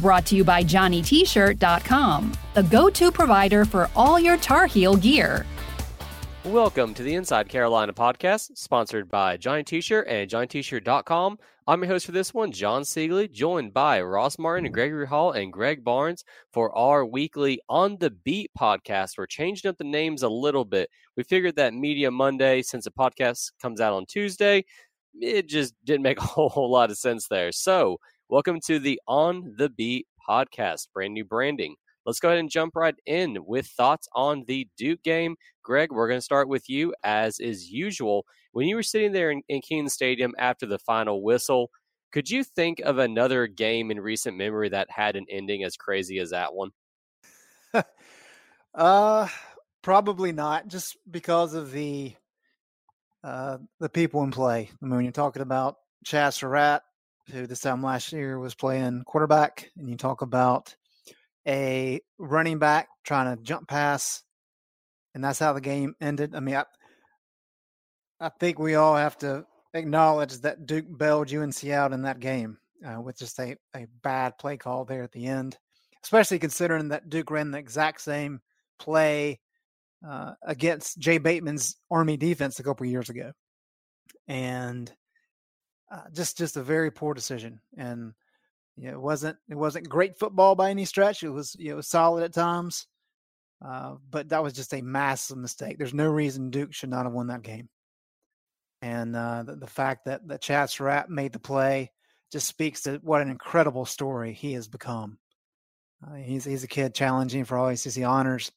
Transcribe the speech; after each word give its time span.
Brought 0.00 0.26
to 0.26 0.36
you 0.36 0.44
by 0.44 0.62
JohnnyT-shirt.com, 0.62 2.32
the 2.54 2.62
go-to 2.62 3.10
provider 3.10 3.64
for 3.64 3.90
all 3.96 4.20
your 4.20 4.36
Tar 4.36 4.66
Heel 4.66 4.94
gear. 4.94 5.44
Welcome 6.44 6.94
to 6.94 7.02
the 7.02 7.16
Inside 7.16 7.48
Carolina 7.48 7.92
podcast, 7.92 8.56
sponsored 8.56 9.08
by 9.08 9.36
Johnny 9.36 9.64
T-shirt 9.64 10.06
and 10.06 10.30
JohnnyT-shirt.com. 10.30 11.38
I'm 11.66 11.82
your 11.82 11.90
host 11.90 12.06
for 12.06 12.12
this 12.12 12.32
one, 12.32 12.52
John 12.52 12.82
Siegley, 12.82 13.28
joined 13.30 13.74
by 13.74 14.00
Ross 14.00 14.38
Martin 14.38 14.66
and 14.66 14.72
Gregory 14.72 15.06
Hall 15.06 15.32
and 15.32 15.52
Greg 15.52 15.82
Barnes 15.82 16.22
for 16.52 16.72
our 16.78 17.04
weekly 17.04 17.60
On 17.68 17.96
the 17.98 18.10
Beat 18.10 18.52
podcast. 18.56 19.18
We're 19.18 19.26
changing 19.26 19.68
up 19.68 19.78
the 19.78 19.84
names 19.84 20.22
a 20.22 20.28
little 20.28 20.64
bit. 20.64 20.90
We 21.16 21.24
figured 21.24 21.56
that 21.56 21.74
Media 21.74 22.12
Monday, 22.12 22.62
since 22.62 22.84
the 22.84 22.92
podcast 22.92 23.50
comes 23.60 23.80
out 23.80 23.92
on 23.92 24.06
Tuesday, 24.06 24.64
it 25.20 25.48
just 25.48 25.74
didn't 25.84 26.02
make 26.02 26.18
a 26.22 26.24
whole, 26.24 26.50
whole 26.50 26.70
lot 26.70 26.92
of 26.92 26.98
sense 26.98 27.26
there. 27.26 27.50
So 27.50 27.98
Welcome 28.30 28.60
to 28.66 28.78
the 28.78 29.00
On 29.08 29.54
the 29.56 29.70
Beat 29.70 30.06
podcast, 30.28 30.88
brand 30.92 31.14
new 31.14 31.24
branding. 31.24 31.76
Let's 32.04 32.20
go 32.20 32.28
ahead 32.28 32.38
and 32.38 32.50
jump 32.50 32.76
right 32.76 32.94
in 33.06 33.38
with 33.46 33.66
thoughts 33.68 34.06
on 34.14 34.44
the 34.46 34.68
Duke 34.76 35.02
game. 35.02 35.36
Greg, 35.62 35.90
we're 35.90 36.08
going 36.08 36.18
to 36.18 36.22
start 36.22 36.46
with 36.46 36.68
you 36.68 36.94
as 37.02 37.40
is 37.40 37.70
usual. 37.70 38.26
When 38.52 38.68
you 38.68 38.76
were 38.76 38.82
sitting 38.82 39.12
there 39.12 39.30
in, 39.30 39.40
in 39.48 39.88
Stadium 39.88 40.34
after 40.36 40.66
the 40.66 40.78
final 40.78 41.22
whistle, 41.22 41.70
could 42.12 42.28
you 42.28 42.44
think 42.44 42.80
of 42.80 42.98
another 42.98 43.46
game 43.46 43.90
in 43.90 43.98
recent 43.98 44.36
memory 44.36 44.68
that 44.68 44.90
had 44.90 45.16
an 45.16 45.24
ending 45.30 45.64
as 45.64 45.78
crazy 45.78 46.18
as 46.18 46.28
that 46.28 46.52
one? 46.52 46.72
uh, 48.74 49.26
probably 49.80 50.32
not, 50.32 50.68
just 50.68 50.98
because 51.10 51.54
of 51.54 51.72
the 51.72 52.12
uh, 53.24 53.56
the 53.80 53.88
people 53.88 54.22
in 54.22 54.32
play. 54.32 54.68
I 54.82 54.86
mean, 54.86 55.00
you're 55.00 55.12
talking 55.12 55.40
about 55.40 55.76
Chazz 56.04 56.34
Surratt, 56.34 56.82
who 57.30 57.46
this 57.46 57.60
time 57.60 57.82
last 57.82 58.12
year 58.12 58.38
was 58.38 58.54
playing 58.54 59.04
quarterback, 59.04 59.70
and 59.76 59.88
you 59.88 59.96
talk 59.96 60.22
about 60.22 60.74
a 61.46 62.00
running 62.18 62.58
back 62.58 62.88
trying 63.04 63.36
to 63.36 63.42
jump 63.42 63.68
pass, 63.68 64.22
and 65.14 65.24
that's 65.24 65.38
how 65.38 65.52
the 65.52 65.60
game 65.60 65.94
ended. 66.00 66.34
I 66.34 66.40
mean, 66.40 66.56
I, 66.56 66.64
I 68.20 68.30
think 68.40 68.58
we 68.58 68.74
all 68.74 68.96
have 68.96 69.16
to 69.18 69.44
acknowledge 69.74 70.38
that 70.40 70.66
Duke 70.66 70.86
bailed 70.96 71.32
UNC 71.32 71.64
out 71.66 71.92
in 71.92 72.02
that 72.02 72.20
game 72.20 72.58
uh, 72.84 73.00
with 73.00 73.18
just 73.18 73.38
a, 73.38 73.56
a 73.74 73.86
bad 74.02 74.38
play 74.38 74.56
call 74.56 74.84
there 74.84 75.02
at 75.02 75.12
the 75.12 75.26
end, 75.26 75.56
especially 76.04 76.38
considering 76.38 76.88
that 76.88 77.08
Duke 77.08 77.30
ran 77.30 77.50
the 77.50 77.58
exact 77.58 78.00
same 78.00 78.40
play 78.78 79.40
uh, 80.06 80.32
against 80.42 80.98
Jay 80.98 81.18
Bateman's 81.18 81.76
Army 81.90 82.16
defense 82.16 82.58
a 82.58 82.62
couple 82.62 82.86
years 82.86 83.08
ago. 83.08 83.32
And 84.26 84.92
uh, 85.90 86.02
just 86.12 86.36
just 86.38 86.56
a 86.56 86.62
very 86.62 86.90
poor 86.90 87.14
decision, 87.14 87.60
and 87.76 88.12
you 88.76 88.90
know, 88.90 88.94
it 88.94 89.00
wasn't 89.00 89.36
it 89.48 89.54
wasn't 89.54 89.88
great 89.88 90.18
football 90.18 90.54
by 90.54 90.70
any 90.70 90.84
stretch. 90.84 91.22
It 91.22 91.30
was 91.30 91.56
you 91.58 91.74
know 91.74 91.80
solid 91.80 92.24
at 92.24 92.32
times, 92.32 92.86
uh, 93.64 93.94
but 94.10 94.28
that 94.28 94.42
was 94.42 94.52
just 94.52 94.74
a 94.74 94.82
massive 94.82 95.38
mistake. 95.38 95.78
There's 95.78 95.94
no 95.94 96.08
reason 96.08 96.50
Duke 96.50 96.72
should 96.72 96.90
not 96.90 97.04
have 97.04 97.12
won 97.12 97.28
that 97.28 97.42
game, 97.42 97.68
and 98.82 99.16
uh, 99.16 99.42
the, 99.44 99.56
the, 99.56 99.66
fact 99.66 100.04
that 100.04 100.26
that 100.28 100.42
Chazz 100.42 100.70
Surratt 100.70 101.10
made 101.10 101.32
the 101.32 101.38
play 101.38 101.90
just 102.30 102.46
speaks 102.46 102.82
to 102.82 103.00
what 103.02 103.22
an 103.22 103.30
incredible 103.30 103.84
story 103.84 104.32
he 104.32 104.52
has 104.52 104.68
become. 104.68 105.18
Uh, 106.06 106.14
he's 106.14 106.44
he's 106.44 106.64
a 106.64 106.68
kid 106.68 106.94
challenging 106.94 107.44
for 107.44 107.58
all 107.58 107.68
ACC 107.68 108.04
honors 108.04 108.52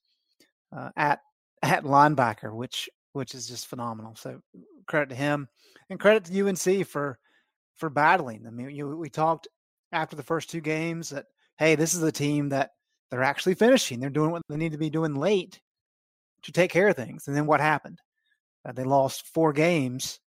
uh, 0.75 0.89
at 0.95 1.19
at 1.63 1.83
linebacker, 1.83 2.53
which 2.53 2.89
which 3.13 3.35
is 3.35 3.47
just 3.47 3.67
phenomenal. 3.67 4.15
So 4.15 4.41
credit 4.87 5.09
to 5.09 5.15
him 5.15 5.47
and 5.89 5.99
credit 5.99 6.25
to 6.25 6.47
UNC 6.47 6.87
for 6.87 7.19
for 7.81 7.89
battling. 7.89 8.45
I 8.47 8.51
mean, 8.51 8.69
you, 8.69 8.95
we 8.95 9.09
talked 9.09 9.49
after 9.91 10.15
the 10.15 10.23
first 10.23 10.49
two 10.49 10.61
games 10.61 11.09
that 11.09 11.25
hey, 11.57 11.75
this 11.75 11.93
is 11.93 12.01
a 12.01 12.11
team 12.11 12.49
that 12.49 12.71
they're 13.09 13.23
actually 13.23 13.55
finishing. 13.55 13.99
They're 13.99 14.09
doing 14.09 14.31
what 14.31 14.41
they 14.47 14.55
need 14.55 14.71
to 14.71 14.77
be 14.77 14.89
doing 14.89 15.15
late 15.15 15.59
to 16.43 16.51
take 16.51 16.71
care 16.71 16.87
of 16.87 16.95
things. 16.95 17.27
And 17.27 17.35
then 17.35 17.45
what 17.45 17.59
happened? 17.59 17.99
Uh, 18.65 18.71
they 18.71 18.83
lost 18.83 19.27
four 19.27 19.53
games 19.53 20.19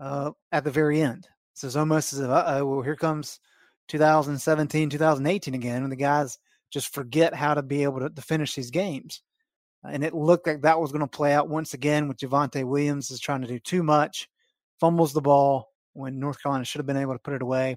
uh, 0.00 0.30
at 0.50 0.64
the 0.64 0.70
very 0.70 1.02
end. 1.02 1.26
So 1.54 1.66
it's 1.66 1.76
almost 1.76 2.12
as 2.12 2.20
if, 2.20 2.30
uh 2.30 2.44
oh, 2.46 2.66
well, 2.66 2.82
here 2.82 2.96
comes 2.96 3.40
2017, 3.88 4.88
2018 4.88 5.54
again, 5.54 5.82
and 5.82 5.92
the 5.92 5.96
guys 5.96 6.38
just 6.70 6.94
forget 6.94 7.34
how 7.34 7.54
to 7.54 7.62
be 7.62 7.82
able 7.82 8.00
to, 8.00 8.08
to 8.08 8.22
finish 8.22 8.54
these 8.54 8.70
games. 8.70 9.20
And 9.84 10.04
it 10.04 10.14
looked 10.14 10.46
like 10.46 10.62
that 10.62 10.80
was 10.80 10.92
going 10.92 11.00
to 11.00 11.06
play 11.06 11.34
out 11.34 11.48
once 11.48 11.74
again 11.74 12.08
with 12.08 12.18
Javonte 12.18 12.64
Williams 12.64 13.10
is 13.10 13.20
trying 13.20 13.42
to 13.42 13.48
do 13.48 13.58
too 13.58 13.82
much, 13.82 14.28
fumbles 14.80 15.12
the 15.12 15.20
ball 15.20 15.71
when 15.94 16.18
North 16.18 16.42
Carolina 16.42 16.64
should 16.64 16.78
have 16.78 16.86
been 16.86 16.96
able 16.96 17.12
to 17.12 17.18
put 17.18 17.34
it 17.34 17.42
away. 17.42 17.76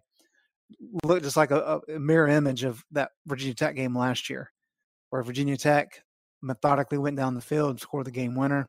Looked 1.03 1.23
just 1.23 1.37
like 1.37 1.51
a, 1.51 1.81
a 1.87 1.99
mirror 1.99 2.27
image 2.27 2.63
of 2.63 2.83
that 2.91 3.11
Virginia 3.25 3.53
Tech 3.53 3.75
game 3.75 3.95
last 3.95 4.29
year, 4.29 4.51
where 5.09 5.21
Virginia 5.21 5.57
Tech 5.57 6.03
methodically 6.41 6.97
went 6.97 7.17
down 7.17 7.35
the 7.35 7.41
field 7.41 7.71
and 7.71 7.79
scored 7.79 8.05
the 8.05 8.11
game 8.11 8.35
winner. 8.35 8.67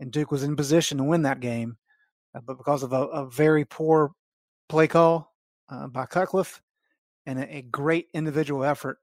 And 0.00 0.10
Duke 0.10 0.30
was 0.30 0.42
in 0.42 0.56
position 0.56 0.98
to 0.98 1.04
win 1.04 1.22
that 1.22 1.40
game, 1.40 1.76
uh, 2.34 2.40
but 2.40 2.56
because 2.56 2.82
of 2.82 2.92
a, 2.92 3.02
a, 3.06 3.28
very 3.28 3.64
poor 3.64 4.12
play 4.68 4.86
call 4.86 5.34
uh, 5.70 5.88
by 5.88 6.06
Cutcliffe 6.06 6.62
and 7.26 7.40
a, 7.40 7.56
a, 7.56 7.62
great 7.62 8.06
individual 8.14 8.64
effort 8.64 8.98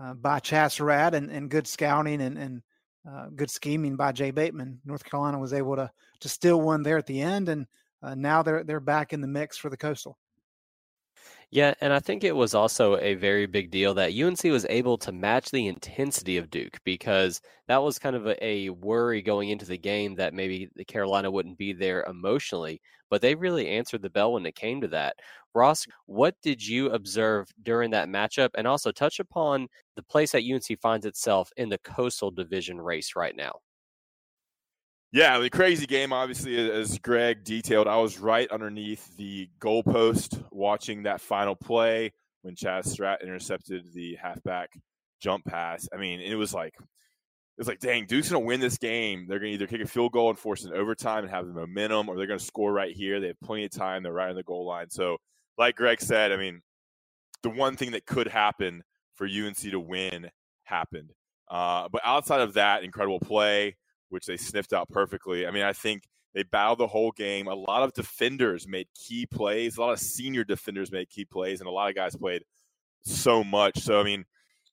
uh, 0.00 0.14
by 0.14 0.40
Chazz 0.40 0.72
Surratt 0.72 1.14
and, 1.14 1.30
and 1.30 1.50
good 1.50 1.66
scouting 1.66 2.22
and, 2.22 2.38
and 2.38 2.62
uh, 3.08 3.26
good 3.36 3.50
scheming 3.50 3.96
by 3.96 4.12
Jay 4.12 4.30
Bateman. 4.30 4.80
North 4.84 5.04
Carolina 5.04 5.38
was 5.38 5.52
able 5.52 5.76
to 5.76 5.90
to 6.20 6.28
steal 6.28 6.60
one 6.60 6.82
there 6.82 6.96
at 6.96 7.06
the 7.06 7.20
end, 7.20 7.50
and 7.50 7.66
uh, 8.04 8.14
now 8.14 8.42
they're 8.42 8.62
they're 8.64 8.80
back 8.80 9.12
in 9.12 9.20
the 9.20 9.26
mix 9.26 9.56
for 9.56 9.70
the 9.70 9.76
Coastal. 9.76 10.18
Yeah, 11.50 11.74
and 11.80 11.92
I 11.92 12.00
think 12.00 12.24
it 12.24 12.34
was 12.34 12.54
also 12.54 12.98
a 12.98 13.14
very 13.14 13.46
big 13.46 13.70
deal 13.70 13.94
that 13.94 14.12
UNC 14.12 14.42
was 14.44 14.66
able 14.68 14.98
to 14.98 15.12
match 15.12 15.50
the 15.50 15.68
intensity 15.68 16.36
of 16.36 16.50
Duke 16.50 16.78
because 16.84 17.40
that 17.68 17.82
was 17.82 17.98
kind 17.98 18.16
of 18.16 18.26
a, 18.26 18.44
a, 18.44 18.70
worry 18.70 19.22
going 19.22 19.50
into 19.50 19.64
the 19.64 19.78
game 19.78 20.16
that 20.16 20.34
maybe 20.34 20.68
the 20.74 20.84
Carolina 20.84 21.30
wouldn't 21.30 21.56
be 21.56 21.72
there 21.72 22.02
emotionally, 22.08 22.80
but 23.08 23.22
they 23.22 23.36
really 23.36 23.68
answered 23.68 24.02
the 24.02 24.10
bell 24.10 24.32
when 24.32 24.46
it 24.46 24.56
came 24.56 24.80
to 24.80 24.88
that. 24.88 25.16
Ross, 25.54 25.86
what 26.06 26.34
did 26.42 26.66
you 26.66 26.90
observe 26.90 27.48
during 27.62 27.90
that 27.92 28.08
matchup 28.08 28.50
and 28.56 28.66
also 28.66 28.90
touch 28.90 29.20
upon 29.20 29.68
the 29.94 30.02
place 30.02 30.32
that 30.32 30.42
UNC 30.42 30.80
finds 30.80 31.06
itself 31.06 31.52
in 31.56 31.68
the 31.68 31.78
Coastal 31.78 32.32
Division 32.32 32.80
race 32.80 33.14
right 33.14 33.36
now? 33.36 33.60
Yeah, 35.14 35.38
the 35.38 35.48
crazy 35.48 35.86
game, 35.86 36.12
obviously, 36.12 36.68
as 36.72 36.98
Greg 36.98 37.44
detailed, 37.44 37.86
I 37.86 37.98
was 37.98 38.18
right 38.18 38.50
underneath 38.50 39.16
the 39.16 39.48
goalpost 39.60 40.42
watching 40.50 41.04
that 41.04 41.20
final 41.20 41.54
play 41.54 42.12
when 42.42 42.56
Chazz 42.56 42.88
Surratt 42.88 43.22
intercepted 43.22 43.94
the 43.94 44.16
halfback 44.20 44.70
jump 45.20 45.44
pass. 45.44 45.88
I 45.94 45.98
mean, 45.98 46.18
it 46.18 46.34
was 46.34 46.52
like, 46.52 46.74
it 46.74 47.58
was 47.58 47.68
like, 47.68 47.78
dang, 47.78 48.06
Duke's 48.06 48.28
going 48.28 48.42
to 48.42 48.46
win 48.46 48.58
this 48.58 48.76
game. 48.76 49.26
They're 49.28 49.38
going 49.38 49.52
to 49.52 49.54
either 49.54 49.68
kick 49.68 49.82
a 49.82 49.86
field 49.86 50.10
goal 50.10 50.30
and 50.30 50.38
force 50.38 50.64
an 50.64 50.72
overtime 50.72 51.22
and 51.22 51.30
have 51.30 51.46
the 51.46 51.52
momentum, 51.52 52.08
or 52.08 52.16
they're 52.16 52.26
going 52.26 52.40
to 52.40 52.44
score 52.44 52.72
right 52.72 52.92
here. 52.92 53.20
They 53.20 53.28
have 53.28 53.40
plenty 53.40 53.66
of 53.66 53.70
time. 53.70 54.02
They're 54.02 54.12
right 54.12 54.30
on 54.30 54.34
the 54.34 54.42
goal 54.42 54.66
line. 54.66 54.90
So, 54.90 55.18
like 55.56 55.76
Greg 55.76 56.00
said, 56.00 56.32
I 56.32 56.36
mean, 56.36 56.60
the 57.44 57.50
one 57.50 57.76
thing 57.76 57.92
that 57.92 58.04
could 58.04 58.26
happen 58.26 58.82
for 59.14 59.28
UNC 59.28 59.58
to 59.58 59.78
win 59.78 60.28
happened. 60.64 61.12
Uh, 61.48 61.88
but 61.88 62.02
outside 62.04 62.40
of 62.40 62.54
that, 62.54 62.82
incredible 62.82 63.20
play 63.20 63.76
which 64.08 64.26
they 64.26 64.36
sniffed 64.36 64.72
out 64.72 64.88
perfectly. 64.88 65.46
I 65.46 65.50
mean, 65.50 65.64
I 65.64 65.72
think 65.72 66.04
they 66.34 66.42
battled 66.42 66.78
the 66.78 66.86
whole 66.86 67.12
game. 67.12 67.46
A 67.46 67.54
lot 67.54 67.82
of 67.82 67.92
defenders 67.94 68.66
made 68.66 68.88
key 68.94 69.26
plays. 69.26 69.76
A 69.76 69.80
lot 69.80 69.92
of 69.92 70.00
senior 70.00 70.44
defenders 70.44 70.90
made 70.90 71.08
key 71.08 71.24
plays, 71.24 71.60
and 71.60 71.68
a 71.68 71.72
lot 71.72 71.88
of 71.88 71.94
guys 71.94 72.16
played 72.16 72.42
so 73.04 73.44
much. 73.44 73.78
So, 73.78 74.00
I 74.00 74.02
mean, 74.02 74.24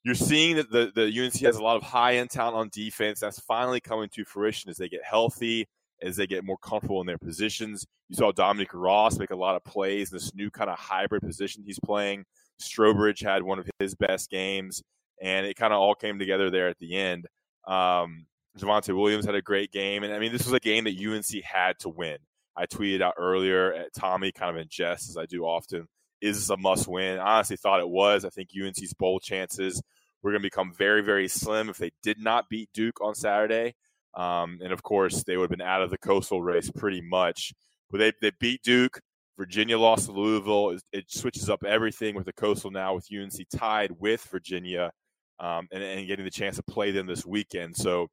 you're 0.04 0.16
seeing 0.16 0.56
that 0.56 0.72
the, 0.72 0.92
the 0.96 1.06
UNC 1.06 1.40
has 1.42 1.58
a 1.58 1.64
lot 1.64 1.78
of 1.78 1.84
high 1.84 2.16
end 2.16 2.32
talent 2.32 2.58
on 2.58 2.70
defense. 2.72 3.20
That's 3.20 3.40
finally 3.40 3.80
coming 3.80 4.10
to 4.14 4.26
fruition 4.26 4.70
as 4.70 4.78
they 4.78 4.90
get 4.90 5.04
healthy, 5.04 5.68
as 6.02 6.16
they 6.16 6.26
get 6.26 6.44
more 6.44 6.58
comfortable 6.58 7.02
in 7.02 7.08
their 7.08 7.20
positions. 7.20 7.86
You 8.10 8.16
saw 8.16 8.32
Dominique 8.32 8.74
Ross 8.74 9.20
make 9.20 9.32
a 9.32 9.36
lot 9.36 9.56
of 9.56 9.64
plays 9.64 10.12
in 10.12 10.18
this 10.18 10.34
new 10.34 10.50
kind 10.50 10.70
of 10.70 10.80
hybrid 10.80 11.22
position 11.22 11.64
he's 11.64 11.80
playing. 11.80 12.26
Strowbridge 12.60 13.24
had 13.24 13.44
one 13.44 13.60
of 13.60 13.70
his 13.80 13.94
best 13.94 14.30
games, 14.30 14.82
and 15.22 15.46
it 15.46 15.56
kind 15.56 15.74
of 15.74 15.80
all 15.80 15.96
came 15.96 16.18
together 16.18 16.50
there 16.50 16.68
at 16.68 16.80
the 16.80 16.96
end. 16.96 17.28
Um, 17.68 18.26
Javonte 18.58 18.96
Williams 18.96 19.26
had 19.26 19.36
a 19.36 19.42
great 19.42 19.72
game. 19.72 20.04
And 20.04 20.14
I 20.14 20.20
mean, 20.20 20.32
this 20.32 20.46
was 20.46 20.54
a 20.54 20.60
game 20.60 20.84
that 20.86 20.98
UNC 20.98 21.44
had 21.44 21.80
to 21.80 21.90
win. 21.90 22.18
I 22.56 22.66
tweeted 22.66 23.02
out 23.02 23.16
earlier 23.18 23.74
at 23.74 23.94
Tommy, 23.94 24.32
kind 24.32 24.56
of 24.56 24.62
in 24.62 24.68
jest, 24.70 25.10
as 25.10 25.18
I 25.18 25.26
do 25.26 25.44
often, 25.46 25.88
is 26.22 26.38
this 26.38 26.50
a 26.50 26.58
must 26.58 26.88
win? 26.88 27.18
I 27.20 27.36
honestly 27.36 27.58
thought 27.58 27.80
it 27.80 27.90
was. 27.90 28.26
I 28.26 28.30
think 28.30 28.50
UNC's 28.56 28.94
bowl 28.94 29.20
chances 29.20 29.82
were 30.22 30.32
going 30.32 30.42
to 30.42 30.46
become 30.46 30.74
very, 30.78 31.02
very 31.02 31.28
slim 31.28 31.70
if 31.70 31.78
they 31.78 31.92
did 32.04 32.20
not 32.20 32.50
beat 32.50 32.70
Duke 32.74 33.02
on 33.02 33.16
Saturday. 33.16 33.76
Um, 34.14 34.60
and 34.62 34.74
of 34.74 34.84
course, 34.84 35.24
they 35.24 35.38
would 35.38 35.50
have 35.50 35.58
been 35.58 35.66
out 35.66 35.82
of 35.82 35.90
the 35.90 35.98
coastal 35.98 36.44
race 36.44 36.70
pretty 36.70 37.02
much. 37.02 37.54
But 37.90 38.00
they, 38.00 38.14
they 38.22 38.32
beat 38.40 38.62
Duke. 38.62 39.00
Virginia 39.38 39.80
lost 39.80 40.06
to 40.06 40.12
Louisville. 40.12 40.72
It, 40.72 40.84
it 40.92 41.06
switches 41.12 41.50
up 41.50 41.64
everything 41.64 42.16
with 42.16 42.26
the 42.26 42.34
coastal 42.34 42.70
now, 42.70 42.94
with 42.94 43.08
UNC 43.12 43.34
tied 43.56 43.92
with 44.00 44.22
Virginia, 44.26 44.92
um, 45.40 45.68
and, 45.72 45.82
and 45.82 46.08
getting 46.08 46.26
the 46.26 46.32
chance 46.32 46.58
to 46.58 46.64
play 46.64 46.92
them 46.92 47.08
this 47.08 47.26
weekend. 47.26 47.76
So, 47.76 48.08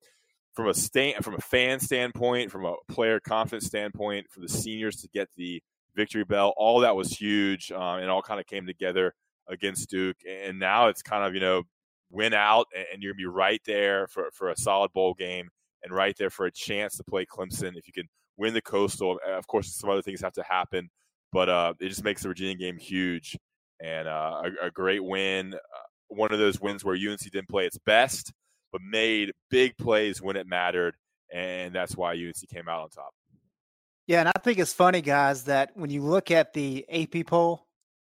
from 0.59 0.67
a 0.67 0.75
stand, 0.75 1.25
from 1.25 1.35
a 1.35 1.41
fan 1.41 1.79
standpoint, 1.79 2.51
from 2.51 2.65
a 2.65 2.75
player 2.89 3.21
confidence 3.21 3.65
standpoint, 3.65 4.27
for 4.29 4.41
the 4.41 4.49
seniors 4.49 4.97
to 4.97 5.09
get 5.15 5.29
the 5.37 5.63
victory 5.95 6.25
bell, 6.25 6.53
all 6.57 6.81
that 6.81 6.97
was 6.97 7.13
huge, 7.13 7.71
um, 7.71 8.01
and 8.01 8.11
all 8.11 8.21
kind 8.21 8.41
of 8.41 8.47
came 8.47 8.67
together 8.67 9.15
against 9.49 9.89
Duke. 9.89 10.17
And 10.29 10.59
now 10.59 10.89
it's 10.89 11.01
kind 11.01 11.23
of 11.23 11.33
you 11.33 11.39
know 11.39 11.63
win 12.11 12.35
out, 12.35 12.67
and 12.75 13.01
you're 13.01 13.13
gonna 13.13 13.19
be 13.19 13.27
right 13.27 13.61
there 13.67 14.09
for 14.09 14.31
for 14.33 14.49
a 14.49 14.57
solid 14.57 14.93
bowl 14.93 15.15
game 15.15 15.49
and 15.85 15.95
right 15.95 16.17
there 16.19 16.29
for 16.29 16.47
a 16.47 16.51
chance 16.51 16.97
to 16.97 17.05
play 17.05 17.25
Clemson. 17.25 17.77
If 17.77 17.87
you 17.87 17.93
can 17.93 18.09
win 18.37 18.53
the 18.53 18.61
Coastal, 18.61 19.21
of 19.29 19.47
course, 19.47 19.73
some 19.77 19.91
other 19.91 20.03
things 20.03 20.21
have 20.23 20.33
to 20.33 20.43
happen, 20.43 20.91
but 21.31 21.49
uh, 21.49 21.75
it 21.79 21.89
just 21.89 22.03
makes 22.03 22.23
the 22.23 22.29
Virginia 22.31 22.57
game 22.57 22.79
huge 22.79 23.39
and 23.81 24.09
uh, 24.09 24.43
a, 24.45 24.67
a, 24.67 24.71
great 24.73 25.05
win. 25.05 25.55
Uh, 25.55 25.87
one 26.09 26.33
of 26.33 26.41
those 26.41 26.61
wins 26.61 26.85
where 26.85 26.97
UNC 26.97 27.21
didn't 27.31 27.49
play 27.49 27.65
its 27.65 27.79
best, 27.79 28.33
but 28.73 28.81
made 28.83 29.33
big 29.51 29.77
plays 29.77 30.21
when 30.21 30.37
it 30.37 30.47
mattered, 30.47 30.95
and 31.33 31.75
that's 31.75 31.97
why 31.97 32.13
UNC 32.13 32.49
came 32.53 32.69
out 32.69 32.83
on 32.83 32.91
top. 32.91 33.15
Yeah, 34.07 34.21
and 34.21 34.29
I 34.29 34.41
think 34.43 34.59
it's 34.59 34.73
funny, 34.73 35.03
guys, 35.03 35.45
that 35.45 35.71
when 35.75 35.91
you 35.91 36.03
look 36.03 36.31
at 36.31 36.55
the 36.55 36.85
AP 36.91 37.27
poll 37.27 37.67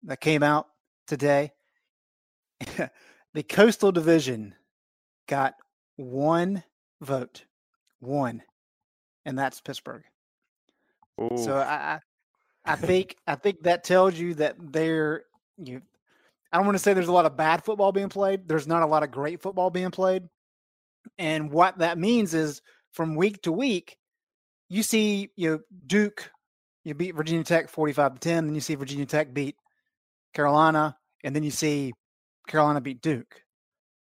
that 0.03 0.21
came 0.21 0.43
out 0.43 0.67
today, 1.07 1.51
the 3.33 3.43
Coastal 3.43 3.91
Division 3.91 4.53
got 5.27 5.55
one 5.95 6.63
vote 7.01 7.45
one, 7.99 8.41
and 9.25 9.37
that's 9.37 9.61
Pittsburgh. 9.61 10.03
Ooh. 11.21 11.37
So 11.37 11.57
I, 11.57 11.99
I 12.65 12.75
think 12.75 13.15
I 13.27 13.35
think 13.35 13.63
that 13.63 13.83
tells 13.83 14.17
you 14.17 14.35
that 14.35 14.55
there 14.59 15.23
you. 15.57 15.81
I 16.51 16.57
don't 16.57 16.65
want 16.65 16.77
to 16.77 16.83
say 16.83 16.93
there's 16.93 17.07
a 17.09 17.13
lot 17.13 17.25
of 17.25 17.37
bad 17.37 17.63
football 17.63 17.91
being 17.91 18.09
played. 18.09 18.47
There's 18.47 18.67
not 18.67 18.81
a 18.81 18.87
lot 18.87 19.03
of 19.03 19.11
great 19.11 19.41
football 19.41 19.69
being 19.69 19.91
played, 19.91 20.23
and 21.19 21.51
what 21.51 21.77
that 21.79 21.99
means 21.99 22.33
is 22.33 22.61
from 22.93 23.15
week 23.15 23.43
to 23.43 23.51
week, 23.51 23.97
you 24.69 24.81
see 24.81 25.29
you 25.35 25.49
know, 25.49 25.59
Duke, 25.85 26.31
you 26.83 26.95
beat 26.95 27.15
Virginia 27.15 27.43
Tech 27.43 27.69
45 27.69 28.15
to 28.15 28.19
10, 28.19 28.45
then 28.47 28.55
you 28.55 28.61
see 28.61 28.75
Virginia 28.75 29.05
Tech 29.05 29.33
beat 29.33 29.55
Carolina, 30.33 30.97
and 31.23 31.35
then 31.35 31.43
you 31.43 31.51
see 31.51 31.93
Carolina 32.47 32.81
beat 32.81 33.01
Duke. 33.01 33.43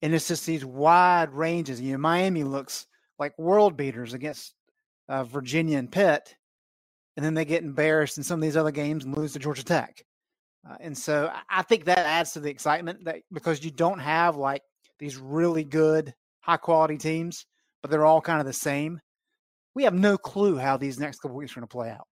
And 0.02 0.14
it's 0.14 0.28
just 0.28 0.46
these 0.46 0.64
wide 0.64 1.34
ranges. 1.34 1.82
You 1.82 1.94
know, 1.94 1.98
Miami 1.98 2.44
looks 2.44 2.88
like 3.18 3.38
world 3.38 3.76
beaters 3.76 4.14
against 4.14 4.54
uh, 5.10 5.24
Virginia 5.24 5.78
and 5.78 5.92
Pitt, 5.92 6.36
and 7.18 7.26
then 7.26 7.34
they 7.34 7.44
get 7.44 7.64
embarrassed 7.64 8.18
in 8.18 8.24
some 8.24 8.40
of 8.40 8.44
these 8.44 8.56
other 8.56 8.72
games 8.72 9.04
and 9.04 9.18
lose 9.18 9.34
to 9.34 9.40
Georgia 9.40 9.66
Tech. 9.66 10.04
Uh, 10.70 10.76
and 10.80 10.98
so 10.98 11.32
I 11.50 11.64
think 11.64 11.86
that 11.86 12.00
adds 12.00 12.34
to 12.34 12.40
the 12.40 12.50
excitement 12.50 13.06
that 13.06 13.22
because 13.32 13.64
you 13.64 13.72
don't 13.72 14.00
have 14.00 14.36
like 14.36 14.62
these 15.00 15.18
really 15.18 15.64
good, 15.64 16.14
high 16.50 16.58
quality 16.58 16.98
teams, 16.98 17.46
but 17.82 17.92
they're 17.92 18.06
all 18.06 18.22
kind 18.22 18.40
of 18.40 18.48
the 18.48 18.54
same. 18.54 19.00
We 19.76 19.84
have 19.84 19.94
no 19.94 20.18
clue 20.18 20.58
how 20.58 20.78
these 20.78 21.00
next 21.00 21.20
couple 21.20 21.38
weeks 21.38 21.52
are 21.54 21.60
going 21.60 21.68
to 21.68 21.72
play 21.72 21.90
out, 21.90 22.08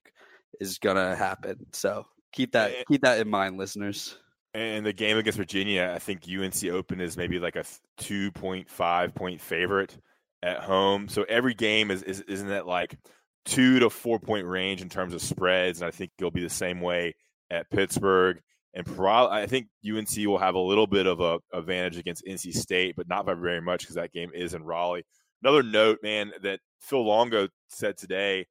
is 0.60 0.80
going 0.80 0.98
to 0.98 1.16
happen. 1.16 1.68
So, 1.72 2.06
keep 2.34 2.52
that 2.54 2.88
keep 2.88 3.02
that 3.02 3.20
in 3.20 3.30
mind, 3.30 3.58
listeners. 3.58 4.18
And 4.54 4.86
the 4.86 4.94
game 4.94 5.18
against 5.18 5.38
Virginia, 5.38 5.92
I 5.96 6.00
think 6.00 6.24
UNC 6.28 6.64
Open 6.66 7.00
is 7.00 7.16
maybe 7.16 7.40
like 7.40 7.56
a 7.56 7.64
2.5 8.00 9.14
point 9.14 9.40
favorite 9.40 9.96
at 10.42 10.60
home. 10.60 11.08
So 11.08 11.26
every 11.30 11.54
game 11.54 11.92
is, 11.92 12.02
is 12.04 12.22
isn't 12.22 12.48
that 12.48 12.66
like 12.66 12.98
two 13.46 13.80
to 13.80 13.90
four 13.90 14.20
point 14.20 14.46
range 14.46 14.82
in 14.82 14.90
terms 14.90 15.14
of 15.14 15.22
spreads, 15.22 15.82
and 15.82 15.88
I 15.88 15.92
think 15.92 16.12
it'll 16.18 16.32
be 16.32 16.44
the 16.44 16.50
same 16.50 16.82
way 16.82 17.16
at 17.52 17.70
Pittsburgh. 17.70 18.40
And 18.74 18.86
probably, 18.86 19.38
I 19.38 19.48
think 19.48 19.68
UNC 19.88 20.16
will 20.28 20.38
have 20.38 20.56
a 20.56 20.60
little 20.60 20.88
bit 20.88 21.08
of 21.08 21.20
a 21.20 21.40
advantage 21.54 21.98
against 21.98 22.26
NC 22.26 22.54
State, 22.54 22.96
but 22.96 23.08
not 23.08 23.26
by 23.26 23.34
very 23.34 23.62
much 23.62 23.82
because 23.82 23.96
that 23.96 24.14
game 24.14 24.32
is 24.34 24.54
in 24.54 24.64
Raleigh. 24.64 25.06
Another 25.42 25.64
note, 25.64 26.00
man, 26.04 26.32
that 26.44 26.60
Phil 26.80 27.06
Longo 27.06 27.48
said 27.70 27.98
today 27.98 28.46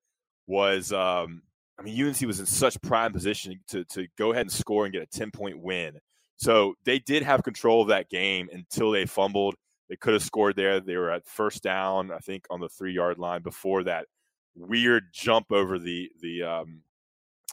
was 0.46 0.93
um, 0.93 1.43
I 1.78 1.82
mean, 1.82 2.06
UNC 2.06 2.20
was 2.22 2.40
in 2.40 2.46
such 2.46 2.81
prime 2.81 3.12
position 3.12 3.60
to 3.69 3.84
to 3.84 4.06
go 4.19 4.32
ahead 4.32 4.43
and 4.43 4.52
score 4.52 4.84
and 4.84 4.93
get 4.93 5.02
a 5.02 5.06
ten 5.06 5.31
point 5.31 5.60
win. 5.60 5.99
So 6.38 6.75
they 6.84 6.99
did 6.99 7.22
have 7.22 7.42
control 7.42 7.82
of 7.82 7.88
that 7.88 8.10
game 8.10 8.49
until 8.52 8.90
they 8.90 9.06
fumbled. 9.06 9.54
They 9.88 9.96
could 9.96 10.14
have 10.14 10.22
scored 10.22 10.56
there. 10.56 10.81
They 10.81 10.96
were 10.96 11.10
at 11.10 11.26
first 11.26 11.62
down, 11.62 12.10
I 12.10 12.19
think, 12.19 12.44
on 12.50 12.60
the 12.60 12.69
three 12.69 12.92
yard 12.92 13.19
line 13.19 13.42
before 13.42 13.84
that 13.84 14.06
weird 14.54 15.04
jump 15.12 15.52
over 15.52 15.78
the 15.78 16.10
the 16.20 16.42
um, 16.42 16.82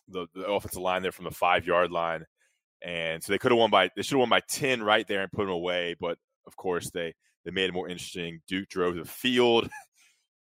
the, 0.07 0.27
the 0.33 0.45
offensive 0.45 0.81
line 0.81 1.01
there 1.01 1.11
from 1.11 1.25
the 1.25 1.31
five 1.31 1.65
yard 1.65 1.91
line, 1.91 2.25
and 2.81 3.23
so 3.23 3.31
they 3.31 3.37
could 3.37 3.51
have 3.51 3.59
won 3.59 3.69
by 3.69 3.89
they 3.95 4.01
should 4.01 4.15
have 4.15 4.19
won 4.19 4.29
by 4.29 4.41
ten 4.47 4.83
right 4.83 5.07
there 5.07 5.21
and 5.21 5.31
put 5.31 5.43
them 5.43 5.49
away. 5.49 5.95
But 5.99 6.17
of 6.47 6.55
course, 6.55 6.89
they 6.91 7.13
they 7.45 7.51
made 7.51 7.69
it 7.69 7.73
more 7.73 7.89
interesting. 7.89 8.41
Duke 8.47 8.69
drove 8.69 8.95
the 8.95 9.05
field. 9.05 9.69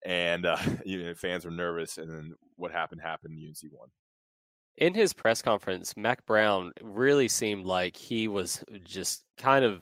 and 0.05 0.45
uh, 0.45 0.57
you 0.85 1.03
know, 1.03 1.13
fans 1.13 1.45
were 1.45 1.51
nervous. 1.51 1.97
And 1.97 2.09
then 2.09 2.33
what 2.55 2.71
happened 2.71 3.01
happened. 3.01 3.39
UNC 3.39 3.71
won. 3.71 3.89
In 4.77 4.93
his 4.93 5.13
press 5.13 5.41
conference, 5.41 5.97
Mack 5.97 6.25
Brown 6.25 6.71
really 6.81 7.27
seemed 7.27 7.65
like 7.65 7.97
he 7.97 8.27
was 8.27 8.63
just 8.83 9.23
kind 9.37 9.65
of. 9.65 9.81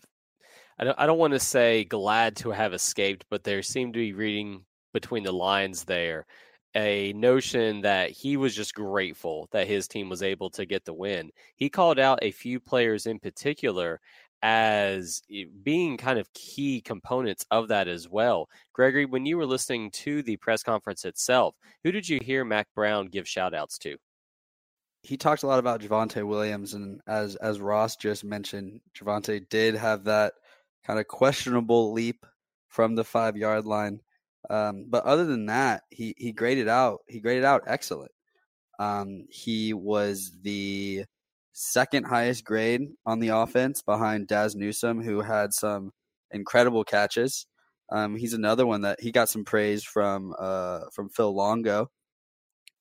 I 0.77 0.83
don't, 0.83 0.99
I 0.99 1.05
don't 1.05 1.19
want 1.19 1.31
to 1.31 1.39
say 1.39 1.85
glad 1.85 2.35
to 2.37 2.51
have 2.51 2.73
escaped, 2.73 3.25
but 3.29 3.45
there 3.45 3.61
seemed 3.61 3.93
to 3.93 3.99
be 3.99 4.11
reading 4.11 4.65
between 4.93 5.23
the 5.23 5.31
lines 5.31 5.85
there 5.85 6.25
a 6.75 7.13
notion 7.13 7.81
that 7.81 8.11
he 8.11 8.35
was 8.35 8.53
just 8.53 8.75
grateful 8.75 9.47
that 9.51 9.67
his 9.67 9.87
team 9.87 10.09
was 10.09 10.21
able 10.21 10.49
to 10.51 10.65
get 10.65 10.83
the 10.83 10.93
win. 10.93 11.31
He 11.55 11.69
called 11.69 11.99
out 11.99 12.19
a 12.21 12.31
few 12.31 12.59
players 12.59 13.05
in 13.05 13.19
particular 13.19 14.01
as 14.41 15.23
eh, 15.33 15.45
being 15.63 15.97
kind 15.97 16.19
of 16.19 16.31
key 16.33 16.81
components 16.81 17.45
of 17.49 17.69
that 17.69 17.87
as 17.87 18.09
well. 18.09 18.49
Gregory, 18.73 19.05
when 19.05 19.25
you 19.25 19.37
were 19.37 19.45
listening 19.45 19.89
to 19.89 20.21
the 20.21 20.37
press 20.37 20.61
conference 20.61 21.05
itself, 21.05 21.55
who 21.83 21.91
did 21.91 22.07
you 22.07 22.19
hear 22.21 22.43
Mack 22.43 22.67
Brown 22.75 23.07
give 23.07 23.27
shout 23.27 23.53
outs 23.53 23.77
to? 23.79 23.97
He 25.01 25.17
talked 25.17 25.43
a 25.43 25.47
lot 25.47 25.59
about 25.59 25.81
Javonte 25.81 26.27
Williams, 26.27 26.73
and 26.73 26.99
as 27.07 27.35
as 27.35 27.59
Ross 27.61 27.95
just 27.95 28.23
mentioned, 28.23 28.81
Javonte 28.97 29.47
did 29.49 29.75
have 29.75 30.05
that 30.05 30.33
kind 30.85 30.99
of 30.99 31.07
questionable 31.07 31.93
leap 31.93 32.25
from 32.67 32.95
the 32.95 33.03
five 33.03 33.37
yard 33.37 33.65
line. 33.65 34.01
Um, 34.49 34.85
but 34.89 35.05
other 35.05 35.25
than 35.25 35.47
that, 35.47 35.83
he 35.89 36.15
he 36.17 36.31
graded 36.33 36.67
out 36.67 36.99
he 37.07 37.21
graded 37.21 37.45
out 37.45 37.63
excellent. 37.67 38.11
Um, 38.79 39.25
he 39.29 39.73
was 39.73 40.31
the 40.43 41.05
second 41.53 42.05
highest 42.05 42.43
grade 42.45 42.81
on 43.05 43.19
the 43.19 43.29
offense 43.29 43.81
behind 43.81 44.27
Dazz 44.27 44.55
Newsome, 44.55 45.01
who 45.03 45.21
had 45.21 45.53
some 45.53 45.91
incredible 46.31 46.83
catches. 46.83 47.47
Um, 47.91 48.15
he's 48.17 48.33
another 48.33 48.65
one 48.67 48.81
that 48.81 49.01
he 49.01 49.11
got 49.11 49.29
some 49.29 49.45
praise 49.45 49.83
from 49.83 50.33
uh, 50.39 50.81
from 50.93 51.09
Phil 51.09 51.33
Longo 51.35 51.89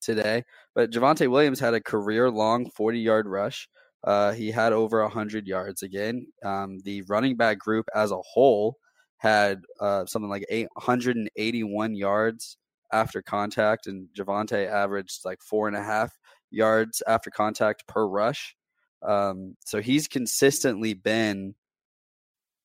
today. 0.01 0.43
But 0.75 0.91
Javonte 0.91 1.29
Williams 1.29 1.59
had 1.59 1.73
a 1.73 1.81
career 1.81 2.29
long 2.31 2.69
40 2.71 2.99
yard 2.99 3.27
rush. 3.27 3.69
Uh, 4.03 4.33
he 4.33 4.51
had 4.51 4.73
over 4.73 5.01
100 5.03 5.47
yards 5.47 5.83
again. 5.83 6.27
Um, 6.43 6.79
the 6.83 7.03
running 7.03 7.37
back 7.37 7.59
group 7.59 7.87
as 7.95 8.11
a 8.11 8.21
whole 8.21 8.77
had 9.17 9.61
uh, 9.79 10.05
something 10.05 10.29
like 10.29 10.45
881 10.49 11.95
yards 11.95 12.57
after 12.91 13.21
contact, 13.21 13.87
and 13.87 14.07
Javonte 14.17 14.69
averaged 14.69 15.25
like 15.25 15.41
four 15.41 15.67
and 15.67 15.75
a 15.75 15.83
half 15.83 16.17
yards 16.51 17.01
after 17.07 17.29
contact 17.29 17.87
per 17.87 18.05
rush. 18.05 18.55
Um, 19.01 19.55
so 19.65 19.81
he's 19.81 20.07
consistently 20.07 20.93
been 20.93 21.55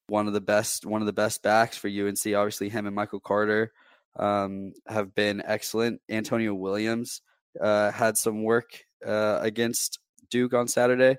one 0.08 0.26
of 0.26 0.32
the 0.32 0.40
best 0.40 0.84
one 0.84 1.02
of 1.02 1.06
the 1.06 1.12
best 1.12 1.42
backs 1.42 1.76
for 1.76 1.88
UNC. 1.88 2.26
Obviously, 2.26 2.68
him 2.68 2.86
and 2.86 2.94
Michael 2.94 3.20
Carter 3.20 3.72
um, 4.16 4.72
have 4.86 5.14
been 5.14 5.42
excellent. 5.44 6.00
Antonio 6.08 6.54
Williams 6.54 7.22
uh, 7.60 7.90
had 7.90 8.16
some 8.16 8.42
work 8.42 8.84
uh, 9.06 9.38
against 9.40 9.98
Duke 10.30 10.54
on 10.54 10.68
Saturday. 10.68 11.16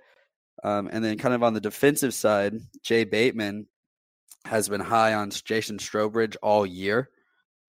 Um, 0.64 0.90
and 0.92 1.04
then, 1.04 1.18
kind 1.18 1.34
of 1.34 1.42
on 1.42 1.54
the 1.54 1.62
defensive 1.62 2.14
side, 2.14 2.56
Jay 2.84 3.04
Bateman 3.04 3.66
has 4.46 4.70
been 4.70 4.82
high 4.82 5.14
on 5.14 5.30
Jason 5.30 5.78
Strowbridge 5.78 6.36
all 6.42 6.66
year, 6.66 7.10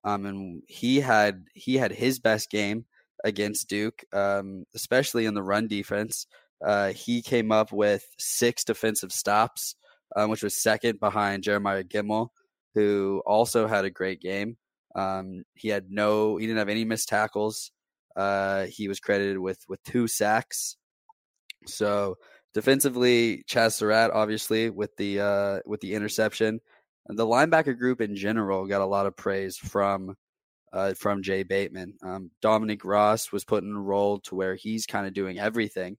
um, 0.04 0.26
and 0.26 0.62
he 0.66 1.00
had 1.00 1.44
he 1.54 1.76
had 1.76 1.92
his 1.92 2.18
best 2.18 2.50
game 2.50 2.84
against 3.24 3.68
Duke, 3.68 4.04
um, 4.12 4.64
especially 4.74 5.26
in 5.26 5.34
the 5.34 5.42
run 5.42 5.68
defense. 5.68 6.26
Uh, 6.64 6.92
he 6.92 7.22
came 7.22 7.50
up 7.52 7.72
with 7.72 8.04
six 8.18 8.64
defensive 8.64 9.12
stops, 9.12 9.74
um, 10.16 10.30
which 10.30 10.42
was 10.42 10.62
second 10.62 11.00
behind 11.00 11.42
Jeremiah 11.42 11.84
Gemmel, 11.84 12.28
who 12.74 13.22
also 13.26 13.66
had 13.66 13.84
a 13.84 13.90
great 13.90 14.20
game. 14.20 14.56
Um, 14.94 15.42
he 15.54 15.68
had 15.68 15.86
no, 15.90 16.36
he 16.36 16.46
didn't 16.46 16.58
have 16.58 16.68
any 16.68 16.84
missed 16.84 17.08
tackles. 17.08 17.72
Uh, 18.16 18.66
he 18.66 18.88
was 18.88 19.00
credited 19.00 19.38
with 19.38 19.58
with 19.68 19.82
two 19.84 20.06
sacks. 20.06 20.76
So 21.66 22.16
defensively, 22.54 23.44
Chazz 23.48 23.74
Surratt 23.74 24.10
obviously 24.12 24.70
with 24.70 24.96
the 24.96 25.20
uh, 25.20 25.60
with 25.66 25.80
the 25.80 25.94
interception. 25.94 26.60
And 27.08 27.18
the 27.18 27.26
linebacker 27.26 27.76
group 27.76 28.00
in 28.00 28.14
general 28.14 28.66
got 28.66 28.80
a 28.80 28.86
lot 28.86 29.06
of 29.06 29.16
praise 29.16 29.56
from 29.56 30.16
uh, 30.72 30.94
from 30.94 31.22
Jay 31.22 31.42
Bateman. 31.42 31.94
Um, 32.02 32.30
Dominique 32.40 32.84
Ross 32.84 33.32
was 33.32 33.44
put 33.44 33.64
in 33.64 33.74
a 33.74 33.80
role 33.80 34.20
to 34.20 34.34
where 34.34 34.54
he's 34.54 34.86
kind 34.86 35.06
of 35.06 35.14
doing 35.14 35.38
everything, 35.38 35.96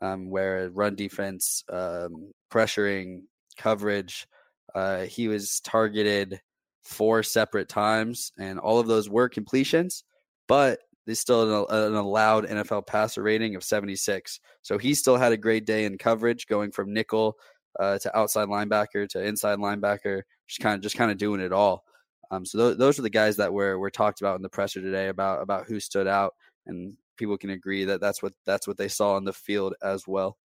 um, 0.00 0.30
where 0.30 0.70
run 0.70 0.94
defense, 0.94 1.64
um, 1.70 2.32
pressuring, 2.50 3.22
coverage. 3.56 4.26
Uh, 4.74 5.02
he 5.02 5.28
was 5.28 5.60
targeted 5.60 6.40
four 6.82 7.22
separate 7.22 7.68
times, 7.68 8.32
and 8.38 8.58
all 8.58 8.78
of 8.78 8.86
those 8.86 9.10
were 9.10 9.28
completions, 9.28 10.04
but 10.46 10.78
they 11.08 11.14
still 11.14 11.64
an, 11.70 11.86
an 11.86 11.94
allowed 11.94 12.46
NFL 12.46 12.86
passer 12.86 13.22
rating 13.22 13.56
of 13.56 13.64
76. 13.64 14.40
So 14.60 14.76
he 14.76 14.92
still 14.92 15.16
had 15.16 15.32
a 15.32 15.38
great 15.38 15.64
day 15.64 15.86
in 15.86 15.96
coverage, 15.96 16.46
going 16.46 16.70
from 16.70 16.92
nickel 16.92 17.38
uh, 17.80 17.98
to 18.00 18.16
outside 18.16 18.48
linebacker 18.48 19.08
to 19.08 19.24
inside 19.24 19.58
linebacker, 19.58 20.20
just 20.46 20.60
kind 20.60 20.74
of 20.74 20.82
just 20.82 20.98
kind 20.98 21.10
of 21.10 21.16
doing 21.16 21.40
it 21.40 21.50
all. 21.50 21.82
Um, 22.30 22.44
so 22.44 22.58
th- 22.58 22.78
those 22.78 22.98
are 22.98 23.02
the 23.02 23.08
guys 23.08 23.38
that 23.38 23.54
were 23.54 23.78
were 23.78 23.90
talked 23.90 24.20
about 24.20 24.36
in 24.36 24.42
the 24.42 24.50
presser 24.50 24.82
today 24.82 25.08
about 25.08 25.40
about 25.40 25.66
who 25.66 25.80
stood 25.80 26.06
out, 26.06 26.34
and 26.66 26.94
people 27.16 27.38
can 27.38 27.50
agree 27.50 27.86
that 27.86 28.02
that's 28.02 28.22
what 28.22 28.34
that's 28.44 28.68
what 28.68 28.76
they 28.76 28.88
saw 28.88 29.14
on 29.14 29.24
the 29.24 29.32
field 29.32 29.74
as 29.82 30.06
well. 30.06 30.36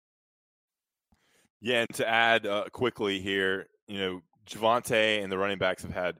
Yeah, 1.60 1.82
and 1.82 1.94
to 1.96 2.08
add 2.08 2.48
uh, 2.48 2.66
quickly 2.72 3.20
here, 3.20 3.68
you 3.90 4.00
know, 4.00 4.22
Javonte 4.48 5.22
and 5.22 5.30
the 5.30 5.38
running 5.38 5.58
backs 5.58 5.84
have 5.84 5.92
had 5.92 6.16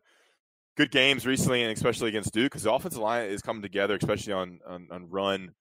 good 0.76 0.92
games 0.92 1.26
recently, 1.26 1.64
and 1.64 1.72
especially 1.72 2.10
against 2.10 2.34
Duke, 2.34 2.52
because 2.52 2.64
the 2.64 2.74
offensive 2.74 3.02
line 3.02 3.30
is 3.30 3.42
coming 3.42 3.62
together, 3.62 3.96
especially 3.96 4.34
on 4.34 4.60
on, 4.68 4.88
on 4.92 5.10
run 5.10 5.52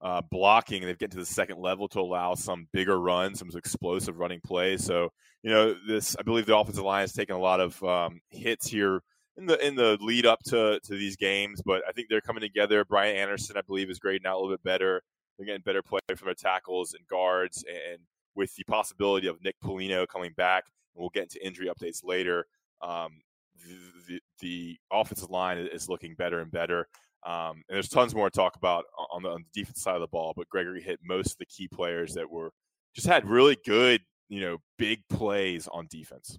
uh, 0.00 0.22
blocking. 0.30 0.82
They've 0.82 0.98
get 0.98 1.10
to 1.12 1.16
the 1.16 1.26
second 1.26 1.58
level 1.58 1.88
to 1.88 2.00
allow 2.00 2.34
some 2.34 2.68
bigger 2.72 2.98
runs, 2.98 3.38
some 3.38 3.50
explosive 3.54 4.18
running 4.18 4.40
plays. 4.44 4.84
So 4.84 5.10
you 5.42 5.50
know, 5.50 5.74
this 5.86 6.16
I 6.18 6.22
believe 6.22 6.46
the 6.46 6.56
offensive 6.56 6.84
line 6.84 7.02
has 7.02 7.12
taken 7.12 7.36
a 7.36 7.40
lot 7.40 7.60
of 7.60 7.82
um, 7.82 8.20
hits 8.30 8.66
here 8.66 9.02
in 9.36 9.46
the 9.46 9.64
in 9.64 9.76
the 9.76 9.98
lead 10.00 10.26
up 10.26 10.42
to 10.44 10.80
to 10.80 10.92
these 10.94 11.16
games, 11.16 11.62
but 11.64 11.82
I 11.88 11.92
think 11.92 12.08
they're 12.08 12.20
coming 12.20 12.40
together. 12.40 12.84
Brian 12.84 13.16
Anderson, 13.16 13.56
I 13.56 13.62
believe, 13.62 13.90
is 13.90 13.98
grading 13.98 14.26
out 14.26 14.36
a 14.36 14.38
little 14.38 14.52
bit 14.52 14.62
better. 14.62 15.02
They're 15.36 15.46
getting 15.46 15.62
better 15.62 15.82
play 15.82 16.00
from 16.16 16.26
their 16.26 16.34
tackles 16.34 16.94
and 16.94 17.06
guards, 17.06 17.64
and 17.68 17.98
with 18.34 18.54
the 18.56 18.64
possibility 18.64 19.26
of 19.26 19.42
Nick 19.42 19.56
Polino 19.62 20.06
coming 20.08 20.32
back, 20.36 20.64
and 20.94 21.02
we'll 21.02 21.10
get 21.10 21.24
into 21.24 21.44
injury 21.46 21.68
updates 21.68 22.04
later. 22.04 22.46
Um, 22.80 23.20
the, 24.08 24.20
the, 24.40 24.76
offensive 24.92 25.30
line 25.30 25.58
is 25.58 25.88
looking 25.88 26.14
better 26.14 26.40
and 26.40 26.50
better. 26.50 26.88
Um, 27.24 27.62
and 27.68 27.74
there's 27.74 27.88
tons 27.88 28.14
more 28.14 28.30
to 28.30 28.36
talk 28.36 28.56
about 28.56 28.84
on 29.12 29.22
the, 29.22 29.30
on 29.30 29.44
the 29.44 29.60
defense 29.60 29.82
side 29.82 29.96
of 29.96 30.00
the 30.00 30.06
ball, 30.06 30.32
but 30.36 30.48
Gregory 30.48 30.80
hit 30.80 31.00
most 31.04 31.32
of 31.32 31.38
the 31.38 31.46
key 31.46 31.68
players 31.68 32.14
that 32.14 32.30
were 32.30 32.52
just 32.94 33.06
had 33.06 33.28
really 33.28 33.56
good, 33.64 34.00
you 34.28 34.40
know, 34.40 34.58
big 34.78 35.00
plays 35.08 35.68
on 35.68 35.86
defense. 35.90 36.38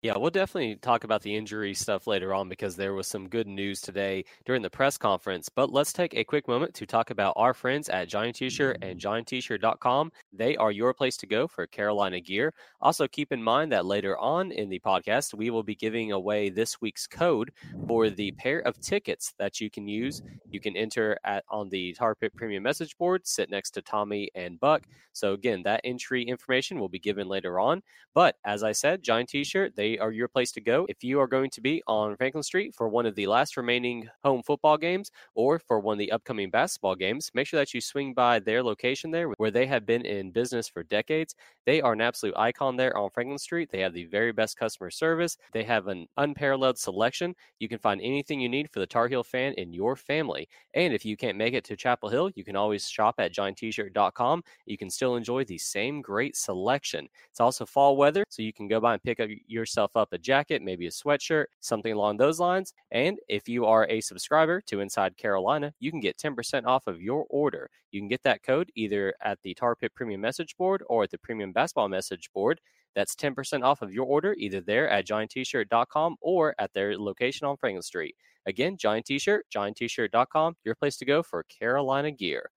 Yeah, 0.00 0.16
we'll 0.16 0.30
definitely 0.30 0.76
talk 0.76 1.02
about 1.02 1.22
the 1.22 1.34
injury 1.34 1.74
stuff 1.74 2.06
later 2.06 2.32
on 2.32 2.48
because 2.48 2.76
there 2.76 2.94
was 2.94 3.08
some 3.08 3.28
good 3.28 3.48
news 3.48 3.80
today 3.80 4.24
during 4.46 4.62
the 4.62 4.70
press 4.70 4.96
conference. 4.96 5.48
But 5.48 5.72
let's 5.72 5.92
take 5.92 6.14
a 6.14 6.22
quick 6.22 6.46
moment 6.46 6.72
to 6.74 6.86
talk 6.86 7.10
about 7.10 7.34
our 7.34 7.52
friends 7.52 7.88
at 7.88 8.08
Johnny 8.08 8.32
T-Shirt 8.32 8.78
and 8.80 9.00
JohnnyT-Shirt.com. 9.00 10.12
They 10.32 10.56
are 10.56 10.70
your 10.70 10.94
place 10.94 11.16
to 11.16 11.26
go 11.26 11.48
for 11.48 11.66
Carolina 11.66 12.20
gear. 12.20 12.54
Also, 12.80 13.08
keep 13.08 13.32
in 13.32 13.42
mind 13.42 13.72
that 13.72 13.86
later 13.86 14.16
on 14.18 14.52
in 14.52 14.68
the 14.68 14.78
podcast, 14.78 15.34
we 15.34 15.50
will 15.50 15.64
be 15.64 15.74
giving 15.74 16.12
away 16.12 16.48
this 16.48 16.80
week's 16.80 17.08
code 17.08 17.50
for 17.88 18.08
the 18.08 18.30
pair 18.38 18.60
of 18.60 18.80
tickets 18.80 19.34
that 19.40 19.60
you 19.60 19.68
can 19.68 19.88
use. 19.88 20.22
You 20.48 20.60
can 20.60 20.76
enter 20.76 21.18
at 21.24 21.42
on 21.48 21.70
the 21.70 21.92
Tar 21.94 22.14
Pit 22.14 22.32
Premium 22.36 22.62
message 22.62 22.96
board, 22.98 23.26
sit 23.26 23.50
next 23.50 23.72
to 23.72 23.82
Tommy 23.82 24.30
and 24.36 24.60
Buck. 24.60 24.84
So 25.12 25.32
again, 25.32 25.64
that 25.64 25.80
entry 25.82 26.22
information 26.22 26.78
will 26.78 26.88
be 26.88 27.00
given 27.00 27.26
later 27.26 27.58
on. 27.58 27.82
But 28.14 28.36
as 28.44 28.62
I 28.62 28.70
said, 28.70 29.02
Johnny 29.02 29.24
T-Shirt, 29.24 29.74
they 29.74 29.87
they 29.88 29.98
are 29.98 30.12
your 30.12 30.28
place 30.28 30.52
to 30.52 30.60
go 30.60 30.84
if 30.88 31.02
you 31.02 31.18
are 31.18 31.26
going 31.26 31.48
to 31.50 31.60
be 31.60 31.82
on 31.86 32.16
Franklin 32.16 32.42
Street 32.42 32.74
for 32.74 32.88
one 32.88 33.06
of 33.06 33.14
the 33.14 33.26
last 33.26 33.56
remaining 33.56 34.08
home 34.22 34.42
football 34.42 34.76
games 34.76 35.10
or 35.34 35.58
for 35.58 35.80
one 35.80 35.94
of 35.94 35.98
the 35.98 36.12
upcoming 36.12 36.50
basketball 36.50 36.94
games. 36.94 37.30
Make 37.32 37.46
sure 37.46 37.58
that 37.58 37.72
you 37.72 37.80
swing 37.80 38.12
by 38.12 38.38
their 38.38 38.62
location 38.62 39.10
there 39.10 39.28
where 39.38 39.50
they 39.50 39.66
have 39.66 39.86
been 39.86 40.04
in 40.04 40.30
business 40.30 40.68
for 40.68 40.82
decades. 40.82 41.34
They 41.64 41.80
are 41.80 41.94
an 41.94 42.02
absolute 42.02 42.36
icon 42.36 42.76
there 42.76 42.96
on 42.96 43.10
Franklin 43.10 43.38
Street. 43.38 43.70
They 43.70 43.80
have 43.80 43.94
the 43.94 44.04
very 44.06 44.32
best 44.32 44.58
customer 44.58 44.90
service. 44.90 45.38
They 45.52 45.64
have 45.64 45.86
an 45.86 46.06
unparalleled 46.18 46.78
selection. 46.78 47.34
You 47.58 47.68
can 47.68 47.78
find 47.78 48.00
anything 48.02 48.40
you 48.40 48.48
need 48.48 48.70
for 48.70 48.80
the 48.80 48.86
Tar 48.86 49.08
Heel 49.08 49.24
fan 49.24 49.54
in 49.54 49.72
your 49.72 49.96
family. 49.96 50.48
And 50.74 50.92
if 50.92 51.04
you 51.04 51.16
can't 51.16 51.38
make 51.38 51.54
it 51.54 51.64
to 51.64 51.76
Chapel 51.76 52.10
Hill, 52.10 52.30
you 52.34 52.44
can 52.44 52.56
always 52.56 52.88
shop 52.88 53.14
at 53.18 53.32
johnnytshirt.com. 53.32 54.42
You 54.66 54.76
can 54.76 54.90
still 54.90 55.16
enjoy 55.16 55.44
the 55.44 55.58
same 55.58 56.02
great 56.02 56.36
selection. 56.36 57.08
It's 57.30 57.40
also 57.40 57.64
fall 57.64 57.96
weather, 57.96 58.24
so 58.28 58.42
you 58.42 58.52
can 58.52 58.68
go 58.68 58.80
by 58.80 58.94
and 58.94 59.02
pick 59.02 59.20
up 59.20 59.30
yourself 59.46 59.77
yourself 59.78 59.96
up 59.96 60.12
a 60.12 60.18
jacket, 60.18 60.60
maybe 60.60 60.88
a 60.88 60.90
sweatshirt, 60.90 61.44
something 61.60 61.92
along 61.92 62.16
those 62.16 62.40
lines. 62.40 62.72
And 62.90 63.16
if 63.28 63.48
you 63.48 63.64
are 63.64 63.86
a 63.88 64.00
subscriber 64.00 64.60
to 64.62 64.80
Inside 64.80 65.16
Carolina, 65.16 65.72
you 65.78 65.92
can 65.92 66.00
get 66.00 66.18
10% 66.18 66.66
off 66.66 66.88
of 66.88 67.00
your 67.00 67.26
order. 67.30 67.70
You 67.92 68.00
can 68.00 68.08
get 68.08 68.24
that 68.24 68.42
code 68.42 68.72
either 68.74 69.14
at 69.22 69.38
the 69.44 69.54
Tar 69.54 69.76
Pit 69.76 69.92
Premium 69.94 70.20
Message 70.20 70.56
Board 70.56 70.82
or 70.88 71.04
at 71.04 71.12
the 71.12 71.18
Premium 71.18 71.52
Basketball 71.52 71.88
Message 71.88 72.28
Board. 72.34 72.60
That's 72.96 73.14
10% 73.14 73.62
off 73.62 73.80
of 73.80 73.92
your 73.92 74.06
order 74.06 74.34
either 74.36 74.60
there 74.60 74.88
at 74.90 75.06
johnnytshirt.com 75.06 76.16
or 76.20 76.56
at 76.58 76.72
their 76.72 76.98
location 76.98 77.46
on 77.46 77.56
Franklin 77.56 77.82
Street. 77.82 78.16
Again, 78.46 78.76
Johnny 78.76 79.02
T-shirt, 79.02 79.46
johnnytshirt.com, 79.54 80.56
your 80.64 80.74
place 80.74 80.96
to 80.96 81.04
go 81.04 81.22
for 81.22 81.44
Carolina 81.44 82.10
gear. 82.10 82.50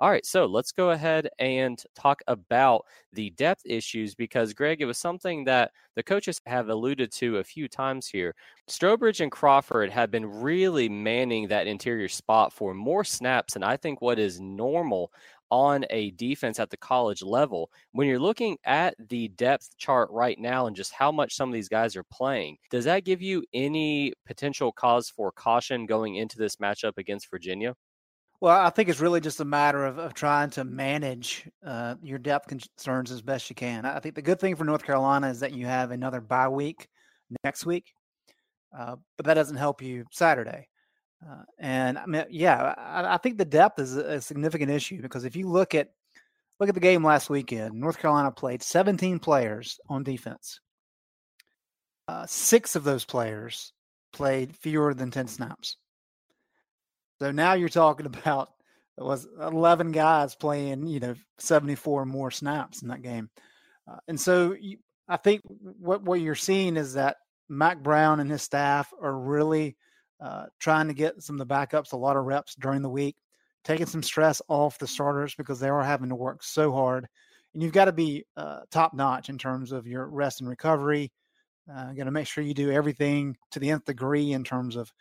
All 0.00 0.10
right, 0.10 0.24
so 0.24 0.46
let's 0.46 0.70
go 0.70 0.90
ahead 0.90 1.28
and 1.40 1.82
talk 1.96 2.20
about 2.28 2.84
the 3.12 3.30
depth 3.30 3.62
issues 3.64 4.14
because, 4.14 4.52
Greg, 4.54 4.80
it 4.80 4.84
was 4.84 4.96
something 4.98 5.42
that 5.44 5.72
the 5.96 6.04
coaches 6.04 6.40
have 6.46 6.68
alluded 6.68 7.10
to 7.14 7.38
a 7.38 7.44
few 7.44 7.66
times 7.66 8.06
here. 8.06 8.36
Strowbridge 8.68 9.20
and 9.20 9.32
Crawford 9.32 9.90
have 9.90 10.12
been 10.12 10.24
really 10.26 10.88
manning 10.88 11.48
that 11.48 11.66
interior 11.66 12.08
spot 12.08 12.52
for 12.52 12.74
more 12.74 13.02
snaps 13.02 13.54
than 13.54 13.64
I 13.64 13.76
think 13.76 14.00
what 14.00 14.20
is 14.20 14.40
normal 14.40 15.12
on 15.50 15.84
a 15.90 16.12
defense 16.12 16.60
at 16.60 16.70
the 16.70 16.76
college 16.76 17.22
level. 17.22 17.68
When 17.90 18.06
you're 18.06 18.20
looking 18.20 18.56
at 18.64 18.94
the 19.08 19.28
depth 19.28 19.76
chart 19.78 20.10
right 20.12 20.38
now 20.38 20.66
and 20.66 20.76
just 20.76 20.92
how 20.92 21.10
much 21.10 21.34
some 21.34 21.48
of 21.48 21.54
these 21.54 21.68
guys 21.68 21.96
are 21.96 22.04
playing, 22.04 22.58
does 22.70 22.84
that 22.84 23.04
give 23.04 23.20
you 23.20 23.42
any 23.52 24.12
potential 24.26 24.70
cause 24.70 25.08
for 25.10 25.32
caution 25.32 25.86
going 25.86 26.14
into 26.16 26.38
this 26.38 26.56
matchup 26.56 26.98
against 26.98 27.30
Virginia? 27.30 27.74
Well, 28.40 28.56
I 28.56 28.70
think 28.70 28.88
it's 28.88 29.00
really 29.00 29.20
just 29.20 29.40
a 29.40 29.44
matter 29.44 29.84
of, 29.84 29.98
of 29.98 30.14
trying 30.14 30.50
to 30.50 30.64
manage 30.64 31.48
uh, 31.66 31.96
your 32.02 32.18
depth 32.18 32.46
concerns 32.46 33.10
as 33.10 33.20
best 33.20 33.50
you 33.50 33.56
can. 33.56 33.84
I 33.84 33.98
think 33.98 34.14
the 34.14 34.22
good 34.22 34.38
thing 34.38 34.54
for 34.54 34.64
North 34.64 34.84
Carolina 34.84 35.28
is 35.28 35.40
that 35.40 35.52
you 35.52 35.66
have 35.66 35.90
another 35.90 36.20
bye 36.20 36.48
week 36.48 36.86
next 37.42 37.66
week, 37.66 37.92
uh, 38.76 38.94
but 39.16 39.26
that 39.26 39.34
doesn't 39.34 39.56
help 39.56 39.82
you 39.82 40.04
Saturday. 40.12 40.68
Uh, 41.28 41.42
and 41.58 41.98
I 41.98 42.06
mean, 42.06 42.24
yeah, 42.30 42.74
I, 42.78 43.14
I, 43.14 43.16
think 43.16 43.38
the 43.38 43.44
depth 43.44 43.80
is 43.80 43.96
a 43.96 44.20
significant 44.20 44.70
issue 44.70 45.02
because 45.02 45.24
if 45.24 45.34
you 45.34 45.48
look 45.48 45.74
at 45.74 45.88
look 46.60 46.68
at 46.68 46.76
the 46.76 46.80
game 46.80 47.04
last 47.04 47.28
weekend, 47.28 47.74
North 47.74 47.98
Carolina 47.98 48.30
played 48.30 48.62
17 48.62 49.18
players 49.18 49.80
on 49.88 50.04
defense. 50.04 50.60
Uh, 52.06 52.24
six 52.26 52.76
of 52.76 52.84
those 52.84 53.04
players 53.04 53.72
played 54.12 54.56
fewer 54.56 54.94
than 54.94 55.10
10 55.10 55.26
snaps. 55.26 55.76
So 57.18 57.30
now 57.30 57.54
you're 57.54 57.68
talking 57.68 58.06
about 58.24 58.50
it 58.98 59.04
was 59.04 59.28
11 59.40 59.92
guys 59.92 60.34
playing, 60.34 60.88
you 60.88 60.98
know, 60.98 61.14
74 61.38 62.04
more 62.04 62.32
snaps 62.32 62.82
in 62.82 62.88
that 62.88 63.02
game. 63.02 63.30
Uh, 63.86 63.98
and 64.08 64.20
so 64.20 64.56
you, 64.58 64.78
I 65.08 65.16
think 65.16 65.42
what, 65.46 66.02
what 66.02 66.20
you're 66.20 66.34
seeing 66.34 66.76
is 66.76 66.94
that 66.94 67.18
Mack 67.48 67.80
Brown 67.80 68.18
and 68.18 68.30
his 68.30 68.42
staff 68.42 68.92
are 69.00 69.16
really 69.16 69.76
uh, 70.20 70.46
trying 70.58 70.88
to 70.88 70.94
get 70.94 71.22
some 71.22 71.40
of 71.40 71.46
the 71.46 71.54
backups 71.54 71.92
a 71.92 71.96
lot 71.96 72.16
of 72.16 72.24
reps 72.24 72.56
during 72.56 72.82
the 72.82 72.88
week, 72.88 73.16
taking 73.62 73.86
some 73.86 74.02
stress 74.02 74.42
off 74.48 74.78
the 74.78 74.86
starters 74.88 75.34
because 75.36 75.60
they 75.60 75.68
are 75.68 75.84
having 75.84 76.08
to 76.08 76.16
work 76.16 76.42
so 76.42 76.72
hard. 76.72 77.06
And 77.54 77.62
you've 77.62 77.72
got 77.72 77.86
to 77.86 77.92
be 77.92 78.24
uh, 78.36 78.60
top 78.70 78.94
notch 78.94 79.28
in 79.28 79.38
terms 79.38 79.70
of 79.70 79.86
your 79.86 80.06
rest 80.08 80.40
and 80.40 80.50
recovery. 80.50 81.12
Uh, 81.72 81.92
got 81.92 82.04
to 82.04 82.10
make 82.10 82.26
sure 82.26 82.42
you 82.42 82.54
do 82.54 82.72
everything 82.72 83.36
to 83.52 83.60
the 83.60 83.70
nth 83.70 83.84
degree 83.84 84.32
in 84.32 84.42
terms 84.42 84.74
of 84.74 84.92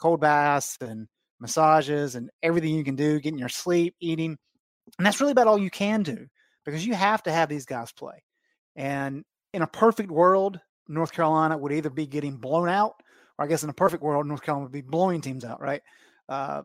cold 0.00 0.20
baths 0.20 0.76
and 0.80 1.06
massages 1.44 2.14
and 2.14 2.30
everything 2.42 2.74
you 2.74 2.84
can 2.84 2.96
do, 2.96 3.20
getting 3.20 3.38
your 3.38 3.50
sleep, 3.50 3.94
eating. 4.00 4.36
And 4.98 5.06
that's 5.06 5.20
really 5.20 5.32
about 5.32 5.46
all 5.46 5.58
you 5.58 5.70
can 5.70 6.02
do 6.02 6.26
because 6.64 6.86
you 6.86 6.94
have 6.94 7.22
to 7.24 7.32
have 7.32 7.48
these 7.48 7.66
guys 7.66 7.92
play. 7.92 8.22
And 8.76 9.24
in 9.52 9.62
a 9.62 9.66
perfect 9.66 10.10
world, 10.10 10.58
North 10.88 11.12
Carolina 11.12 11.56
would 11.56 11.72
either 11.72 11.90
be 11.90 12.06
getting 12.06 12.36
blown 12.36 12.68
out, 12.68 12.94
or 13.38 13.44
I 13.44 13.48
guess 13.48 13.62
in 13.62 13.70
a 13.70 13.74
perfect 13.74 14.02
world, 14.02 14.26
North 14.26 14.42
Carolina 14.42 14.64
would 14.64 14.72
be 14.72 14.80
blowing 14.80 15.20
teams 15.20 15.44
out, 15.44 15.60
right? 15.60 15.82
Uh, 16.28 16.62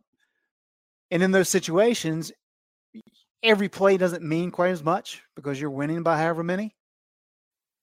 and 1.12 1.22
in 1.24 1.32
those 1.32 1.50
situations, 1.50 2.32
every 3.44 3.70
play 3.70 3.98
doesn't 3.98 4.24
mean 4.24 4.52
quite 4.52 4.72
as 4.72 4.84
much 4.84 5.24
because 5.36 5.60
you're 5.60 5.70
winning 5.70 6.04
by 6.04 6.18
however 6.18 6.44
many. 6.44 6.76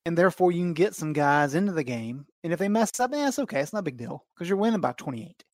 And 0.04 0.16
therefore, 0.16 0.52
you 0.52 0.60
can 0.60 0.74
get 0.74 0.94
some 0.94 1.12
guys 1.12 1.54
into 1.54 1.72
the 1.72 1.82
game. 1.82 2.26
And 2.44 2.52
if 2.52 2.60
they 2.60 2.68
mess 2.68 3.00
up, 3.00 3.10
yeah, 3.12 3.26
it's 3.26 3.40
okay. 3.40 3.60
It's 3.60 3.72
not 3.72 3.80
a 3.80 3.82
big 3.82 3.96
deal 3.96 4.24
because 4.34 4.48
you're 4.48 4.56
winning 4.56 4.80
by 4.80 4.92
28. 4.92 5.44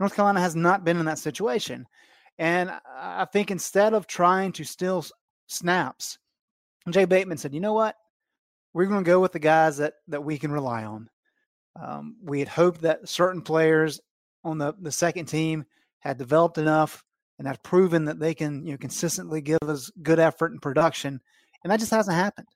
North 0.00 0.14
Carolina 0.14 0.40
has 0.40 0.56
not 0.56 0.84
been 0.84 0.98
in 0.98 1.06
that 1.06 1.18
situation. 1.18 1.86
And 2.38 2.72
I 2.96 3.24
think 3.26 3.50
instead 3.50 3.94
of 3.94 4.06
trying 4.06 4.52
to 4.52 4.64
steal 4.64 5.04
snaps, 5.48 6.18
Jay 6.90 7.04
Bateman 7.04 7.38
said, 7.38 7.52
you 7.52 7.60
know 7.60 7.74
what? 7.74 7.96
We're 8.72 8.86
going 8.86 9.02
to 9.02 9.10
go 9.10 9.20
with 9.20 9.32
the 9.32 9.38
guys 9.38 9.78
that, 9.78 9.94
that 10.08 10.22
we 10.24 10.38
can 10.38 10.52
rely 10.52 10.84
on. 10.84 11.08
Um, 11.80 12.16
we 12.22 12.38
had 12.38 12.48
hoped 12.48 12.82
that 12.82 13.08
certain 13.08 13.42
players 13.42 14.00
on 14.44 14.58
the, 14.58 14.74
the 14.80 14.92
second 14.92 15.26
team 15.26 15.64
had 16.00 16.16
developed 16.16 16.58
enough 16.58 17.02
and 17.38 17.46
have 17.46 17.62
proven 17.62 18.04
that 18.06 18.18
they 18.18 18.34
can 18.34 18.64
you 18.66 18.72
know 18.72 18.78
consistently 18.78 19.40
give 19.40 19.58
us 19.62 19.90
good 20.02 20.18
effort 20.18 20.52
and 20.52 20.62
production, 20.62 21.20
and 21.62 21.70
that 21.70 21.80
just 21.80 21.92
hasn't 21.92 22.16
happened. 22.16 22.48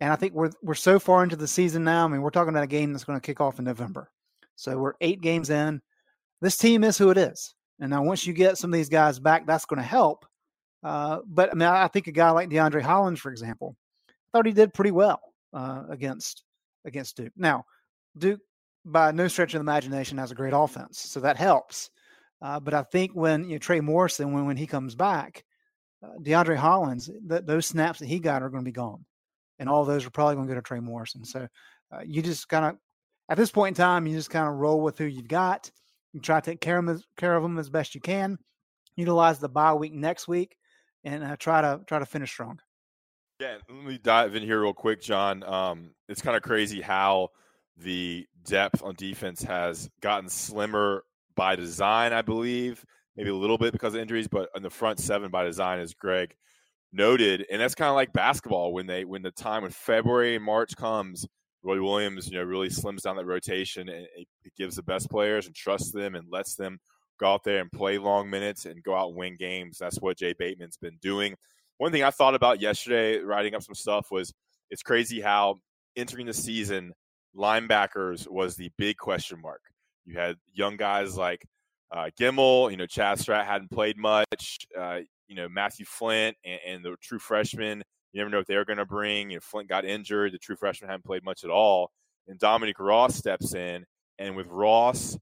And 0.00 0.12
I 0.12 0.16
think 0.16 0.34
we're 0.34 0.50
we're 0.62 0.74
so 0.74 0.98
far 0.98 1.22
into 1.22 1.36
the 1.36 1.48
season 1.48 1.84
now. 1.84 2.04
I 2.04 2.08
mean, 2.08 2.22
we're 2.22 2.30
talking 2.30 2.50
about 2.50 2.64
a 2.64 2.68
game 2.68 2.92
that's 2.92 3.04
going 3.04 3.18
to 3.18 3.26
kick 3.26 3.40
off 3.40 3.58
in 3.58 3.64
November, 3.64 4.10
so 4.56 4.78
we're 4.78 4.94
eight 5.00 5.20
games 5.20 5.50
in. 5.50 5.82
This 6.40 6.56
team 6.56 6.84
is 6.84 6.98
who 6.98 7.10
it 7.10 7.18
is, 7.18 7.54
and 7.80 7.90
now 7.90 8.02
once 8.02 8.26
you 8.26 8.32
get 8.32 8.58
some 8.58 8.72
of 8.72 8.74
these 8.74 8.88
guys 8.88 9.18
back, 9.18 9.46
that's 9.46 9.64
going 9.66 9.80
to 9.80 9.86
help. 9.86 10.26
Uh, 10.82 11.20
but 11.26 11.50
I 11.50 11.54
mean, 11.54 11.68
I 11.68 11.88
think 11.88 12.06
a 12.06 12.12
guy 12.12 12.30
like 12.30 12.50
DeAndre 12.50 12.82
Hollins, 12.82 13.20
for 13.20 13.30
example, 13.30 13.76
thought 14.32 14.46
he 14.46 14.52
did 14.52 14.74
pretty 14.74 14.90
well 14.90 15.20
uh, 15.52 15.84
against 15.88 16.44
against 16.84 17.16
Duke. 17.16 17.32
Now, 17.36 17.64
Duke, 18.18 18.40
by 18.84 19.10
no 19.12 19.28
stretch 19.28 19.54
of 19.54 19.58
the 19.58 19.70
imagination, 19.70 20.18
has 20.18 20.30
a 20.30 20.34
great 20.34 20.52
offense, 20.54 21.00
so 21.00 21.20
that 21.20 21.36
helps. 21.36 21.90
Uh, 22.42 22.60
but 22.60 22.74
I 22.74 22.82
think 22.82 23.12
when 23.12 23.44
you 23.44 23.52
know, 23.52 23.58
Trey 23.58 23.80
Morrison, 23.80 24.32
when 24.32 24.44
when 24.44 24.56
he 24.56 24.66
comes 24.66 24.94
back, 24.94 25.44
uh, 26.02 26.18
DeAndre 26.20 26.56
Hollins, 26.56 27.10
th- 27.28 27.44
those 27.46 27.64
snaps 27.66 28.00
that 28.00 28.08
he 28.08 28.18
got 28.18 28.42
are 28.42 28.50
going 28.50 28.62
to 28.62 28.68
be 28.68 28.72
gone, 28.72 29.04
and 29.58 29.68
all 29.68 29.84
those 29.84 30.04
are 30.04 30.10
probably 30.10 30.34
going 30.34 30.46
to 30.48 30.52
go 30.52 30.60
to 30.60 30.62
Trey 30.62 30.80
Morrison. 30.80 31.24
So 31.24 31.48
uh, 31.90 32.00
you 32.04 32.20
just 32.20 32.48
kind 32.48 32.66
of, 32.66 32.76
at 33.30 33.38
this 33.38 33.50
point 33.50 33.78
in 33.78 33.82
time, 33.82 34.06
you 34.06 34.14
just 34.14 34.30
kind 34.30 34.48
of 34.48 34.54
roll 34.54 34.82
with 34.82 34.98
who 34.98 35.04
you've 35.04 35.28
got. 35.28 35.70
You 36.14 36.20
try 36.20 36.40
to 36.40 36.50
take 36.50 36.60
care 36.60 36.78
of 36.78 36.86
them 36.86 36.94
as, 36.94 37.04
care 37.16 37.36
of 37.36 37.42
them 37.42 37.58
as 37.58 37.68
best 37.68 37.94
you 37.94 38.00
can. 38.00 38.38
Utilize 38.96 39.40
the 39.40 39.48
bye 39.48 39.74
week 39.74 39.92
next 39.92 40.28
week, 40.28 40.56
and 41.02 41.24
uh, 41.24 41.36
try 41.36 41.60
to 41.60 41.80
try 41.86 41.98
to 41.98 42.06
finish 42.06 42.30
strong. 42.30 42.60
Yeah, 43.40 43.56
let 43.68 43.84
me 43.84 43.98
dive 43.98 44.36
in 44.36 44.44
here 44.44 44.62
real 44.62 44.72
quick, 44.72 45.02
John. 45.02 45.42
Um, 45.42 45.90
it's 46.08 46.22
kind 46.22 46.36
of 46.36 46.42
crazy 46.42 46.80
how 46.80 47.30
the 47.76 48.26
depth 48.44 48.80
on 48.84 48.94
defense 48.94 49.42
has 49.42 49.90
gotten 50.00 50.28
slimmer 50.28 51.02
by 51.34 51.56
design, 51.56 52.12
I 52.12 52.22
believe. 52.22 52.84
Maybe 53.16 53.30
a 53.30 53.34
little 53.34 53.58
bit 53.58 53.72
because 53.72 53.94
of 53.94 54.00
injuries, 54.00 54.28
but 54.28 54.48
on 54.54 54.62
the 54.62 54.70
front 54.70 55.00
seven 55.00 55.32
by 55.32 55.42
design, 55.42 55.80
as 55.80 55.94
Greg 55.94 56.36
noted, 56.92 57.44
and 57.50 57.60
that's 57.60 57.74
kind 57.74 57.88
of 57.88 57.96
like 57.96 58.12
basketball 58.12 58.72
when 58.72 58.86
they 58.86 59.04
when 59.04 59.22
the 59.22 59.32
time 59.32 59.62
when 59.62 59.72
February 59.72 60.36
and 60.36 60.44
March 60.44 60.76
comes, 60.76 61.26
Roy 61.64 61.82
Williams, 61.82 62.28
you 62.28 62.36
know, 62.38 62.44
really 62.44 62.68
slims 62.68 63.02
down 63.02 63.16
that 63.16 63.24
rotation 63.24 63.88
and 63.88 64.06
it 64.16 64.52
gives 64.56 64.76
the 64.76 64.82
best 64.82 65.10
players 65.10 65.46
and 65.46 65.54
trusts 65.54 65.92
them 65.92 66.14
and 66.14 66.30
lets 66.30 66.54
them 66.54 66.78
go 67.18 67.32
out 67.32 67.44
there 67.44 67.60
and 67.60 67.72
play 67.72 67.96
long 67.98 68.28
minutes 68.28 68.66
and 68.66 68.82
go 68.82 68.94
out 68.94 69.08
and 69.08 69.16
win 69.16 69.36
games. 69.36 69.78
That's 69.78 69.98
what 69.98 70.18
Jay 70.18 70.34
Bateman's 70.34 70.76
been 70.76 70.98
doing. 71.00 71.34
One 71.78 71.90
thing 71.90 72.02
I 72.02 72.10
thought 72.10 72.34
about 72.34 72.60
yesterday, 72.60 73.18
writing 73.18 73.54
up 73.54 73.62
some 73.62 73.74
stuff, 73.74 74.08
was 74.10 74.32
it's 74.70 74.82
crazy 74.82 75.20
how 75.20 75.56
entering 75.96 76.26
the 76.26 76.34
season, 76.34 76.92
linebackers 77.36 78.28
was 78.28 78.56
the 78.56 78.70
big 78.76 78.96
question 78.96 79.40
mark. 79.40 79.62
You 80.04 80.18
had 80.18 80.36
young 80.52 80.76
guys 80.76 81.16
like 81.16 81.46
uh, 81.90 82.10
Gemmel, 82.20 82.70
you 82.70 82.76
know, 82.76 82.86
Chazz 82.86 83.24
Surratt 83.24 83.46
hadn't 83.46 83.70
played 83.70 83.96
much. 83.96 84.66
Uh, 84.78 85.00
you 85.28 85.34
know, 85.34 85.48
Matthew 85.48 85.86
Flint 85.86 86.36
and, 86.44 86.60
and, 86.66 86.84
the 86.84 86.96
true 87.00 87.18
freshman, 87.18 87.82
you 88.14 88.20
never 88.20 88.30
know 88.30 88.38
what 88.38 88.46
they're 88.46 88.64
going 88.64 88.78
to 88.78 88.86
bring. 88.86 89.30
You 89.30 89.36
know, 89.36 89.40
Flint 89.42 89.68
got 89.68 89.84
injured. 89.84 90.32
The 90.32 90.38
true 90.38 90.54
freshman 90.54 90.88
hadn't 90.88 91.04
played 91.04 91.24
much 91.24 91.42
at 91.42 91.50
all. 91.50 91.90
And 92.28 92.38
Dominique 92.38 92.78
Ross 92.78 93.16
steps 93.16 93.54
in. 93.54 93.84
And 94.20 94.36
with 94.36 94.46
Ross, 94.46 95.18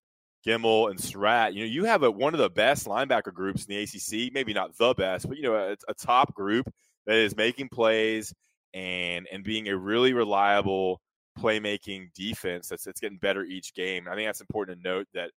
Gemmel, 0.47 0.91
and 0.91 1.01
Surratt, 1.01 1.55
you 1.55 1.65
know, 1.65 1.71
you 1.71 1.85
have 1.85 2.03
a, 2.03 2.11
one 2.11 2.35
of 2.35 2.39
the 2.39 2.51
best 2.51 2.87
linebacker 2.87 3.33
groups 3.33 3.65
in 3.65 3.75
the 3.75 3.83
ACC. 3.83 4.33
Maybe 4.35 4.53
not 4.53 4.77
the 4.77 4.93
best, 4.95 5.27
but, 5.27 5.39
you 5.39 5.43
know, 5.43 5.55
a, 5.55 5.77
a 5.89 5.95
top 5.95 6.35
group 6.35 6.71
that 7.07 7.17
is 7.17 7.35
making 7.35 7.71
plays 7.71 8.33
and 8.75 9.27
and 9.31 9.45
being 9.45 9.69
a 9.69 9.77
really 9.77 10.13
reliable 10.13 11.01
playmaking 11.39 12.13
defense 12.15 12.69
that's, 12.69 12.85
that's 12.85 13.01
getting 13.01 13.19
better 13.19 13.45
each 13.45 13.75
game. 13.75 14.07
I 14.09 14.15
think 14.15 14.29
that's 14.29 14.41
important 14.41 14.79
to 14.83 14.89
note 14.89 15.07
that 15.15 15.31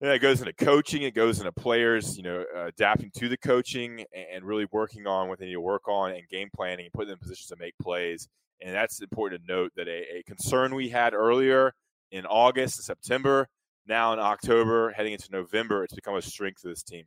yeah, 0.00 0.12
it 0.12 0.18
goes 0.18 0.40
into 0.40 0.52
coaching, 0.52 1.02
it 1.02 1.14
goes 1.14 1.38
into 1.38 1.52
players, 1.52 2.16
you 2.16 2.22
know, 2.22 2.44
uh, 2.54 2.66
adapting 2.66 3.10
to 3.16 3.28
the 3.28 3.36
coaching 3.36 4.04
and, 4.14 4.26
and, 4.34 4.44
really 4.44 4.66
working 4.70 5.06
on 5.06 5.28
what 5.28 5.38
they 5.38 5.46
need 5.46 5.52
to 5.52 5.60
work 5.60 5.88
on 5.88 6.10
and 6.12 6.28
game 6.28 6.50
planning 6.54 6.84
and 6.86 6.92
putting 6.92 7.08
them 7.08 7.18
in 7.20 7.26
positions 7.26 7.48
to 7.48 7.56
make 7.56 7.74
plays. 7.80 8.28
And 8.60 8.74
that's 8.74 9.00
important 9.00 9.46
to 9.46 9.52
note 9.52 9.72
that 9.76 9.88
a, 9.88 10.18
a 10.18 10.22
concern 10.24 10.74
we 10.74 10.88
had 10.88 11.14
earlier 11.14 11.72
in 12.10 12.26
August 12.26 12.78
and 12.78 12.84
September, 12.84 13.48
now 13.86 14.12
in 14.12 14.18
October, 14.18 14.90
heading 14.90 15.12
into 15.12 15.30
November, 15.30 15.84
it's 15.84 15.94
become 15.94 16.16
a 16.16 16.22
strength 16.22 16.64
of 16.64 16.70
this 16.70 16.82
team. 16.82 17.04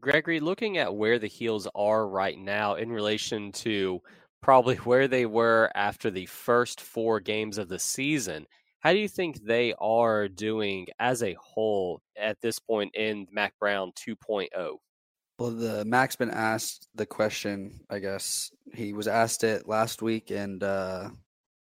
Gregory, 0.00 0.40
looking 0.40 0.78
at 0.78 0.94
where 0.94 1.18
the 1.18 1.26
heels 1.26 1.66
are 1.74 2.06
right 2.06 2.38
now 2.38 2.74
in 2.74 2.92
relation 2.92 3.52
to 3.52 4.00
probably 4.42 4.76
where 4.84 5.08
they 5.08 5.26
were 5.26 5.70
after 5.74 6.10
the 6.10 6.26
first 6.26 6.80
four 6.80 7.20
games 7.20 7.58
of 7.58 7.68
the 7.68 7.78
season. 7.78 8.46
How 8.80 8.92
do 8.92 8.98
you 8.98 9.08
think 9.08 9.42
they 9.42 9.74
are 9.78 10.28
doing 10.28 10.86
as 10.98 11.22
a 11.22 11.34
whole 11.34 12.00
at 12.16 12.40
this 12.40 12.58
point 12.58 12.94
in 12.94 13.26
Mack 13.32 13.54
Brown 13.58 13.92
2.0? 13.92 14.76
Well, 15.38 15.50
the 15.50 15.84
Mack's 15.84 16.16
been 16.16 16.30
asked 16.30 16.88
the 16.94 17.06
question. 17.06 17.80
I 17.90 17.98
guess 17.98 18.50
he 18.74 18.92
was 18.92 19.08
asked 19.08 19.44
it 19.44 19.68
last 19.68 20.02
week 20.02 20.30
and 20.30 20.62
uh, 20.62 21.10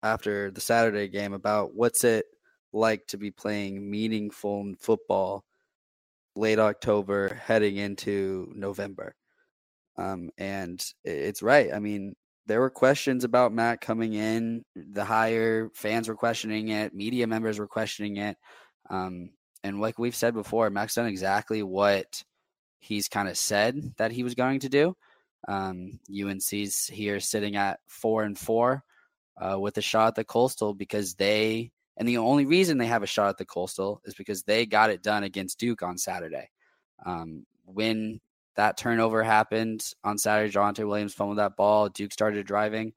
after 0.04 0.52
the 0.52 0.62
Saturday 0.62 1.08
game 1.08 1.34
about 1.34 1.74
what's 1.74 2.04
it 2.04 2.26
like 2.74 3.08
to 3.08 3.18
be 3.18 3.32
playing 3.32 3.90
meaningful 3.90 4.74
football 4.80 5.44
late 6.36 6.60
October, 6.60 7.34
heading 7.34 7.78
into 7.78 8.52
November. 8.56 9.16
Um, 9.98 10.30
and 10.38 10.84
it's 11.04 11.42
right. 11.42 11.74
I 11.74 11.80
mean, 11.80 12.16
there 12.48 12.60
were 12.60 12.70
questions 12.70 13.24
about 13.24 13.54
Matt 13.54 13.82
coming 13.82 14.14
in. 14.14 14.64
The 14.76 15.06
higher 15.06 15.70
fans 15.74 16.08
were 16.08 16.16
questioning 16.16 16.70
it. 16.70 16.94
Media 16.94 17.28
members 17.28 17.60
were 17.60 17.68
questioning 17.68 18.18
it. 18.18 18.38
Um, 18.90 19.32
and 19.64 19.82
like 19.82 19.98
we've 19.98 20.16
said 20.16 20.34
before, 20.34 20.70
Mack's 20.70 20.96
done 20.96 21.08
exactly 21.08 21.64
what 21.64 22.24
he's 22.80 23.08
kind 23.08 23.28
of 23.28 23.38
said 23.38 23.94
that 23.98 24.12
he 24.12 24.24
was 24.24 24.36
going 24.36 24.60
to 24.60 24.70
do. 24.70 24.96
Um, 25.48 26.00
UNC's 26.10 26.88
here 26.88 27.20
sitting 27.20 27.56
at 27.56 27.80
four 27.88 28.24
and 28.24 28.38
four 28.38 28.84
uh, 29.42 29.60
with 29.60 29.78
a 29.78 29.82
shot 29.82 30.10
at 30.10 30.16
the 30.16 30.24
Coastal 30.24 30.74
because 30.74 31.16
they, 31.16 31.72
and 31.98 32.08
the 32.08 32.18
only 32.18 32.46
reason 32.46 32.78
they 32.78 32.88
have 32.88 33.04
a 33.04 33.08
shot 33.08 33.30
at 33.30 33.38
the 33.38 33.46
Coastal 33.46 34.02
is 34.06 34.14
because 34.14 34.44
they 34.44 34.66
got 34.66 34.92
it 34.92 35.02
done 35.02 35.24
against 35.24 35.60
Duke 35.60 35.82
on 35.82 35.98
Saturday. 35.98 36.50
Um, 37.06 37.46
when 37.66 38.20
that 38.56 38.78
turnover 38.78 39.24
happened 39.24 39.84
on 40.04 40.18
Saturday. 40.18 40.52
Javonte 40.52 40.88
Williams 40.88 41.14
fumbled 41.14 41.38
that 41.38 41.56
ball. 41.56 41.90
Duke 41.90 42.14
started 42.14 42.46
driving. 42.46 42.94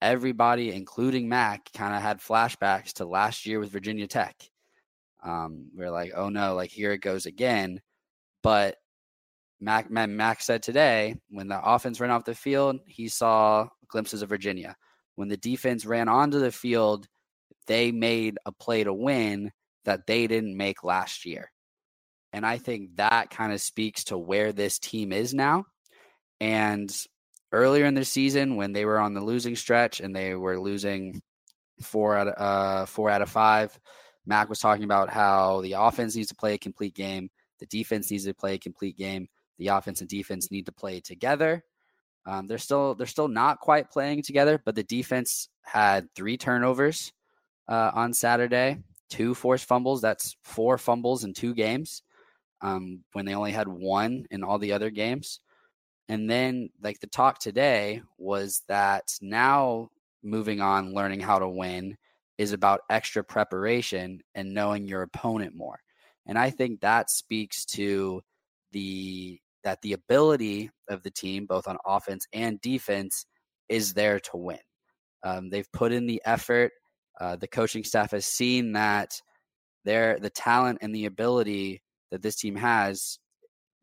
Everybody, 0.00 0.72
including 0.72 1.28
Mack, 1.28 1.72
kind 1.72 1.94
of 1.94 2.02
had 2.02 2.20
flashbacks 2.20 2.94
to 2.94 3.04
last 3.04 3.46
year 3.46 3.60
with 3.60 3.70
Virginia 3.70 4.06
Tech. 4.06 4.36
Um, 5.22 5.70
we're 5.74 5.90
like, 5.90 6.12
oh 6.16 6.28
no, 6.28 6.54
like 6.54 6.70
here 6.70 6.92
it 6.92 6.98
goes 6.98 7.26
again. 7.26 7.80
But 8.42 8.76
Mac, 9.60 9.88
Mack 9.90 10.40
said 10.40 10.62
today, 10.62 11.14
when 11.30 11.46
the 11.46 11.60
offense 11.62 12.00
ran 12.00 12.10
off 12.10 12.24
the 12.24 12.34
field, 12.34 12.80
he 12.86 13.08
saw 13.08 13.68
glimpses 13.86 14.22
of 14.22 14.28
Virginia. 14.28 14.74
When 15.14 15.28
the 15.28 15.36
defense 15.36 15.86
ran 15.86 16.08
onto 16.08 16.40
the 16.40 16.50
field, 16.50 17.06
they 17.68 17.92
made 17.92 18.38
a 18.44 18.50
play 18.50 18.82
to 18.82 18.92
win 18.92 19.52
that 19.84 20.06
they 20.08 20.26
didn't 20.26 20.56
make 20.56 20.82
last 20.82 21.24
year. 21.24 21.51
And 22.32 22.46
I 22.46 22.58
think 22.58 22.96
that 22.96 23.30
kind 23.30 23.52
of 23.52 23.60
speaks 23.60 24.04
to 24.04 24.16
where 24.16 24.52
this 24.52 24.78
team 24.78 25.12
is 25.12 25.34
now. 25.34 25.66
And 26.40 26.90
earlier 27.52 27.84
in 27.84 27.94
the 27.94 28.04
season, 28.04 28.56
when 28.56 28.72
they 28.72 28.84
were 28.84 28.98
on 28.98 29.14
the 29.14 29.20
losing 29.20 29.54
stretch 29.54 30.00
and 30.00 30.16
they 30.16 30.34
were 30.34 30.58
losing 30.58 31.20
four 31.82 32.16
out 32.16 32.28
of 32.28 32.34
uh, 32.38 32.86
four 32.86 33.10
out 33.10 33.22
of 33.22 33.28
five, 33.28 33.78
Mack 34.24 34.48
was 34.48 34.60
talking 34.60 34.84
about 34.84 35.10
how 35.10 35.60
the 35.60 35.74
offense 35.74 36.16
needs 36.16 36.28
to 36.28 36.34
play 36.34 36.54
a 36.54 36.58
complete 36.58 36.94
game, 36.94 37.28
the 37.58 37.66
defense 37.66 38.10
needs 38.10 38.24
to 38.24 38.34
play 38.34 38.54
a 38.54 38.58
complete 38.58 38.96
game, 38.96 39.28
the 39.58 39.68
offense 39.68 40.00
and 40.00 40.08
defense 40.08 40.50
need 40.50 40.66
to 40.66 40.72
play 40.72 41.00
together. 41.00 41.62
Um, 42.24 42.46
they're 42.46 42.58
still 42.58 42.94
they're 42.94 43.06
still 43.06 43.28
not 43.28 43.60
quite 43.60 43.90
playing 43.90 44.22
together, 44.22 44.60
but 44.64 44.74
the 44.74 44.84
defense 44.84 45.48
had 45.62 46.08
three 46.14 46.36
turnovers 46.38 47.12
uh, 47.68 47.90
on 47.94 48.14
Saturday, 48.14 48.78
two 49.10 49.34
forced 49.34 49.66
fumbles. 49.66 50.00
That's 50.00 50.36
four 50.42 50.78
fumbles 50.78 51.24
in 51.24 51.34
two 51.34 51.52
games 51.52 52.02
um, 52.62 53.00
when 53.12 53.26
they 53.26 53.34
only 53.34 53.52
had 53.52 53.68
one 53.68 54.24
in 54.30 54.42
all 54.42 54.58
the 54.58 54.72
other 54.72 54.90
games. 54.90 55.40
And 56.08 56.28
then, 56.28 56.70
like 56.82 57.00
the 57.00 57.06
talk 57.06 57.38
today 57.38 58.02
was 58.18 58.62
that 58.68 59.04
now 59.20 59.90
moving 60.22 60.60
on, 60.60 60.94
learning 60.94 61.20
how 61.20 61.38
to 61.38 61.48
win 61.48 61.96
is 62.38 62.52
about 62.52 62.80
extra 62.90 63.22
preparation 63.22 64.20
and 64.34 64.52
knowing 64.52 64.86
your 64.86 65.02
opponent 65.02 65.54
more. 65.54 65.78
And 66.26 66.38
I 66.38 66.50
think 66.50 66.80
that 66.80 67.10
speaks 67.10 67.64
to 67.66 68.22
the 68.72 69.38
that 69.64 69.80
the 69.82 69.92
ability 69.92 70.70
of 70.88 71.02
the 71.02 71.10
team, 71.10 71.46
both 71.46 71.68
on 71.68 71.76
offense 71.86 72.26
and 72.32 72.60
defense, 72.60 73.26
is 73.68 73.92
there 73.92 74.18
to 74.18 74.36
win. 74.36 74.58
Um, 75.22 75.50
they've 75.50 75.70
put 75.72 75.92
in 75.92 76.06
the 76.06 76.20
effort. 76.24 76.72
Uh, 77.20 77.36
the 77.36 77.46
coaching 77.46 77.84
staff 77.84 78.10
has 78.10 78.26
seen 78.26 78.72
that 78.72 79.20
their 79.84 80.18
the 80.18 80.30
talent 80.30 80.78
and 80.82 80.94
the 80.94 81.06
ability 81.06 81.82
that 82.12 82.22
this 82.22 82.36
team 82.36 82.54
has, 82.54 83.18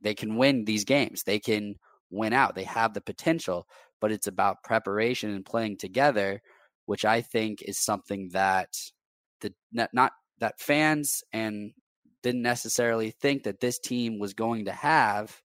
they 0.02 0.14
can 0.14 0.38
win 0.38 0.64
these 0.64 0.86
games. 0.86 1.24
They 1.24 1.40
can 1.40 1.76
win 2.10 2.32
out. 2.32 2.56
They 2.56 2.64
have 2.64 2.94
the 2.94 3.02
potential, 3.02 3.68
but 4.00 4.12
it's 4.12 4.28
about 4.28 4.64
preparation 4.64 5.32
and 5.32 5.44
playing 5.46 5.78
together, 5.78 6.42
which 6.86 7.04
I 7.04 7.22
think 7.22 7.62
is 7.62 7.78
something 7.78 8.30
that 8.32 8.70
the 9.42 9.54
not 9.74 10.14
that 10.40 10.60
fans 10.60 11.24
and 11.34 11.72
didn't 12.24 12.42
necessarily 12.42 13.12
think 13.12 13.44
that 13.44 13.60
this 13.60 13.80
team 13.80 14.20
was 14.20 14.34
going 14.34 14.66
to 14.66 14.72
have 14.72 15.42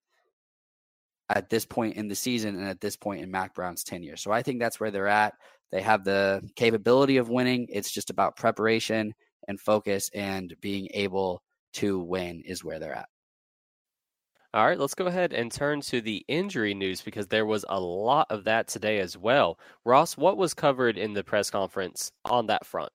at 1.28 1.48
this 1.48 1.64
point 1.64 1.96
in 1.96 2.08
the 2.08 2.14
season 2.14 2.56
and 2.56 2.68
at 2.68 2.80
this 2.80 2.96
point 2.96 3.22
in 3.22 3.30
Mack 3.30 3.54
Brown's 3.54 3.84
tenure. 3.84 4.16
So 4.16 4.30
I 4.30 4.42
think 4.42 4.60
that's 4.60 4.78
where 4.78 4.90
they're 4.90 5.08
at. 5.08 5.34
They 5.72 5.80
have 5.80 6.04
the 6.04 6.42
capability 6.54 7.16
of 7.16 7.30
winning. 7.30 7.66
It's 7.70 7.90
just 7.90 8.10
about 8.10 8.36
preparation 8.36 9.14
and 9.48 9.58
focus 9.58 10.10
and 10.14 10.54
being 10.60 10.88
able 10.92 11.42
to 11.74 11.98
win 11.98 12.42
is 12.44 12.64
where 12.64 12.78
they're 12.78 12.94
at. 12.94 13.08
All 14.54 14.64
right, 14.64 14.78
let's 14.78 14.94
go 14.94 15.06
ahead 15.06 15.32
and 15.32 15.50
turn 15.50 15.80
to 15.82 16.00
the 16.00 16.24
injury 16.28 16.74
news 16.74 17.02
because 17.02 17.26
there 17.26 17.44
was 17.44 17.64
a 17.68 17.80
lot 17.80 18.28
of 18.30 18.44
that 18.44 18.68
today 18.68 19.00
as 19.00 19.18
well. 19.18 19.58
Ross, 19.84 20.16
what 20.16 20.36
was 20.36 20.54
covered 20.54 20.96
in 20.96 21.12
the 21.12 21.24
press 21.24 21.50
conference 21.50 22.12
on 22.24 22.46
that 22.46 22.64
front? 22.64 22.92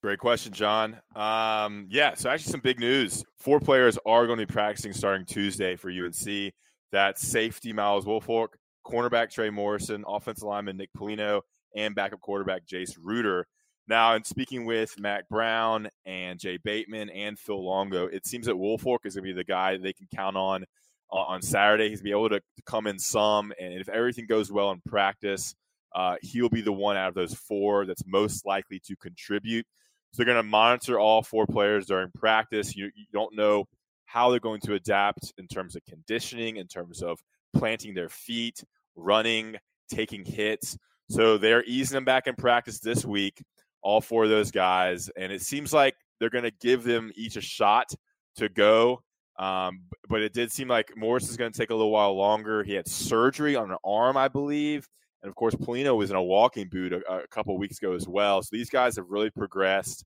Great 0.00 0.20
question, 0.20 0.52
John. 0.52 1.00
Um, 1.16 1.88
yeah, 1.90 2.14
so 2.14 2.30
actually 2.30 2.52
some 2.52 2.60
big 2.60 2.78
news. 2.78 3.24
Four 3.36 3.58
players 3.58 3.98
are 4.06 4.26
going 4.26 4.38
to 4.38 4.46
be 4.46 4.52
practicing 4.52 4.92
starting 4.92 5.26
Tuesday 5.26 5.74
for 5.74 5.90
UNC. 5.90 6.52
That's 6.92 7.26
safety 7.26 7.72
Myles 7.72 8.04
Wolfolk, 8.04 8.50
cornerback 8.86 9.32
Trey 9.32 9.50
Morrison, 9.50 10.04
offensive 10.06 10.46
lineman 10.46 10.76
Nick 10.76 10.90
Polino, 10.96 11.40
and 11.74 11.96
backup 11.96 12.20
quarterback 12.20 12.64
Jace 12.64 12.96
Ruder. 12.96 13.48
Now, 13.88 14.14
in 14.16 14.24
speaking 14.24 14.66
with 14.66 15.00
Mack 15.00 15.28
Brown 15.30 15.88
and 16.04 16.38
Jay 16.38 16.58
Bateman 16.62 17.08
and 17.08 17.38
Phil 17.38 17.64
Longo, 17.64 18.06
it 18.06 18.26
seems 18.26 18.44
that 18.44 18.54
Wolfolk 18.54 19.06
is 19.06 19.14
going 19.14 19.24
to 19.24 19.32
be 19.32 19.32
the 19.32 19.44
guy 19.44 19.78
they 19.78 19.94
can 19.94 20.06
count 20.14 20.36
on 20.36 20.64
uh, 21.10 21.16
on 21.16 21.40
Saturday. 21.40 21.88
He's 21.88 22.02
going 22.02 22.12
to 22.12 22.16
be 22.16 22.18
able 22.18 22.28
to, 22.28 22.40
to, 22.40 22.62
come 22.66 22.86
in 22.86 22.98
some, 22.98 23.50
and 23.58 23.72
if 23.72 23.88
everything 23.88 24.26
goes 24.26 24.52
well 24.52 24.70
in 24.72 24.82
practice, 24.86 25.54
uh, 25.94 26.16
he'll 26.20 26.50
be 26.50 26.60
the 26.60 26.72
one 26.72 26.98
out 26.98 27.08
of 27.08 27.14
those 27.14 27.32
four 27.32 27.86
that's 27.86 28.04
most 28.06 28.44
likely 28.44 28.78
to 28.80 28.94
contribute. 28.96 29.64
So 30.12 30.18
they're 30.18 30.34
going 30.34 30.44
to 30.44 30.50
monitor 30.50 31.00
all 31.00 31.22
four 31.22 31.46
players 31.46 31.86
during 31.86 32.10
practice. 32.14 32.76
You, 32.76 32.90
you 32.94 33.06
don't 33.10 33.34
know 33.34 33.64
how 34.04 34.30
they're 34.30 34.38
going 34.38 34.60
to 34.62 34.74
adapt 34.74 35.32
in 35.38 35.46
terms 35.48 35.76
of 35.76 35.84
conditioning, 35.86 36.56
in 36.56 36.66
terms 36.66 37.02
of 37.02 37.18
planting 37.56 37.94
their 37.94 38.10
feet, 38.10 38.62
running, 38.96 39.56
taking 39.90 40.26
hits. 40.26 40.76
So 41.08 41.38
they're 41.38 41.64
easing 41.64 41.94
them 41.94 42.04
back 42.04 42.26
in 42.26 42.34
practice 42.34 42.80
this 42.80 43.06
week 43.06 43.42
all 43.82 44.00
four 44.00 44.24
of 44.24 44.30
those 44.30 44.50
guys, 44.50 45.10
and 45.16 45.32
it 45.32 45.42
seems 45.42 45.72
like 45.72 45.94
they're 46.18 46.30
going 46.30 46.44
to 46.44 46.52
give 46.60 46.84
them 46.84 47.12
each 47.14 47.36
a 47.36 47.40
shot 47.40 47.92
to 48.36 48.48
go. 48.48 49.02
Um, 49.38 49.82
but 50.08 50.20
it 50.20 50.32
did 50.32 50.50
seem 50.50 50.66
like 50.66 50.96
Morris 50.96 51.30
is 51.30 51.36
going 51.36 51.52
to 51.52 51.58
take 51.58 51.70
a 51.70 51.74
little 51.74 51.92
while 51.92 52.16
longer. 52.16 52.64
He 52.64 52.74
had 52.74 52.88
surgery 52.88 53.54
on 53.54 53.70
an 53.70 53.76
arm, 53.84 54.16
I 54.16 54.26
believe, 54.26 54.88
and 55.22 55.28
of 55.28 55.34
course, 55.34 55.54
Polino 55.54 55.96
was 55.96 56.10
in 56.10 56.16
a 56.16 56.22
walking 56.22 56.68
boot 56.68 56.92
a, 56.92 57.00
a 57.12 57.28
couple 57.28 57.56
weeks 57.58 57.78
ago 57.78 57.92
as 57.92 58.06
well. 58.06 58.42
So 58.42 58.50
these 58.52 58.70
guys 58.70 58.96
have 58.96 59.06
really 59.08 59.30
progressed. 59.30 60.04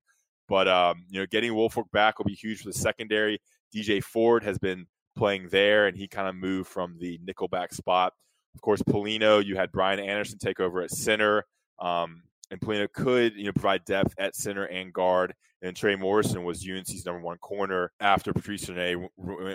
But 0.49 0.69
um, 0.69 1.05
you 1.09 1.21
know, 1.21 1.27
getting 1.27 1.53
Wolfolk 1.53 1.91
back 1.93 2.19
will 2.19 2.25
be 2.25 2.35
huge 2.35 2.59
for 2.63 2.69
the 2.69 2.73
secondary. 2.73 3.39
DJ 3.75 4.03
Ford 4.03 4.43
has 4.45 4.59
been 4.59 4.87
playing 5.17 5.49
there, 5.51 5.87
and 5.87 5.97
he 5.97 6.09
kind 6.09 6.29
of 6.29 6.35
moved 6.35 6.69
from 6.69 6.97
the 6.99 7.19
nickelback 7.27 7.73
spot. 7.73 8.13
Of 8.55 8.61
course, 8.61 8.83
Polino, 8.83 9.45
you 9.45 9.57
had 9.57 9.73
Brian 9.73 10.01
Anderson 10.01 10.39
take 10.39 10.61
over 10.61 10.83
at 10.83 10.91
center. 10.91 11.45
Um, 11.79 12.23
and 12.53 12.61
Polino 12.61 12.87
could 12.93 13.35
you 13.35 13.47
know 13.47 13.53
provide 13.53 13.85
depth 13.85 14.15
at 14.19 14.37
center 14.37 14.67
and 14.67 14.93
guard. 14.93 15.35
And 15.65 15.77
Trey 15.77 15.95
Morrison 15.95 16.43
was 16.43 16.69
UNC's 16.69 17.07
number 17.07 17.21
one 17.21 17.39
corner 17.39 17.93
after 18.01 18.33
Patrice 18.33 18.69
Rene 18.69 19.09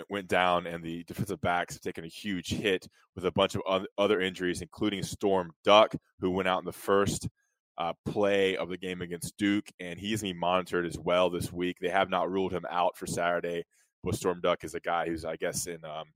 went 0.08 0.26
down, 0.26 0.66
and 0.66 0.82
the 0.82 1.04
defensive 1.04 1.40
backs 1.42 1.74
have 1.74 1.82
taken 1.82 2.04
a 2.04 2.08
huge 2.08 2.48
hit 2.48 2.88
with 3.14 3.26
a 3.26 3.30
bunch 3.30 3.54
of 3.54 3.84
other 3.98 4.20
injuries, 4.20 4.62
including 4.62 5.02
Storm 5.02 5.50
Duck, 5.64 5.94
who 6.20 6.30
went 6.30 6.48
out 6.48 6.60
in 6.60 6.64
the 6.64 6.72
first 6.72 7.28
uh, 7.76 7.92
play 8.06 8.56
of 8.56 8.70
the 8.70 8.78
game 8.78 9.02
against 9.02 9.36
Duke, 9.36 9.68
and 9.80 9.98
he's 9.98 10.22
being 10.22 10.38
monitored 10.38 10.86
as 10.86 10.98
well 10.98 11.28
this 11.28 11.52
week. 11.52 11.76
They 11.78 11.90
have 11.90 12.08
not 12.08 12.30
ruled 12.30 12.52
him 12.52 12.64
out 12.70 12.96
for 12.96 13.06
Saturday, 13.06 13.64
but 14.02 14.14
Storm 14.14 14.40
Duck 14.40 14.64
is 14.64 14.74
a 14.74 14.80
guy 14.80 15.06
who's, 15.06 15.26
I 15.26 15.36
guess, 15.36 15.66
in 15.66 15.84
um, 15.84 16.06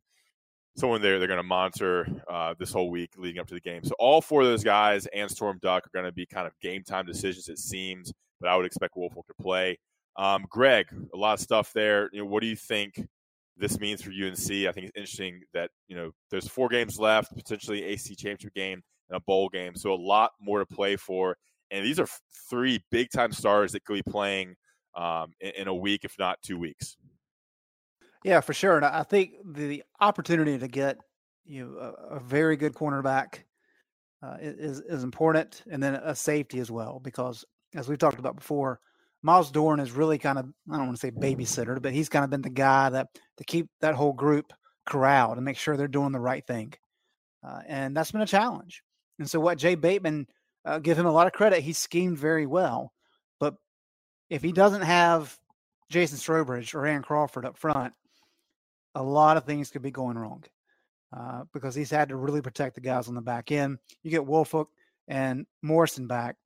someone 0.77 1.03
there 1.03 1.19
they're 1.19 1.29
going 1.29 1.39
to 1.39 1.43
monitor 1.43 2.07
uh, 2.31 2.55
this 2.59 2.73
whole 2.73 2.91
week 2.91 3.11
leading 3.17 3.41
up 3.41 3.47
to 3.49 3.55
the 3.55 3.61
game. 3.61 3.85
So 3.85 3.95
all 3.99 4.21
four 4.21 4.41
of 4.41 4.47
those 4.47 4.65
guys 4.65 5.07
and 5.07 5.31
Storm 5.31 5.59
Duck 5.63 5.87
are 5.87 5.91
going 5.93 6.07
to 6.07 6.13
be 6.13 6.27
kind 6.27 6.47
of 6.47 6.53
game 6.61 6.83
time 6.83 7.07
decisions, 7.07 7.49
it 7.49 7.59
seems. 7.59 8.13
But 8.41 8.49
I 8.51 8.57
would 8.57 8.67
expect 8.67 8.97
Wolfolk 8.97 9.27
to 9.29 9.35
play. 9.41 9.79
Um, 10.17 10.45
Greg, 10.49 10.87
a 11.15 11.17
lot 11.17 11.35
of 11.35 11.41
stuff 11.41 11.73
there. 11.73 12.09
You 12.13 12.21
know, 12.21 12.27
what 12.27 12.41
do 12.41 12.47
you 12.47 12.57
think 12.57 13.01
this 13.57 13.79
means 13.79 14.03
for 14.03 14.11
UNC? 14.11 14.69
I 14.69 14.73
think 14.73 14.87
it's 14.87 14.97
interesting 14.97 15.41
that 15.55 15.71
you 15.89 15.97
know 15.97 16.11
there's 16.31 16.49
four 16.49 16.69
games 16.69 16.99
left, 16.99 17.35
potentially 17.35 17.85
AC 17.85 18.15
championship 18.15 18.55
game 18.55 18.83
and 19.09 19.17
a 19.17 19.21
bowl 19.21 19.49
game, 19.49 19.75
so 19.77 19.93
a 19.93 19.95
lot 19.95 20.33
more 20.41 20.59
to 20.59 20.67
play 20.67 20.97
for. 20.97 21.37
And 21.71 21.85
these 21.85 21.99
are 21.99 22.09
three 22.51 22.83
big 22.91 23.11
time 23.11 23.33
stars 23.33 23.73
that 23.73 23.85
could 23.85 24.05
be 24.05 24.11
playing 24.11 24.55
um, 24.95 25.33
in, 25.41 25.53
in 25.53 25.69
a 25.69 25.75
week, 25.75 26.05
if 26.05 26.19
not 26.19 26.39
two 26.43 26.59
weeks. 26.59 26.97
Yeah, 28.25 28.41
for 28.41 28.53
sure. 28.55 28.77
And 28.77 28.85
I 28.85 29.03
think 29.03 29.33
the 29.45 29.83
opportunity 30.01 30.59
to 30.59 30.69
get 30.69 30.99
you 31.45 31.67
know, 31.67 31.79
a, 31.79 32.17
a 32.17 32.21
very 32.21 32.57
good 32.57 32.75
cornerback 32.75 33.41
uh, 34.23 34.37
is 34.41 34.81
is 34.81 35.03
important, 35.03 35.63
and 35.71 35.83
then 35.83 35.95
a 35.95 36.15
safety 36.15 36.61
as 36.61 36.71
well, 36.71 37.01
because 37.03 37.45
as 37.75 37.89
we've 37.89 37.99
talked 37.99 38.21
about 38.21 38.37
before, 38.37 38.79
Myles 39.23 39.51
Dorn 39.51 39.81
is 39.81 39.91
really 39.91 40.19
kind 40.19 40.39
of 40.39 40.47
I 40.71 40.77
don't 40.77 40.87
want 40.87 40.97
to 40.97 41.07
say 41.07 41.11
babysitter, 41.11 41.83
but 41.83 41.93
he's 41.93 42.09
kind 42.09 42.25
of 42.25 42.31
been 42.31 42.43
the 42.43 42.51
guy 42.51 42.91
that 42.91 43.09
to 43.39 43.45
keep 43.45 43.69
that 43.81 43.95
whole 43.95 44.13
group 44.13 44.53
corralled 44.87 45.37
and 45.37 45.45
make 45.45 45.57
sure 45.57 45.77
they're 45.77 45.89
doing 45.89 46.13
the 46.13 46.21
right 46.21 46.47
thing, 46.47 46.73
uh, 47.47 47.63
and 47.67 47.97
that's 47.97 48.13
been 48.13 48.21
a 48.21 48.27
challenge. 48.27 48.83
And 49.19 49.29
so, 49.29 49.41
what 49.41 49.59
Jay 49.59 49.75
Bateman 49.75 50.29
uh, 50.65 50.79
give 50.79 50.97
him 50.99 51.07
a 51.07 51.13
lot 51.13 51.27
of 51.27 51.33
credit, 51.33 51.63
he 51.63 51.73
schemed 51.73 52.19
very 52.19 52.47
well, 52.47 52.93
but 53.41 53.55
if 54.31 54.43
he 54.43 54.53
doesn't 54.53 54.83
have 54.83 55.37
Jason 55.91 56.19
Strowbridge 56.19 56.75
or 56.75 56.87
Aaron 56.87 57.03
Crawford 57.03 57.45
up 57.45 57.59
front, 57.59 57.93
a 58.95 59.03
lot 59.03 59.37
of 59.37 59.45
things 59.45 59.71
could 59.71 59.83
be 59.83 59.91
going 59.91 60.19
wrong 60.19 60.45
uh, 61.17 61.45
because 61.53 61.75
he's 61.75 61.91
had 61.91 62.09
to 62.09 62.17
really 62.17 62.41
protect 62.41 62.75
the 62.75 62.81
guys 62.81 63.09
on 63.09 63.15
the 63.15 63.21
back 63.21 63.53
end. 63.53 63.79
You 64.03 64.11
get 64.11 64.27
Wolfolk 64.27 64.67
and 65.09 65.47
Morrison 65.63 66.07
back. 66.07 66.37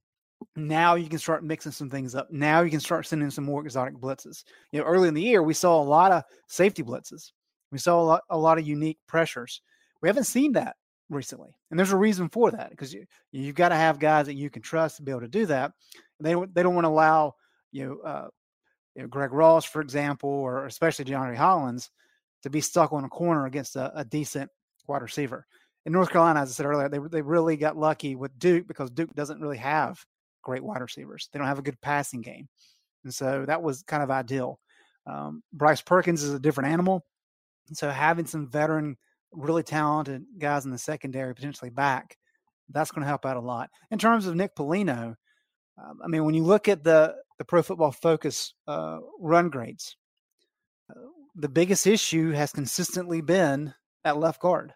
Now 0.55 0.97
you 0.97 1.09
can 1.09 1.19
start 1.19 1.45
mixing 1.45 1.73
some 1.73 1.89
things 1.89 2.15
up. 2.15 2.31
Now 2.31 2.61
you 2.61 2.71
can 2.71 2.81
start 2.81 3.07
sending 3.07 3.31
some 3.31 3.45
more 3.45 3.65
exotic 3.65 3.95
blitzes. 3.95 4.45
You 4.71 4.81
know, 4.81 4.87
early 4.87 5.09
in 5.09 5.15
the 5.15 5.23
year, 5.23 5.43
we 5.43 5.55
saw 5.55 5.81
a 5.81 5.85
lot 5.85 6.13
of 6.13 6.25
safety 6.47 6.83
blitzes. 6.83 7.33
We 7.73 7.79
saw 7.79 8.01
a 8.01 8.05
lot, 8.05 8.23
a 8.31 8.39
lot 8.39 8.59
of 8.59 8.67
unique 8.67 8.99
pressures. 9.07 9.63
We 10.03 10.09
haven't 10.09 10.25
seen 10.25 10.53
that 10.53 10.77
recently, 11.09 11.57
and 11.71 11.79
there's 11.79 11.93
a 11.93 11.97
reason 11.97 12.29
for 12.29 12.51
that 12.51 12.71
because 12.71 12.93
you 12.93 13.07
you've 13.33 13.55
got 13.55 13.71
to 13.71 13.77
have 13.77 13.99
guys 13.99 14.27
that 14.27 14.35
you 14.35 14.51
can 14.51 14.63
trust 14.63 14.97
to 14.97 15.03
be 15.03 15.11
able 15.11 15.23
to 15.23 15.29
do 15.29 15.47
that. 15.47 15.73
They 16.21 16.35
they 16.35 16.63
don't 16.63 16.75
want 16.75 16.85
to 16.85 16.91
allow 16.91 17.35
you 17.73 17.87
know, 17.87 18.09
uh, 18.09 18.29
you 18.95 19.03
know 19.03 19.09
Greg 19.09 19.33
Ross, 19.33 19.65
for 19.65 19.81
example, 19.81 20.31
or 20.31 20.67
especially 20.67 21.07
DeAndre 21.07 21.37
Hollins 21.37 21.91
to 22.43 22.51
be 22.51 22.61
stuck 22.61 22.93
on 22.93 23.05
a 23.05 23.09
corner 23.09 23.47
against 23.47 23.77
a, 23.77 23.93
a 23.99 24.05
decent 24.05 24.51
wide 24.87 25.03
receiver. 25.03 25.47
In 25.85 25.93
North 25.93 26.11
Carolina, 26.11 26.41
as 26.41 26.51
I 26.51 26.53
said 26.53 26.67
earlier, 26.67 26.89
they 26.89 26.99
they 27.11 27.23
really 27.23 27.57
got 27.57 27.77
lucky 27.77 28.17
with 28.17 28.39
Duke 28.39 28.67
because 28.67 28.91
Duke 28.91 29.15
doesn't 29.15 29.41
really 29.41 29.59
have 29.59 29.99
great 30.43 30.65
wide 30.65 30.81
receivers. 30.81 31.29
They 31.33 31.39
don't 31.39 31.49
have 31.49 31.59
a 31.59 31.63
good 31.63 31.81
passing 31.81 32.23
game, 32.23 32.49
and 33.05 33.15
so 33.15 33.45
that 33.47 33.63
was 33.63 33.83
kind 33.83 34.03
of 34.03 34.11
ideal. 34.11 34.59
Um, 35.07 35.43
Bryce 35.53 35.83
Perkins 35.83 36.25
is 36.25 36.35
a 36.35 36.41
different 36.41 36.71
animal, 36.71 37.05
and 37.69 37.77
so 37.77 37.89
having 37.89 38.27
some 38.27 38.51
veteran, 38.51 38.97
really 39.33 39.63
talented 39.63 40.25
guys 40.39 40.65
in 40.65 40.73
the 40.73 40.79
secondary 40.79 41.35
potentially 41.35 41.71
back, 41.71 42.17
that's 42.71 42.91
going 42.91 43.03
to 43.03 43.09
help 43.09 43.25
out 43.25 43.37
a 43.37 43.41
lot. 43.41 43.71
In 43.93 43.99
terms 43.99 44.27
of 44.27 44.35
Nick 44.35 44.57
Polino, 44.57 45.15
um, 45.79 46.01
I 46.03 46.09
mean, 46.09 46.25
when 46.25 46.35
you 46.35 46.43
look 46.43 46.69
at 46.69 46.83
the 46.83 47.15
the 47.39 47.45
Pro 47.45 47.63
Football 47.63 47.93
Focus 47.93 48.55
uh, 48.67 48.99
run 49.21 49.51
grades, 49.51 49.97
the 51.37 51.49
biggest 51.49 51.87
issue 51.87 52.33
has 52.33 52.51
consistently 52.51 53.21
been 53.21 53.75
at 54.05 54.17
left 54.17 54.41
guard. 54.41 54.73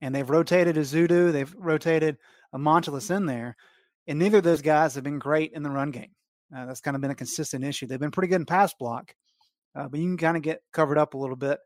And 0.00 0.14
they've 0.14 0.28
rotated 0.28 0.76
Ezeudu, 0.76 1.32
they've 1.32 1.54
rotated 1.56 2.16
a 2.52 2.58
Montilus 2.58 3.10
in 3.10 3.26
there, 3.26 3.56
and 4.06 4.18
neither 4.18 4.38
of 4.38 4.44
those 4.44 4.62
guys 4.62 4.94
have 4.94 5.04
been 5.04 5.18
great 5.18 5.52
in 5.52 5.62
the 5.62 5.70
run 5.70 5.90
game. 5.90 6.14
Uh, 6.56 6.64
that's 6.64 6.80
kind 6.80 6.94
of 6.94 7.00
been 7.02 7.10
a 7.10 7.16
consistent 7.16 7.64
issue. 7.64 7.86
They've 7.86 8.00
been 8.00 8.10
pretty 8.10 8.28
good 8.28 8.40
in 8.40 8.46
pass 8.46 8.72
block, 8.72 9.12
uh, 9.74 9.88
but 9.88 10.00
you 10.00 10.06
can 10.06 10.16
kind 10.16 10.36
of 10.36 10.42
get 10.42 10.62
covered 10.72 10.96
up 10.96 11.12
a 11.12 11.18
little 11.18 11.36
bit 11.36 11.58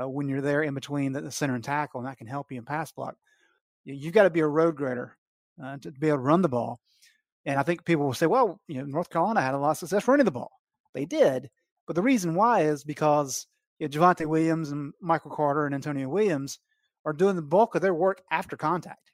uh, 0.00 0.08
when 0.08 0.28
you're 0.28 0.40
there 0.40 0.62
in 0.62 0.72
between 0.72 1.12
the, 1.12 1.20
the, 1.20 1.30
center 1.30 1.54
and 1.54 1.64
tackle, 1.64 2.00
and 2.00 2.08
that 2.08 2.16
can 2.16 2.26
help 2.26 2.50
you 2.50 2.58
in 2.58 2.64
pass 2.64 2.90
block. 2.92 3.16
You, 3.84 4.04
have 4.04 4.14
got 4.14 4.22
to 4.22 4.30
be 4.30 4.40
a 4.40 4.46
road 4.46 4.76
grader 4.76 5.16
uh, 5.62 5.76
to 5.78 5.90
be 5.90 6.08
able 6.08 6.18
to 6.18 6.22
run 6.22 6.42
the 6.42 6.48
ball. 6.48 6.80
And 7.44 7.58
I 7.58 7.62
think 7.62 7.84
people 7.84 8.06
will 8.06 8.14
say, 8.14 8.26
well, 8.26 8.60
you 8.68 8.78
know, 8.78 8.84
North 8.84 9.10
Carolina 9.10 9.42
had 9.42 9.54
a 9.54 9.58
lot 9.58 9.72
of 9.72 9.78
success 9.78 10.06
running 10.06 10.26
the 10.26 10.30
ball. 10.30 10.52
They 10.94 11.06
did. 11.06 11.50
But 11.86 11.96
the 11.96 12.02
reason 12.02 12.34
why 12.34 12.62
is 12.62 12.84
because 12.84 13.46
you 13.80 13.88
know, 13.88 13.98
Javonte 13.98 14.26
Williams 14.26 14.70
and 14.70 14.92
Michael 15.00 15.30
Carter 15.30 15.66
and 15.66 15.74
Antonio 15.74 16.08
Williams 16.08 16.58
are 17.04 17.12
doing 17.12 17.34
the 17.34 17.42
bulk 17.42 17.74
of 17.74 17.82
their 17.82 17.94
work 17.94 18.22
after 18.30 18.56
contact. 18.56 19.10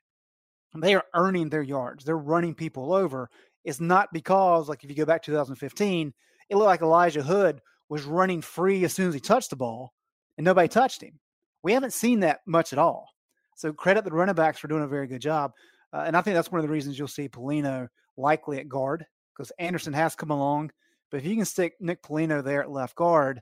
They 0.75 0.95
are 0.95 1.05
earning 1.15 1.49
their 1.49 1.63
yards. 1.63 2.05
They're 2.05 2.19
running 2.19 2.55
people 2.55 2.93
over. 2.93 3.31
It's 3.65 3.81
not 3.81 4.13
because, 4.13 4.69
like, 4.69 4.85
if 4.85 4.91
you 4.91 4.97
go 4.97 5.07
back 5.07 5.23
to 5.23 5.31
2015, 5.31 6.13
it 6.51 6.57
looked 6.57 6.67
like 6.67 6.83
Elijah 6.83 7.23
Hood 7.23 7.61
was 7.89 8.05
running 8.05 8.43
free 8.43 8.85
as 8.85 8.93
soon 8.93 9.09
as 9.09 9.15
he 9.15 9.21
touched 9.21 9.51
the 9.51 9.57
ball 9.57 9.95
and 10.37 10.45
nobody 10.45 10.69
touched 10.69 11.03
him. 11.03 11.19
We 11.63 11.73
haven't 11.73 11.93
seen 11.93 12.21
that 12.21 12.41
much 12.47 12.73
at 12.73 12.79
all. 12.79 13.09
So 13.57 13.73
credit 13.73 14.05
the 14.05 14.11
running 14.11 14.35
backs 14.35 14.59
for 14.59 14.69
doing 14.69 14.83
a 14.83 14.89
very 14.89 15.07
good 15.07 15.23
job. 15.23 15.53
Uh, 15.93 16.05
and 16.07 16.17
I 16.17 16.21
think 16.21 16.35
that's 16.35 16.53
one 16.53 16.59
of 16.59 16.67
the 16.67 16.73
reasons 16.73 16.99
you'll 16.99 17.09
see 17.09 17.29
Polino 17.29 17.89
likely 18.17 18.59
at 18.59 18.69
guard 18.69 19.07
because 19.35 19.51
Anderson 19.59 19.95
has 19.95 20.15
come 20.15 20.31
along. 20.31 20.73
But 21.11 21.19
if 21.19 21.27
you 21.27 21.37
can 21.37 21.45
stick 21.45 21.75
Nick 21.81 22.03
Polino 22.03 22.45
there 22.45 22.63
at 22.63 22.71
left 22.71 22.97
guard, 22.97 23.41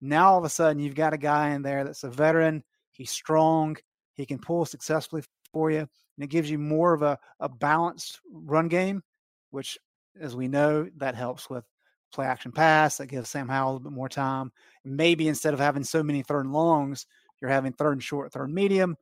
now 0.00 0.32
all 0.32 0.38
of 0.38 0.44
a 0.44 0.48
sudden 0.48 0.82
you've 0.82 0.94
got 0.94 1.14
a 1.14 1.18
guy 1.18 1.50
in 1.50 1.62
there 1.62 1.84
that's 1.84 2.04
a 2.04 2.10
veteran. 2.10 2.62
He's 2.90 3.10
strong. 3.10 3.76
He 4.14 4.26
can 4.26 4.38
pull 4.38 4.64
successfully 4.64 5.22
for 5.52 5.70
you. 5.70 5.80
And 5.80 6.24
it 6.24 6.28
gives 6.28 6.50
you 6.50 6.58
more 6.58 6.94
of 6.94 7.02
a, 7.02 7.18
a 7.40 7.48
balanced 7.48 8.20
run 8.32 8.68
game, 8.68 9.02
which, 9.50 9.78
as 10.18 10.34
we 10.34 10.48
know, 10.48 10.88
that 10.96 11.14
helps 11.14 11.50
with 11.50 11.64
play 12.12 12.26
action 12.26 12.52
pass. 12.52 12.96
That 12.96 13.08
gives 13.08 13.28
Sam 13.28 13.48
Howell 13.48 13.70
a 13.70 13.72
little 13.74 13.90
bit 13.90 13.96
more 13.96 14.08
time. 14.08 14.50
Maybe 14.84 15.28
instead 15.28 15.54
of 15.54 15.60
having 15.60 15.84
so 15.84 16.02
many 16.02 16.22
third 16.22 16.46
and 16.46 16.54
longs, 16.54 17.06
you're 17.40 17.50
having 17.50 17.72
third 17.72 17.92
and 17.92 18.02
short, 18.02 18.32
third 18.32 18.46
and 18.46 18.54
medium, 18.54 18.96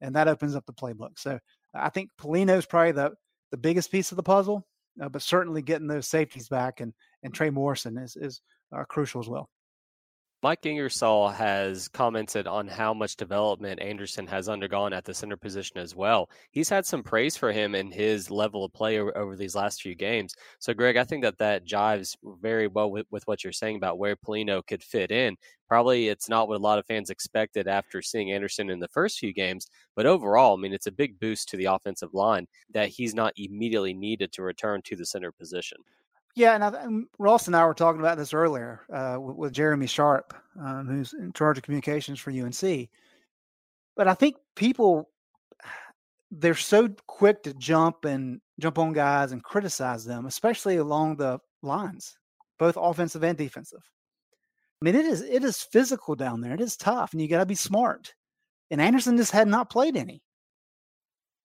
and 0.00 0.14
that 0.16 0.28
opens 0.28 0.56
up 0.56 0.66
the 0.66 0.72
playbook. 0.72 1.18
So 1.18 1.38
I 1.74 1.88
think 1.88 2.10
Polino 2.20 2.56
is 2.56 2.66
probably 2.66 2.92
the 2.92 3.12
the 3.52 3.56
biggest 3.56 3.92
piece 3.92 4.10
of 4.10 4.16
the 4.16 4.24
puzzle, 4.24 4.66
uh, 5.00 5.08
but 5.08 5.22
certainly 5.22 5.62
getting 5.62 5.86
those 5.86 6.08
safeties 6.08 6.48
back 6.48 6.80
and 6.80 6.92
and 7.22 7.32
Trey 7.32 7.50
Morrison 7.50 7.96
is 7.96 8.16
is 8.16 8.40
uh, 8.76 8.84
crucial 8.84 9.20
as 9.20 9.28
well. 9.28 9.48
Mike 10.42 10.66
Ingersoll 10.66 11.28
has 11.30 11.88
commented 11.88 12.46
on 12.46 12.68
how 12.68 12.92
much 12.92 13.16
development 13.16 13.80
Anderson 13.80 14.26
has 14.26 14.50
undergone 14.50 14.92
at 14.92 15.04
the 15.04 15.14
center 15.14 15.36
position 15.36 15.78
as 15.78 15.96
well. 15.96 16.28
He's 16.50 16.68
had 16.68 16.84
some 16.84 17.02
praise 17.02 17.38
for 17.38 17.52
him 17.52 17.74
in 17.74 17.90
his 17.90 18.30
level 18.30 18.62
of 18.62 18.72
play 18.74 18.98
over, 18.98 19.16
over 19.16 19.34
these 19.34 19.54
last 19.54 19.80
few 19.80 19.94
games. 19.94 20.34
So, 20.58 20.74
Greg, 20.74 20.98
I 20.98 21.04
think 21.04 21.24
that 21.24 21.38
that 21.38 21.66
jives 21.66 22.16
very 22.42 22.66
well 22.66 22.90
with, 22.90 23.06
with 23.10 23.26
what 23.26 23.42
you're 23.42 23.52
saying 23.52 23.76
about 23.76 23.98
where 23.98 24.14
Polino 24.14 24.64
could 24.64 24.82
fit 24.82 25.10
in. 25.10 25.36
Probably 25.68 26.08
it's 26.08 26.28
not 26.28 26.48
what 26.48 26.58
a 26.58 26.62
lot 26.62 26.78
of 26.78 26.86
fans 26.86 27.08
expected 27.08 27.66
after 27.66 28.02
seeing 28.02 28.30
Anderson 28.30 28.68
in 28.68 28.78
the 28.78 28.88
first 28.88 29.18
few 29.18 29.32
games, 29.32 29.68
but 29.96 30.06
overall, 30.06 30.56
I 30.56 30.60
mean, 30.60 30.74
it's 30.74 30.86
a 30.86 30.92
big 30.92 31.18
boost 31.18 31.48
to 31.48 31.56
the 31.56 31.64
offensive 31.64 32.12
line 32.12 32.46
that 32.72 32.90
he's 32.90 33.14
not 33.14 33.32
immediately 33.36 33.94
needed 33.94 34.32
to 34.32 34.42
return 34.42 34.82
to 34.82 34.96
the 34.96 35.06
center 35.06 35.32
position. 35.32 35.78
Yeah, 36.36 36.54
and, 36.54 36.62
I, 36.62 36.68
and, 36.82 37.06
Ross 37.18 37.46
and 37.46 37.56
I 37.56 37.64
were 37.64 37.72
talking 37.72 38.00
about 38.00 38.18
this 38.18 38.34
earlier 38.34 38.82
uh, 38.92 39.16
with, 39.18 39.36
with, 39.36 39.52
Jeremy 39.54 39.86
Sharp, 39.86 40.34
um, 40.62 40.86
who's 40.86 41.14
in 41.14 41.32
charge 41.32 41.56
of 41.56 41.64
communications 41.64 42.20
for 42.20 42.30
UNC. 42.30 42.90
But 43.96 44.06
I 44.06 44.12
think 44.12 44.36
people 44.54 45.08
they're 46.30 46.54
so 46.54 46.90
quick 47.06 47.42
to 47.44 47.54
jump 47.54 48.04
and 48.04 48.40
jump 48.60 48.78
on 48.78 48.92
guys 48.92 49.32
and 49.32 49.42
criticize 49.42 50.04
them, 50.04 50.26
especially 50.26 50.76
along 50.76 51.16
the 51.16 51.38
lines, 51.62 52.18
both 52.58 52.76
offensive 52.78 53.24
and 53.24 53.38
defensive. 53.38 53.82
I 54.82 54.84
mean, 54.84 54.94
it 54.94 55.06
is 55.06 55.22
it 55.22 55.42
is 55.42 55.62
physical 55.62 56.16
down 56.16 56.42
there. 56.42 56.52
It 56.52 56.60
is 56.60 56.76
tough, 56.76 57.12
and 57.12 57.22
you 57.22 57.28
got 57.28 57.38
to 57.38 57.46
be 57.46 57.54
smart. 57.54 58.12
And 58.70 58.78
Anderson 58.78 59.16
just 59.16 59.32
had 59.32 59.48
not 59.48 59.70
played 59.70 59.96
any, 59.96 60.22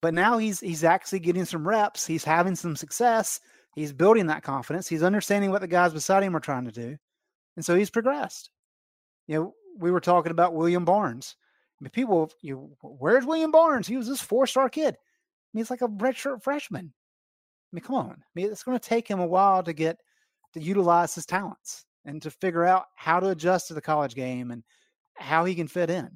but 0.01 0.13
now 0.13 0.37
he's 0.37 0.59
he's 0.59 0.83
actually 0.83 1.19
getting 1.19 1.45
some 1.45 1.65
reps. 1.65 2.05
He's 2.05 2.25
having 2.25 2.55
some 2.55 2.75
success 2.75 3.39
He's 3.73 3.93
building 3.93 4.27
that 4.27 4.43
confidence. 4.43 4.87
He's 4.87 5.03
understanding 5.03 5.51
what 5.51 5.61
the 5.61 5.67
guys 5.67 5.93
beside 5.93 6.23
him 6.23 6.35
are 6.35 6.41
trying 6.41 6.65
to 6.65 6.71
do. 6.71 6.97
And 7.55 7.63
so 7.63 7.75
he's 7.75 7.89
progressed. 7.89 8.49
You 9.27 9.35
know, 9.35 9.53
we 9.77 9.91
were 9.91 10.01
talking 10.01 10.31
about 10.31 10.53
William 10.53 10.85
Barnes. 10.85 11.35
I 11.79 11.85
mean, 11.85 11.91
people, 11.91 12.31
you, 12.41 12.75
where's 12.81 13.25
William 13.25 13.51
Barnes? 13.51 13.87
He 13.87 13.97
was 13.97 14.07
this 14.07 14.21
four 14.21 14.45
star 14.45 14.69
kid. 14.69 14.95
I 14.95 15.49
mean, 15.53 15.61
he's 15.63 15.69
like 15.69 15.81
a 15.81 15.87
redshirt 15.87 16.43
freshman. 16.43 16.93
I 17.71 17.75
mean, 17.75 17.83
come 17.83 17.95
on. 17.95 18.11
I 18.11 18.29
mean, 18.35 18.51
it's 18.51 18.63
going 18.63 18.77
to 18.77 18.89
take 18.89 19.07
him 19.07 19.19
a 19.19 19.27
while 19.27 19.63
to 19.63 19.73
get 19.73 19.97
to 20.53 20.59
utilize 20.59 21.15
his 21.15 21.25
talents 21.25 21.85
and 22.05 22.21
to 22.21 22.31
figure 22.31 22.65
out 22.65 22.85
how 22.95 23.19
to 23.19 23.29
adjust 23.29 23.67
to 23.67 23.73
the 23.73 23.81
college 23.81 24.15
game 24.15 24.51
and 24.51 24.63
how 25.15 25.45
he 25.45 25.55
can 25.55 25.67
fit 25.67 25.89
in. 25.89 26.09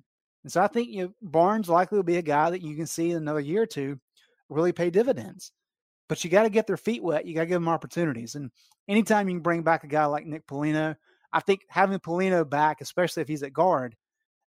And 0.44 0.52
so 0.52 0.62
I 0.62 0.68
think 0.68 0.89
you 0.89 1.04
know, 1.04 1.13
Barnes 1.22 1.70
likely 1.70 1.98
will 1.98 2.04
be 2.04 2.18
a 2.18 2.22
guy 2.22 2.50
that 2.50 2.62
you 2.62 2.76
can 2.76 2.86
see 2.86 3.12
in 3.12 3.18
another 3.18 3.39
year 3.39 3.63
or 3.63 3.68
two 3.68 4.00
really 4.50 4.72
pay 4.72 4.89
dividends 4.89 5.52
but 6.08 6.24
you 6.24 6.30
got 6.30 6.44
to 6.44 6.50
get 6.50 6.68
their 6.68 6.78
feet 6.78 7.04
wet. 7.04 7.26
You 7.26 7.34
got 7.34 7.41
to 7.41 7.48
give 7.48 7.56
them 7.56 7.70
opportunities. 7.70 8.36
And 8.36 8.52
anytime 8.88 9.28
you 9.28 9.36
can 9.36 9.44
bring 9.44 9.63
back 9.63 9.84
a 9.84 9.88
guy 9.88 10.06
like 10.06 10.26
Nick 10.26 10.48
Polino, 10.48 10.96
I 11.34 11.39
think 11.39 11.62
having 11.68 12.00
Polino 12.00 12.48
back, 12.50 12.82
especially 12.82 13.22
if 13.22 13.28
he's 13.28 13.44
at 13.44 13.54
guard, 13.54 13.96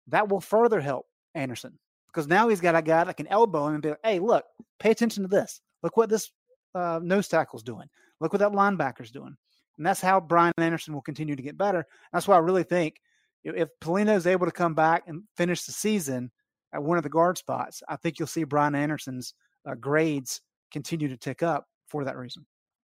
that 0.09 0.29
will 0.29 0.40
further 0.40 0.81
help 0.81 1.07
Anderson 1.35 1.79
because 2.07 2.27
now 2.27 2.49
he's 2.49 2.61
got 2.61 2.77
a 2.77 2.83
guy 2.83 3.05
that 3.05 3.16
can 3.16 3.27
elbow 3.27 3.66
him 3.66 3.75
and 3.75 3.83
be 3.83 3.90
like, 3.90 3.99
hey, 4.03 4.18
look, 4.18 4.44
pay 4.79 4.90
attention 4.90 5.23
to 5.23 5.29
this. 5.29 5.61
Look 5.83 5.97
what 5.97 6.09
this 6.09 6.31
uh, 6.75 7.01
nose 7.03 7.29
tackle's 7.29 7.62
doing. 7.62 7.88
Look 8.21 8.33
what 8.33 8.40
that 8.40 8.53
linebacker's 8.53 9.11
doing. 9.11 9.37
And 9.77 9.87
that's 9.87 10.01
how 10.01 10.21
Brian 10.21 10.53
Anderson 10.59 10.94
will 10.94 11.03
continue 11.03 11.37
to 11.37 11.42
get 11.42 11.59
better. 11.59 11.87
That's 12.12 12.27
why 12.27 12.37
I 12.37 12.40
really 12.40 12.64
think 12.64 13.01
if 13.44 13.68
Polino 13.81 14.16
is 14.16 14.27
able 14.27 14.47
to 14.47 14.53
come 14.53 14.75
back 14.75 15.05
and 15.07 15.23
finish 15.37 15.64
the 15.64 15.73
season 15.73 16.31
at 16.73 16.83
one 16.83 16.97
of 16.97 17.05
the 17.05 17.11
guard 17.11 17.38
spots, 17.38 17.83
I 17.88 17.97
think 17.97 18.18
you'll 18.18 18.27
see 18.27 18.44
Brian 18.44 18.75
Anderson's 18.75 19.35
uh, 19.66 19.75
grades 19.75 20.40
continue 20.72 21.09
to 21.09 21.16
tick 21.16 21.42
up 21.42 21.66
for 21.88 22.04
that 22.04 22.16
reason. 22.16 22.46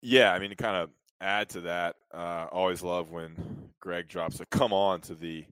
Yeah, 0.02 0.34
I 0.34 0.40
mean, 0.40 0.50
to 0.50 0.56
kind 0.56 0.76
of 0.76 0.90
add 1.22 1.50
to 1.50 1.62
that, 1.62 1.96
uh, 2.14 2.48
always 2.52 2.84
love 2.84 3.12
when 3.12 3.36
Greg 3.80 4.08
drops 4.08 4.40
a 4.40 4.46
come 4.48 4.74
on 4.74 5.02
to 5.02 5.16
the 5.16 5.46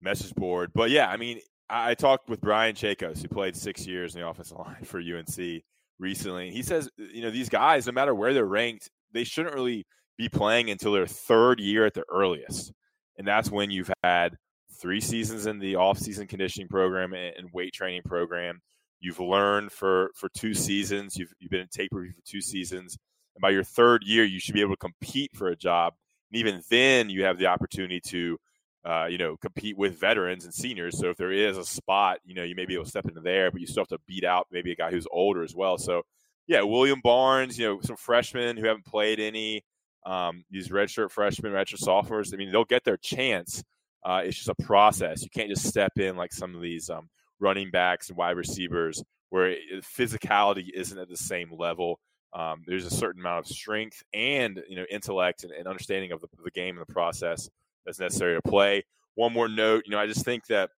message 0.00 0.34
board. 0.34 0.70
But 0.74 0.90
yeah, 0.90 1.08
I 1.08 1.16
mean, 1.16 1.40
I, 1.68 1.90
I 1.90 1.94
talked 1.94 2.28
with 2.28 2.40
Brian 2.40 2.74
Chacos, 2.74 3.20
who 3.20 3.28
played 3.28 3.56
six 3.56 3.86
years 3.86 4.14
in 4.14 4.20
the 4.20 4.28
offensive 4.28 4.58
line 4.58 4.84
for 4.84 5.00
UNC 5.00 5.62
recently. 5.98 6.46
And 6.46 6.56
he 6.56 6.62
says, 6.62 6.88
you 6.96 7.22
know, 7.22 7.30
these 7.30 7.48
guys, 7.48 7.86
no 7.86 7.92
matter 7.92 8.14
where 8.14 8.34
they're 8.34 8.44
ranked, 8.44 8.90
they 9.12 9.24
shouldn't 9.24 9.54
really 9.54 9.86
be 10.16 10.28
playing 10.28 10.70
until 10.70 10.92
their 10.92 11.06
third 11.06 11.60
year 11.60 11.86
at 11.86 11.94
the 11.94 12.04
earliest. 12.10 12.72
And 13.18 13.26
that's 13.26 13.50
when 13.50 13.70
you've 13.70 13.92
had 14.02 14.36
three 14.80 15.00
seasons 15.00 15.46
in 15.46 15.58
the 15.58 15.76
off-season 15.76 16.26
conditioning 16.26 16.68
program 16.68 17.12
and 17.12 17.48
weight 17.52 17.72
training 17.72 18.02
program. 18.04 18.60
You've 19.04 19.20
learned 19.20 19.70
for 19.70 20.10
for 20.14 20.30
two 20.30 20.54
seasons. 20.54 21.16
You've 21.16 21.32
you've 21.38 21.50
been 21.50 21.60
in 21.60 21.68
tape 21.68 21.90
review 21.92 22.14
for 22.14 22.22
two 22.24 22.40
seasons, 22.40 22.96
and 23.34 23.42
by 23.42 23.50
your 23.50 23.62
third 23.62 24.02
year, 24.02 24.24
you 24.24 24.40
should 24.40 24.54
be 24.54 24.62
able 24.62 24.72
to 24.72 24.78
compete 24.78 25.32
for 25.34 25.48
a 25.48 25.56
job. 25.56 25.92
And 26.32 26.40
even 26.40 26.62
then, 26.70 27.10
you 27.10 27.24
have 27.24 27.38
the 27.38 27.46
opportunity 27.46 28.00
to, 28.08 28.38
uh, 28.84 29.06
you 29.06 29.18
know, 29.18 29.36
compete 29.36 29.76
with 29.76 30.00
veterans 30.00 30.44
and 30.44 30.54
seniors. 30.54 30.98
So 30.98 31.10
if 31.10 31.18
there 31.18 31.32
is 31.32 31.58
a 31.58 31.64
spot, 31.64 32.20
you 32.24 32.34
know, 32.34 32.44
you 32.44 32.54
may 32.54 32.64
be 32.64 32.72
able 32.72 32.84
to 32.84 32.90
step 32.90 33.06
into 33.06 33.20
there, 33.20 33.50
but 33.50 33.60
you 33.60 33.66
still 33.66 33.82
have 33.82 33.88
to 33.88 34.00
beat 34.06 34.24
out 34.24 34.46
maybe 34.50 34.72
a 34.72 34.76
guy 34.76 34.90
who's 34.90 35.06
older 35.12 35.42
as 35.42 35.54
well. 35.54 35.76
So 35.76 36.02
yeah, 36.46 36.62
William 36.62 37.00
Barnes, 37.02 37.58
you 37.58 37.66
know, 37.66 37.80
some 37.82 37.96
freshmen 37.96 38.56
who 38.56 38.66
haven't 38.66 38.86
played 38.86 39.20
any, 39.20 39.64
um, 40.06 40.44
these 40.50 40.68
redshirt 40.68 41.10
freshmen, 41.10 41.52
redshirt 41.52 41.78
sophomores. 41.78 42.32
I 42.32 42.36
mean, 42.36 42.50
they'll 42.50 42.64
get 42.64 42.84
their 42.84 42.96
chance. 42.96 43.62
Uh, 44.04 44.22
it's 44.24 44.36
just 44.36 44.48
a 44.48 44.62
process. 44.62 45.22
You 45.22 45.30
can't 45.30 45.48
just 45.48 45.66
step 45.66 45.92
in 45.98 46.16
like 46.16 46.32
some 46.32 46.54
of 46.54 46.60
these 46.60 46.90
um, 46.90 47.08
running 47.44 47.70
backs 47.70 48.08
and 48.08 48.16
wide 48.16 48.36
receivers 48.36 49.04
where 49.28 49.54
physicality 49.82 50.70
isn't 50.74 50.98
at 50.98 51.08
the 51.08 51.16
same 51.16 51.50
level. 51.52 52.00
Um, 52.32 52.62
there's 52.66 52.86
a 52.86 52.90
certain 52.90 53.20
amount 53.20 53.46
of 53.46 53.52
strength 53.52 54.02
and 54.12 54.60
you 54.68 54.76
know 54.76 54.84
intellect 54.90 55.44
and, 55.44 55.52
and 55.52 55.68
understanding 55.68 56.10
of 56.10 56.20
the, 56.20 56.26
the, 56.42 56.50
game 56.50 56.76
and 56.76 56.84
the 56.86 56.92
process 56.92 57.48
that's 57.84 58.00
necessary 58.00 58.34
to 58.34 58.42
play. 58.42 58.82
One 59.14 59.32
more 59.32 59.48
note, 59.48 59.84
you 59.86 59.92
know, 59.92 60.00
I 60.00 60.06
just 60.06 60.24
think 60.24 60.46
that 60.46 60.70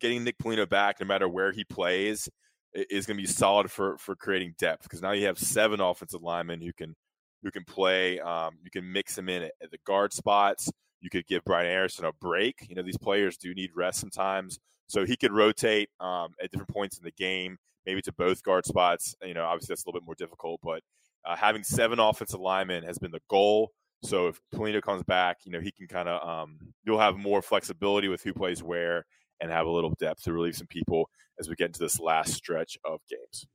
getting 0.00 0.24
Nick 0.24 0.38
Polino 0.38 0.68
back, 0.68 0.96
no 1.00 1.06
matter 1.06 1.28
where 1.28 1.52
he 1.52 1.62
plays, 1.62 2.28
is 2.74 3.06
going 3.06 3.16
to 3.16 3.22
be 3.22 3.28
solid 3.28 3.70
for 3.70 3.98
for 3.98 4.16
creating 4.16 4.54
depth 4.58 4.82
because 4.82 5.02
now 5.02 5.12
you 5.12 5.26
have 5.26 5.38
seven 5.38 5.80
offensive 5.80 6.22
linemen 6.22 6.60
who 6.60 6.72
can 6.72 6.96
who 7.42 7.50
can 7.50 7.64
play. 7.64 8.18
Um, 8.18 8.54
you 8.64 8.70
can 8.70 8.90
mix 8.90 9.14
them 9.14 9.28
in 9.28 9.44
at, 9.44 9.52
at 9.62 9.70
the 9.70 9.78
guard 9.86 10.12
spots. 10.12 10.70
You 11.00 11.10
could 11.10 11.26
give 11.26 11.44
Brian 11.44 11.70
Anderson 11.70 12.06
a 12.06 12.12
break. 12.12 12.66
You 12.68 12.74
know, 12.74 12.82
these 12.82 12.98
players 12.98 13.36
do 13.36 13.54
need 13.54 13.70
rest 13.76 14.00
sometimes. 14.00 14.58
So 14.86 15.04
he 15.04 15.16
could 15.16 15.32
rotate 15.32 15.88
um, 16.00 16.34
at 16.42 16.50
different 16.50 16.70
points 16.70 16.98
in 16.98 17.04
the 17.04 17.12
game, 17.12 17.56
maybe 17.86 18.02
to 18.02 18.12
both 18.12 18.42
guard 18.42 18.64
spots. 18.66 19.14
You 19.22 19.34
know, 19.34 19.44
obviously 19.44 19.72
that's 19.72 19.84
a 19.84 19.88
little 19.88 20.00
bit 20.00 20.06
more 20.06 20.14
difficult, 20.14 20.60
but 20.62 20.82
uh, 21.24 21.36
having 21.36 21.62
seven 21.62 21.98
offensive 21.98 22.40
linemen 22.40 22.84
has 22.84 22.98
been 22.98 23.10
the 23.10 23.22
goal. 23.28 23.70
So 24.02 24.28
if 24.28 24.38
Polino 24.54 24.82
comes 24.82 25.02
back, 25.02 25.38
you 25.44 25.52
know, 25.52 25.60
he 25.60 25.72
can 25.72 25.86
kind 25.88 26.08
of 26.08 26.26
um, 26.28 26.58
you'll 26.84 26.98
have 26.98 27.16
more 27.16 27.40
flexibility 27.40 28.08
with 28.08 28.22
who 28.22 28.34
plays 28.34 28.62
where 28.62 29.06
and 29.40 29.50
have 29.50 29.66
a 29.66 29.70
little 29.70 29.94
depth 29.98 30.22
to 30.24 30.32
relieve 30.32 30.56
some 30.56 30.66
people 30.66 31.08
as 31.40 31.48
we 31.48 31.54
get 31.54 31.66
into 31.66 31.80
this 31.80 31.98
last 31.98 32.34
stretch 32.34 32.76
of 32.84 33.00
games. 33.08 33.46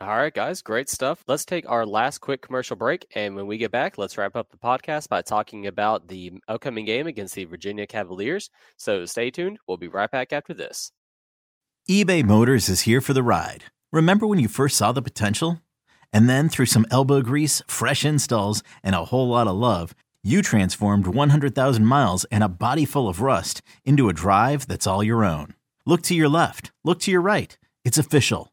All 0.00 0.16
right, 0.16 0.32
guys, 0.32 0.62
great 0.62 0.88
stuff. 0.88 1.24
Let's 1.26 1.44
take 1.44 1.68
our 1.68 1.84
last 1.84 2.18
quick 2.18 2.40
commercial 2.40 2.76
break. 2.76 3.04
And 3.16 3.34
when 3.34 3.48
we 3.48 3.58
get 3.58 3.72
back, 3.72 3.98
let's 3.98 4.16
wrap 4.16 4.36
up 4.36 4.48
the 4.48 4.56
podcast 4.56 5.08
by 5.08 5.22
talking 5.22 5.66
about 5.66 6.06
the 6.06 6.34
upcoming 6.46 6.84
game 6.84 7.08
against 7.08 7.34
the 7.34 7.46
Virginia 7.46 7.84
Cavaliers. 7.84 8.48
So 8.76 9.06
stay 9.06 9.32
tuned. 9.32 9.58
We'll 9.66 9.76
be 9.76 9.88
right 9.88 10.08
back 10.08 10.32
after 10.32 10.54
this. 10.54 10.92
eBay 11.90 12.22
Motors 12.22 12.68
is 12.68 12.82
here 12.82 13.00
for 13.00 13.12
the 13.12 13.24
ride. 13.24 13.64
Remember 13.92 14.24
when 14.24 14.38
you 14.38 14.46
first 14.46 14.76
saw 14.76 14.92
the 14.92 15.02
potential? 15.02 15.62
And 16.12 16.28
then 16.28 16.48
through 16.48 16.66
some 16.66 16.86
elbow 16.92 17.20
grease, 17.20 17.60
fresh 17.66 18.04
installs, 18.04 18.62
and 18.84 18.94
a 18.94 19.06
whole 19.06 19.28
lot 19.28 19.48
of 19.48 19.56
love, 19.56 19.96
you 20.22 20.42
transformed 20.42 21.08
100,000 21.08 21.84
miles 21.84 22.24
and 22.26 22.44
a 22.44 22.48
body 22.48 22.84
full 22.84 23.08
of 23.08 23.20
rust 23.20 23.62
into 23.84 24.08
a 24.08 24.12
drive 24.12 24.68
that's 24.68 24.86
all 24.86 25.02
your 25.02 25.24
own. 25.24 25.54
Look 25.86 26.02
to 26.02 26.14
your 26.14 26.28
left, 26.28 26.70
look 26.84 27.00
to 27.00 27.10
your 27.10 27.20
right. 27.20 27.58
It's 27.84 27.98
official. 27.98 28.52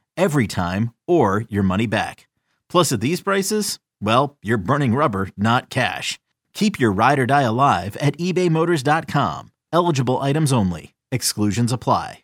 every 0.17 0.47
time, 0.47 0.93
or 1.07 1.45
your 1.49 1.63
money 1.63 1.87
back. 1.87 2.27
Plus, 2.69 2.91
at 2.91 3.01
these 3.01 3.21
prices, 3.21 3.79
well, 4.01 4.37
you're 4.41 4.57
burning 4.57 4.95
rubber, 4.95 5.29
not 5.37 5.69
cash. 5.69 6.19
Keep 6.53 6.79
your 6.79 6.91
ride 6.91 7.19
or 7.19 7.25
die 7.25 7.43
alive 7.43 7.95
at 7.97 8.17
ebaymotors.com. 8.17 9.51
Eligible 9.73 10.17
items 10.19 10.51
only. 10.53 10.93
Exclusions 11.11 11.71
apply. 11.71 12.23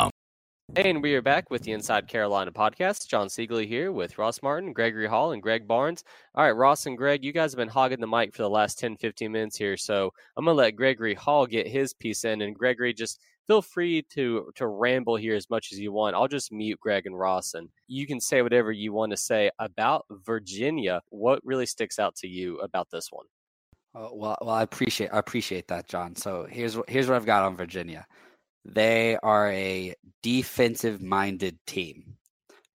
Hey, 0.73 0.89
and 0.89 1.03
we 1.03 1.15
are 1.15 1.21
back 1.21 1.49
with 1.49 1.63
the 1.63 1.73
Inside 1.73 2.07
Carolina 2.07 2.49
podcast. 2.49 3.05
John 3.05 3.27
Siegley 3.27 3.67
here 3.67 3.91
with 3.91 4.17
Ross 4.17 4.41
Martin, 4.41 4.71
Gregory 4.71 5.05
Hall, 5.05 5.33
and 5.33 5.41
Greg 5.41 5.67
Barnes. 5.67 6.05
All 6.33 6.45
right, 6.45 6.51
Ross 6.51 6.85
and 6.85 6.97
Greg, 6.97 7.25
you 7.25 7.33
guys 7.33 7.51
have 7.51 7.57
been 7.57 7.67
hogging 7.67 7.99
the 7.99 8.07
mic 8.07 8.33
for 8.33 8.43
the 8.43 8.49
last 8.49 8.79
10, 8.79 8.95
15 8.95 9.29
minutes 9.29 9.57
here. 9.57 9.75
So 9.75 10.13
I'm 10.37 10.45
going 10.45 10.55
to 10.55 10.63
let 10.63 10.77
Gregory 10.77 11.13
Hall 11.13 11.45
get 11.45 11.67
his 11.67 11.93
piece 11.93 12.23
in. 12.23 12.41
And 12.41 12.55
Gregory, 12.55 12.93
just 12.93 13.19
feel 13.47 13.61
free 13.61 14.01
to 14.13 14.49
to 14.55 14.67
ramble 14.67 15.17
here 15.17 15.35
as 15.35 15.49
much 15.49 15.73
as 15.73 15.79
you 15.79 15.91
want. 15.91 16.15
I'll 16.15 16.29
just 16.29 16.53
mute 16.53 16.79
Greg 16.79 17.05
and 17.05 17.19
Ross, 17.19 17.53
and 17.53 17.67
you 17.87 18.07
can 18.07 18.21
say 18.21 18.41
whatever 18.41 18.71
you 18.71 18.93
want 18.93 19.11
to 19.11 19.17
say 19.17 19.51
about 19.59 20.05
Virginia. 20.25 21.01
What 21.09 21.41
really 21.43 21.65
sticks 21.65 21.99
out 21.99 22.15
to 22.17 22.29
you 22.29 22.59
about 22.59 22.87
this 22.89 23.09
one? 23.11 23.25
Uh, 23.93 24.07
well, 24.13 24.37
well, 24.39 24.55
I 24.55 24.63
appreciate 24.63 25.09
I 25.09 25.19
appreciate 25.19 25.67
that, 25.67 25.89
John. 25.89 26.15
So 26.15 26.47
here's 26.49 26.77
here's 26.87 27.09
what 27.09 27.17
I've 27.17 27.25
got 27.25 27.43
on 27.43 27.57
Virginia. 27.57 28.07
They 28.65 29.17
are 29.23 29.51
a 29.51 29.95
defensive 30.21 31.01
minded 31.01 31.57
team. 31.65 32.17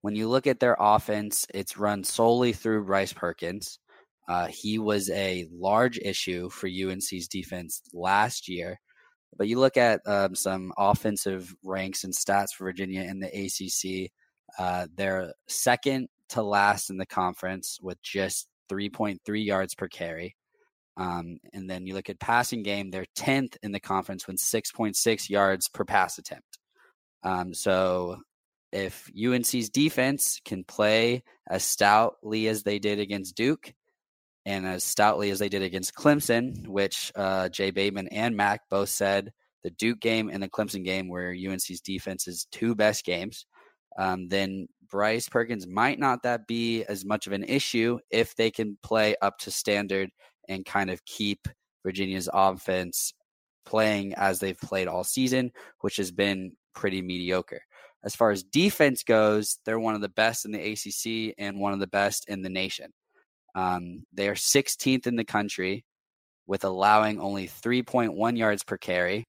When 0.01 0.15
you 0.15 0.27
look 0.27 0.47
at 0.47 0.59
their 0.59 0.75
offense, 0.79 1.45
it's 1.53 1.77
run 1.77 2.03
solely 2.03 2.53
through 2.53 2.85
Bryce 2.85 3.13
Perkins. 3.13 3.79
Uh, 4.27 4.47
he 4.47 4.77
was 4.77 5.09
a 5.09 5.47
large 5.51 5.97
issue 5.99 6.49
for 6.49 6.67
UNC's 6.67 7.27
defense 7.27 7.81
last 7.93 8.49
year. 8.49 8.79
But 9.37 9.47
you 9.47 9.59
look 9.59 9.77
at 9.77 10.01
um, 10.05 10.35
some 10.35 10.73
offensive 10.77 11.53
ranks 11.63 12.03
and 12.03 12.13
stats 12.13 12.53
for 12.55 12.65
Virginia 12.65 13.01
in 13.01 13.19
the 13.19 13.27
ACC, 13.27 14.11
uh, 14.57 14.87
they're 14.95 15.33
second 15.47 16.07
to 16.29 16.41
last 16.41 16.89
in 16.89 16.97
the 16.97 17.05
conference 17.05 17.77
with 17.81 18.01
just 18.01 18.47
3.3 18.69 19.17
yards 19.45 19.75
per 19.75 19.87
carry. 19.87 20.35
Um, 20.97 21.37
and 21.53 21.69
then 21.69 21.85
you 21.85 21.93
look 21.93 22.09
at 22.09 22.19
passing 22.19 22.63
game, 22.63 22.89
they're 22.89 23.05
10th 23.17 23.55
in 23.61 23.71
the 23.71 23.79
conference 23.79 24.25
with 24.25 24.37
6.6 24.37 25.29
yards 25.29 25.69
per 25.69 25.85
pass 25.85 26.17
attempt. 26.17 26.57
Um, 27.23 27.53
so 27.53 28.17
if 28.71 29.09
UNC's 29.15 29.69
defense 29.69 30.41
can 30.43 30.63
play 30.63 31.23
as 31.49 31.63
stoutly 31.63 32.47
as 32.47 32.63
they 32.63 32.79
did 32.79 32.99
against 32.99 33.35
Duke 33.35 33.73
and 34.45 34.65
as 34.65 34.83
stoutly 34.83 35.29
as 35.29 35.39
they 35.39 35.49
did 35.49 35.61
against 35.61 35.95
Clemson, 35.95 36.67
which 36.67 37.11
uh, 37.15 37.49
Jay 37.49 37.71
Bateman 37.71 38.07
and 38.09 38.35
Mack 38.35 38.61
both 38.69 38.89
said 38.89 39.31
the 39.63 39.69
Duke 39.71 39.99
game 39.99 40.29
and 40.29 40.41
the 40.41 40.49
Clemson 40.49 40.83
game 40.83 41.09
were 41.09 41.33
UNC's 41.33 41.81
defense's 41.81 42.47
two 42.51 42.75
best 42.75 43.05
games, 43.05 43.45
um, 43.97 44.27
then 44.29 44.67
Bryce 44.89 45.27
Perkins 45.27 45.67
might 45.67 45.99
not 45.99 46.23
that 46.23 46.47
be 46.47 46.83
as 46.85 47.03
much 47.03 47.27
of 47.27 47.33
an 47.33 47.43
issue 47.43 47.99
if 48.09 48.35
they 48.35 48.51
can 48.51 48.77
play 48.83 49.15
up 49.21 49.37
to 49.39 49.51
standard 49.51 50.09
and 50.47 50.65
kind 50.65 50.89
of 50.89 51.03
keep 51.05 51.47
Virginia's 51.83 52.29
offense 52.31 53.13
playing 53.65 54.13
as 54.15 54.39
they've 54.39 54.59
played 54.59 54.87
all 54.87 55.03
season, 55.03 55.51
which 55.81 55.97
has 55.97 56.11
been 56.11 56.53
pretty 56.73 57.01
mediocre. 57.01 57.61
As 58.03 58.15
far 58.15 58.31
as 58.31 58.43
defense 58.43 59.03
goes, 59.03 59.59
they're 59.65 59.79
one 59.79 59.95
of 59.95 60.01
the 60.01 60.09
best 60.09 60.45
in 60.45 60.51
the 60.51 60.71
ACC 60.71 61.35
and 61.37 61.59
one 61.59 61.73
of 61.73 61.79
the 61.79 61.87
best 61.87 62.29
in 62.29 62.41
the 62.41 62.49
nation. 62.49 62.91
Um, 63.55 64.05
they 64.13 64.29
are 64.29 64.35
16th 64.35 65.07
in 65.07 65.15
the 65.15 65.25
country 65.25 65.83
with 66.45 66.63
allowing 66.63 67.19
only 67.19 67.47
3.1 67.47 68.37
yards 68.37 68.63
per 68.63 68.77
carry. 68.77 69.27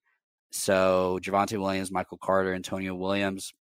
So 0.53 1.19
Javonte 1.23 1.59
Williams, 1.59 1.91
Michael 1.91 2.19
Carter, 2.23 2.55
Antonio 2.55 2.95
Williams 2.95 3.53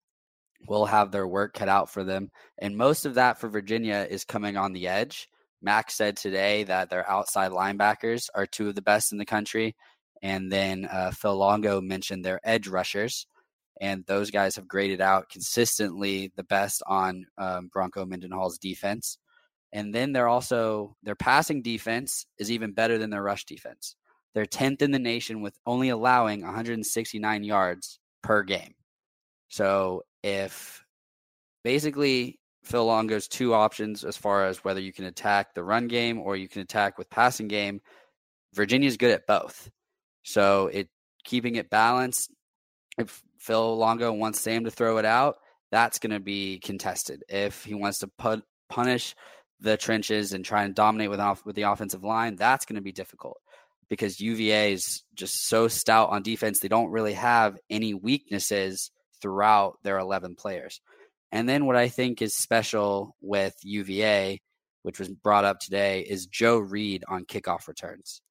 will 0.67 0.85
have 0.85 1.11
their 1.11 1.27
work 1.27 1.53
cut 1.53 1.69
out 1.69 1.89
for 1.89 2.03
them. 2.03 2.29
And 2.59 2.77
most 2.77 3.05
of 3.05 3.15
that 3.15 3.39
for 3.39 3.49
Virginia 3.49 4.05
is 4.09 4.25
coming 4.25 4.57
on 4.57 4.73
the 4.73 4.87
edge. 4.87 5.29
Max 5.61 5.95
said 5.95 6.17
today 6.17 6.63
that 6.63 6.89
their 6.89 7.09
outside 7.09 7.51
linebackers 7.51 8.29
are 8.35 8.45
two 8.45 8.69
of 8.69 8.75
the 8.75 8.81
best 8.81 9.11
in 9.11 9.17
the 9.17 9.25
country. 9.25 9.75
And 10.21 10.51
then 10.51 10.85
uh, 10.91 11.11
Phil 11.11 11.35
Longo 11.35 11.81
mentioned 11.81 12.23
their 12.23 12.39
edge 12.43 12.67
rushers. 12.67 13.27
And 13.79 14.03
those 14.07 14.31
guys 14.31 14.55
have 14.55 14.67
graded 14.67 15.01
out 15.01 15.29
consistently 15.29 16.31
the 16.35 16.43
best 16.43 16.81
on 16.87 17.25
um, 17.37 17.69
Bronco 17.71 18.05
Mendenhall's 18.05 18.57
defense. 18.57 19.19
And 19.71 19.93
then 19.93 20.13
they're 20.13 20.27
also, 20.27 20.95
their 21.03 21.15
passing 21.15 21.61
defense 21.61 22.25
is 22.39 22.49
even 22.51 22.71
better 22.71 22.97
than 22.97 23.09
their 23.09 23.21
rush 23.21 23.45
defense. 23.45 23.95
They're 24.33 24.45
10th 24.45 24.81
in 24.81 24.91
the 24.91 24.99
nation 24.99 25.41
with 25.41 25.57
only 25.65 25.89
allowing 25.89 26.41
169 26.41 27.43
yards 27.43 27.99
per 28.23 28.43
game. 28.43 28.73
So 29.49 30.03
if 30.23 30.83
basically 31.63 32.39
Phil 32.67 32.85
Longo's 32.85 33.27
two 33.27 33.53
options 33.53 34.03
as 34.03 34.17
far 34.17 34.45
as 34.45 34.63
whether 34.63 34.81
you 34.81 34.91
can 34.91 35.05
attack 35.05 35.53
the 35.53 35.63
run 35.63 35.87
game 35.87 36.19
or 36.19 36.35
you 36.35 36.49
can 36.49 36.61
attack 36.61 36.97
with 36.97 37.09
passing 37.09 37.47
game. 37.47 37.81
Virginia's 38.53 38.97
good 38.97 39.11
at 39.11 39.25
both. 39.25 39.69
So 40.23 40.67
it 40.67 40.89
keeping 41.23 41.55
it 41.55 41.69
balanced. 41.69 42.31
If 42.97 43.23
Phil 43.39 43.77
Longo 43.77 44.11
wants 44.11 44.41
Sam 44.41 44.65
to 44.65 44.71
throw 44.71 44.97
it 44.97 45.05
out, 45.05 45.37
that's 45.71 45.99
going 45.99 46.11
to 46.11 46.19
be 46.19 46.59
contested. 46.59 47.23
If 47.29 47.63
he 47.63 47.73
wants 47.73 47.99
to 47.99 48.07
put 48.07 48.43
punish 48.69 49.15
the 49.59 49.77
trenches 49.77 50.33
and 50.33 50.43
try 50.43 50.63
and 50.63 50.75
dominate 50.75 51.09
with 51.09 51.19
off 51.19 51.45
with 51.45 51.55
the 51.55 51.63
offensive 51.63 52.03
line, 52.03 52.35
that's 52.35 52.65
going 52.65 52.75
to 52.75 52.81
be 52.81 52.91
difficult 52.91 53.39
because 53.89 54.19
UVA 54.19 54.73
is 54.73 55.03
just 55.15 55.47
so 55.47 55.67
stout 55.67 56.09
on 56.09 56.21
defense. 56.21 56.59
They 56.59 56.67
don't 56.67 56.91
really 56.91 57.13
have 57.13 57.57
any 57.69 57.93
weaknesses 57.93 58.91
throughout 59.21 59.77
their 59.83 59.97
11 59.97 60.35
players. 60.35 60.81
And 61.31 61.47
then 61.47 61.65
what 61.65 61.75
I 61.75 61.89
think 61.89 62.21
is 62.21 62.35
special 62.35 63.15
with 63.21 63.55
UVA, 63.63 64.39
which 64.83 64.99
was 64.99 65.09
brought 65.09 65.45
up 65.45 65.59
today, 65.59 66.01
is 66.01 66.25
Joe 66.27 66.57
Reed 66.57 67.03
on 67.07 67.25
kickoff 67.25 67.67
returns. 67.67 68.21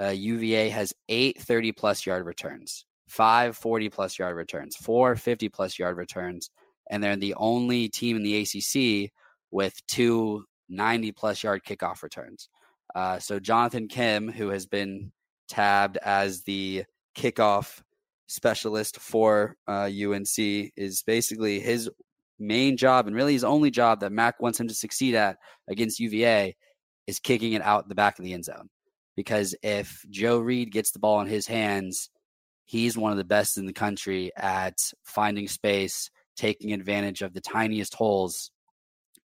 Uh, 0.00 0.08
UVA 0.08 0.70
has 0.70 0.94
eight 1.08 1.38
30 1.40 1.72
plus 1.72 2.06
yard 2.06 2.24
returns, 2.24 2.86
five 3.08 3.56
40 3.56 3.90
plus 3.90 4.18
yard 4.18 4.36
returns, 4.36 4.76
four 4.76 5.16
50 5.16 5.48
plus 5.50 5.78
yard 5.78 5.98
returns, 5.98 6.48
and 6.90 7.02
they're 7.02 7.16
the 7.16 7.34
only 7.34 7.88
team 7.88 8.16
in 8.16 8.22
the 8.22 8.40
ACC 8.40 9.10
with 9.50 9.74
two 9.86 10.44
90 10.70 11.12
plus 11.12 11.42
yard 11.42 11.62
kickoff 11.64 12.02
returns. 12.02 12.48
Uh, 12.94 13.18
so 13.18 13.38
Jonathan 13.38 13.88
Kim, 13.88 14.30
who 14.30 14.48
has 14.48 14.66
been 14.66 15.12
tabbed 15.48 15.98
as 15.98 16.42
the 16.42 16.84
kickoff 17.16 17.82
specialist 18.26 18.98
for 18.98 19.56
uh, 19.68 19.88
UNC, 19.92 20.38
is 20.38 21.02
basically 21.06 21.60
his 21.60 21.90
main 22.42 22.76
job 22.76 23.06
and 23.06 23.16
really 23.16 23.32
his 23.32 23.44
only 23.44 23.70
job 23.70 24.00
that 24.00 24.12
Mack 24.12 24.40
wants 24.40 24.60
him 24.60 24.68
to 24.68 24.74
succeed 24.74 25.14
at 25.14 25.38
against 25.68 26.00
UVA 26.00 26.56
is 27.06 27.18
kicking 27.18 27.52
it 27.52 27.62
out 27.62 27.88
the 27.88 27.94
back 27.94 28.18
of 28.18 28.24
the 28.24 28.34
end 28.34 28.44
zone. 28.44 28.68
Because 29.16 29.54
if 29.62 30.04
Joe 30.10 30.38
Reed 30.38 30.72
gets 30.72 30.90
the 30.90 30.98
ball 30.98 31.20
in 31.20 31.26
his 31.26 31.46
hands, 31.46 32.10
he's 32.64 32.96
one 32.96 33.12
of 33.12 33.18
the 33.18 33.24
best 33.24 33.58
in 33.58 33.66
the 33.66 33.72
country 33.72 34.30
at 34.36 34.74
finding 35.04 35.48
space, 35.48 36.10
taking 36.36 36.72
advantage 36.72 37.22
of 37.22 37.34
the 37.34 37.40
tiniest 37.40 37.94
holes, 37.94 38.50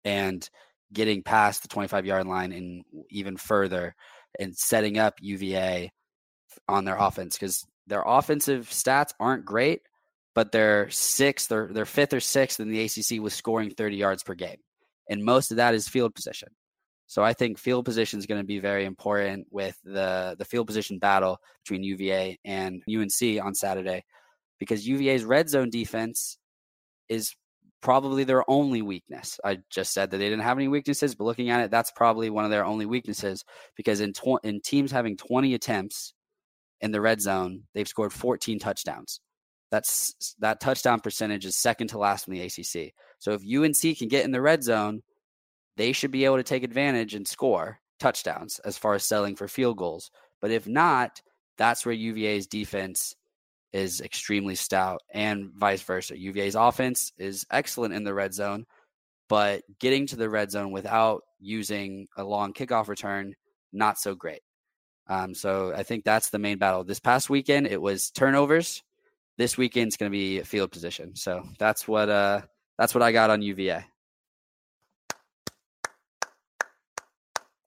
and 0.05 0.49
getting 0.93 1.23
past 1.23 1.63
the 1.63 1.69
25 1.69 2.07
yard 2.07 2.27
line 2.27 2.53
and 2.53 2.85
even 3.11 3.37
further 3.37 3.95
and 4.39 4.57
setting 4.57 4.99
up 4.99 5.15
UVA 5.21 5.91
on 6.69 6.85
their 6.85 6.97
offense 6.97 7.37
because 7.37 7.67
their 7.87 8.03
offensive 8.07 8.69
stats 8.71 9.11
aren't 9.21 9.45
great, 9.45 9.83
but 10.37 10.53
they're 10.53 10.89
sixth 10.91 11.51
or 11.51 11.71
they're 11.73 11.87
fifth 11.87 12.13
or 12.13 12.21
sixth 12.21 12.61
in 12.61 12.69
the 12.69 12.85
ACC 12.85 13.23
with 13.23 13.33
scoring 13.33 13.71
30 13.71 13.97
yards 13.97 14.23
per 14.23 14.35
game. 14.35 14.59
And 15.09 15.25
most 15.25 15.51
of 15.51 15.57
that 15.57 15.75
is 15.75 15.89
field 15.89 16.15
position. 16.15 16.51
So 17.07 17.25
I 17.25 17.33
think 17.33 17.59
field 17.59 17.87
position 17.87 18.19
is 18.19 18.27
going 18.27 18.43
to 18.43 18.47
be 18.47 18.59
very 18.59 18.85
important 18.85 19.47
with 19.51 19.79
the 19.83 20.37
the 20.39 20.45
field 20.45 20.67
position 20.67 20.99
battle 20.99 21.39
between 21.65 21.85
UVA 21.85 22.39
and 22.45 22.83
UNC 22.89 23.43
on 23.43 23.55
Saturday 23.55 24.05
because 24.59 24.87
UVA's 24.87 25.25
red 25.25 25.49
zone 25.49 25.71
defense 25.71 26.37
is 27.09 27.35
probably 27.81 28.25
their 28.25 28.49
only 28.51 28.83
weakness. 28.83 29.39
I 29.45 29.59
just 29.71 29.95
said 29.95 30.11
that 30.11 30.19
they 30.19 30.29
didn't 30.29 30.43
have 30.43 30.59
any 30.59 30.69
weaknesses, 30.69 31.15
but 31.15 31.25
looking 31.25 31.49
at 31.49 31.61
it, 31.61 31.71
that's 31.71 31.93
probably 31.93 32.29
one 32.29 32.45
of 32.45 32.51
their 32.51 32.65
only 32.65 32.85
weaknesses 32.85 33.43
because 33.77 34.01
in 34.01 34.13
tw- 34.13 34.43
in 34.43 34.61
teams 34.61 34.91
having 34.91 35.17
20 35.17 35.55
attempts 35.55 36.13
in 36.83 36.91
the 36.91 37.01
red 37.01 37.23
zone, 37.23 37.63
they've 37.73 37.89
scored 37.89 38.13
14 38.13 38.59
touchdowns. 38.59 39.21
That's 39.71 40.37
that 40.39 40.61
touchdown 40.61 41.01
percentage 41.01 41.45
is 41.45 41.57
second 41.57 41.89
to 41.89 41.99
last 41.99 42.29
in 42.29 42.35
the 42.35 42.43
ACC. 42.43 42.93
So 43.19 43.33
if 43.33 43.43
UNC 43.43 43.99
can 43.99 44.09
get 44.09 44.25
in 44.25 44.31
the 44.31 44.41
red 44.41 44.63
zone, 44.63 45.03
they 45.77 45.93
should 45.93 46.11
be 46.11 46.25
able 46.25 46.37
to 46.37 46.43
take 46.43 46.63
advantage 46.63 47.15
and 47.15 47.27
score 47.27 47.81
touchdowns 47.99 48.59
as 48.61 48.79
far 48.79 48.95
as 48.95 49.05
selling 49.05 49.37
for 49.37 49.49
field 49.49 49.77
goals. 49.77 50.11
But 50.41 50.51
if 50.51 50.67
not, 50.67 51.21
that's 51.59 51.85
where 51.85 51.95
UVA's 51.95 52.47
defense 52.47 53.17
is 53.73 54.01
extremely 54.01 54.55
stout 54.55 55.03
and 55.13 55.51
vice 55.53 55.83
versa. 55.83 56.19
UVA's 56.19 56.55
offense 56.55 57.13
is 57.19 57.45
excellent 57.51 57.95
in 57.95 58.05
the 58.05 58.15
red 58.15 58.33
zone, 58.33 58.65
but 59.29 59.63
getting 59.81 60.07
to 60.07 60.17
the 60.17 60.31
red 60.31 60.51
zone 60.51 60.71
without 60.71 61.23
using 61.41 62.07
a 62.17 62.25
long 62.25 62.53
kickoff 62.53 62.89
return, 62.89 63.35
not 63.73 63.99
so 63.99 64.15
great. 64.15 64.41
Um, 65.09 65.35
so 65.35 65.73
I 65.75 65.83
think 65.83 66.05
that's 66.05 66.31
the 66.31 66.39
main 66.39 66.59
battle. 66.59 66.85
This 66.85 67.01
past 67.01 67.31
weekend, 67.31 67.67
it 67.67 67.81
was 67.81 68.11
turnovers. 68.11 68.83
This 69.39 69.59
weekend's 69.59 69.97
going 69.97 70.11
to 70.11 70.17
be 70.17 70.41
field 70.41 70.71
position. 70.71 71.15
So 71.15 71.43
that's 71.59 71.87
what 71.87 72.09
uh, 72.09 72.43
that's 72.79 72.95
what 72.95 73.03
I 73.03 73.13
got 73.13 73.31
on 73.31 73.43
UVA. 73.43 73.85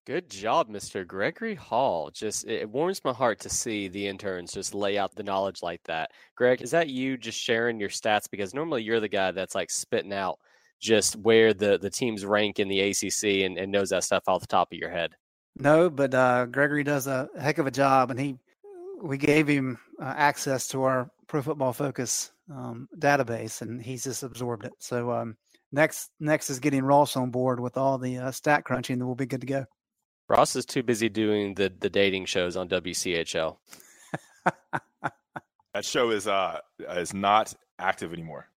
Good 0.09 0.28
job, 0.28 0.70
Mr. 0.70 1.05
Gregory 1.05 1.53
Hall. 1.53 2.09
Just 2.09 2.47
it 2.47 2.67
warms 2.67 3.03
my 3.03 3.13
heart 3.13 3.39
to 3.41 3.49
see 3.49 3.88
the 3.88 4.07
interns 4.07 4.51
just 4.51 4.74
lay 4.74 4.97
out 4.97 5.13
the 5.13 5.22
knowledge 5.22 5.61
like 5.61 5.84
that. 5.84 6.09
Greg, 6.36 6.63
is 6.63 6.72
that 6.72 6.89
you 6.89 7.15
just 7.15 7.39
sharing 7.39 7.80
your 7.80 7.89
stats? 7.89 8.28
Because 8.30 8.55
normally 8.55 8.82
you're 8.82 8.99
the 8.99 9.07
guy 9.07 9.30
that's 9.30 9.53
like 9.53 9.70
spitting 9.70 10.11
out 10.11 10.39
just 10.80 11.15
where 11.17 11.53
the 11.53 11.78
the 11.78 11.91
teams 11.91 12.26
rank 12.26 12.57
in 12.57 12.67
the 12.67 12.80
ACC 12.80 13.45
and, 13.45 13.59
and 13.59 13.72
knows 13.72 13.89
that 13.89 14.03
stuff 14.03 14.24
off 14.28 14.41
the 14.41 14.47
top 14.47 14.72
of 14.72 14.80
your 14.80 14.89
head. 14.89 15.11
No, 15.55 15.91
but 15.91 16.15
uh, 16.15 16.47
Gregory 16.47 16.84
does 16.84 17.05
a 17.05 17.30
heck 17.39 17.59
of 17.59 17.67
a 17.67 17.72
job, 17.72 18.09
and 18.09 18.20
he 18.20 18.36
we 19.03 19.17
gave 19.20 19.47
him 19.47 19.78
uh, 20.01 20.13
access 20.17 20.67
to 20.70 20.84
our 20.84 21.11
Pro 21.30 21.43
Football 21.43 21.73
Focus 21.73 22.32
um, 22.51 22.89
database, 22.97 23.61
and 23.61 23.82
he's 23.82 24.03
just 24.03 24.23
absorbed 24.23 24.65
it. 24.65 24.73
So 24.80 25.11
um, 25.11 25.38
next 25.71 26.09
next 26.19 26.49
is 26.49 26.59
getting 26.59 26.84
Ross 26.84 27.15
on 27.15 27.30
board 27.30 27.59
with 27.59 27.77
all 27.77 27.97
the 27.97 28.17
uh, 28.17 28.32
stat 28.32 28.65
crunching, 28.65 28.95
and 28.95 29.05
we'll 29.05 29.15
be 29.15 29.27
good 29.27 29.41
to 29.41 29.47
go. 29.47 29.65
Ross 30.27 30.55
is 30.55 30.65
too 30.65 30.84
busy 30.84 31.07
doing 31.07 31.53
the 31.53 31.71
the 31.80 31.89
dating 31.89 32.25
shows 32.25 32.57
on 32.57 32.67
WCHL. 32.67 33.57
that 35.73 35.86
show 35.86 36.09
is 36.09 36.27
uh 36.27 36.59
is 36.97 37.13
not 37.13 37.53
active 37.77 38.11
anymore. 38.11 38.49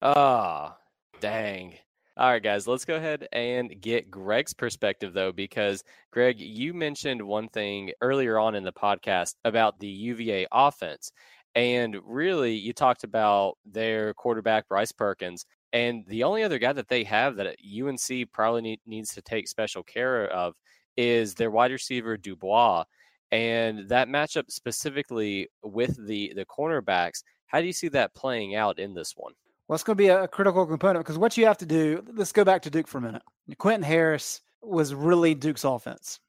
Ah, 0.00 0.76
oh, 0.76 1.18
dang. 1.20 1.74
All 2.18 2.30
right, 2.30 2.42
guys, 2.42 2.66
let's 2.66 2.86
go 2.86 2.96
ahead 2.96 3.28
and 3.30 3.78
get 3.78 4.10
Greg's 4.10 4.54
perspective, 4.54 5.12
though, 5.12 5.32
because 5.32 5.84
Greg, 6.10 6.40
you 6.40 6.72
mentioned 6.72 7.20
one 7.20 7.50
thing 7.50 7.92
earlier 8.00 8.38
on 8.38 8.54
in 8.54 8.64
the 8.64 8.72
podcast 8.72 9.34
about 9.44 9.78
the 9.80 9.88
UVA 9.88 10.46
offense. 10.50 11.12
And 11.56 11.96
really, 12.04 12.54
you 12.54 12.74
talked 12.74 13.02
about 13.02 13.56
their 13.64 14.12
quarterback, 14.14 14.68
Bryce 14.68 14.92
Perkins. 14.92 15.46
And 15.72 16.04
the 16.06 16.22
only 16.22 16.42
other 16.42 16.58
guy 16.58 16.72
that 16.74 16.88
they 16.88 17.02
have 17.04 17.36
that 17.36 17.56
UNC 17.64 18.30
probably 18.32 18.62
need, 18.62 18.80
needs 18.86 19.14
to 19.14 19.22
take 19.22 19.48
special 19.48 19.82
care 19.82 20.28
of 20.28 20.54
is 20.96 21.34
their 21.34 21.50
wide 21.50 21.72
receiver 21.72 22.16
Dubois, 22.16 22.84
and 23.30 23.88
that 23.88 24.08
matchup 24.08 24.50
specifically 24.50 25.48
with 25.62 26.06
the 26.06 26.32
the 26.34 26.46
cornerbacks. 26.46 27.22
How 27.46 27.60
do 27.60 27.66
you 27.66 27.72
see 27.72 27.88
that 27.88 28.14
playing 28.14 28.54
out 28.54 28.78
in 28.78 28.94
this 28.94 29.14
one? 29.16 29.32
Well, 29.68 29.74
it's 29.74 29.84
going 29.84 29.96
to 29.96 30.02
be 30.02 30.08
a 30.08 30.28
critical 30.28 30.66
component 30.66 31.04
because 31.04 31.18
what 31.18 31.36
you 31.36 31.46
have 31.46 31.58
to 31.58 31.66
do. 31.66 32.02
Let's 32.14 32.32
go 32.32 32.44
back 32.44 32.62
to 32.62 32.70
Duke 32.70 32.88
for 32.88 32.98
a 32.98 33.02
minute. 33.02 33.22
Quentin 33.58 33.82
Harris 33.82 34.40
was 34.62 34.94
really 34.94 35.34
Duke's 35.34 35.64
offense, 35.64 36.20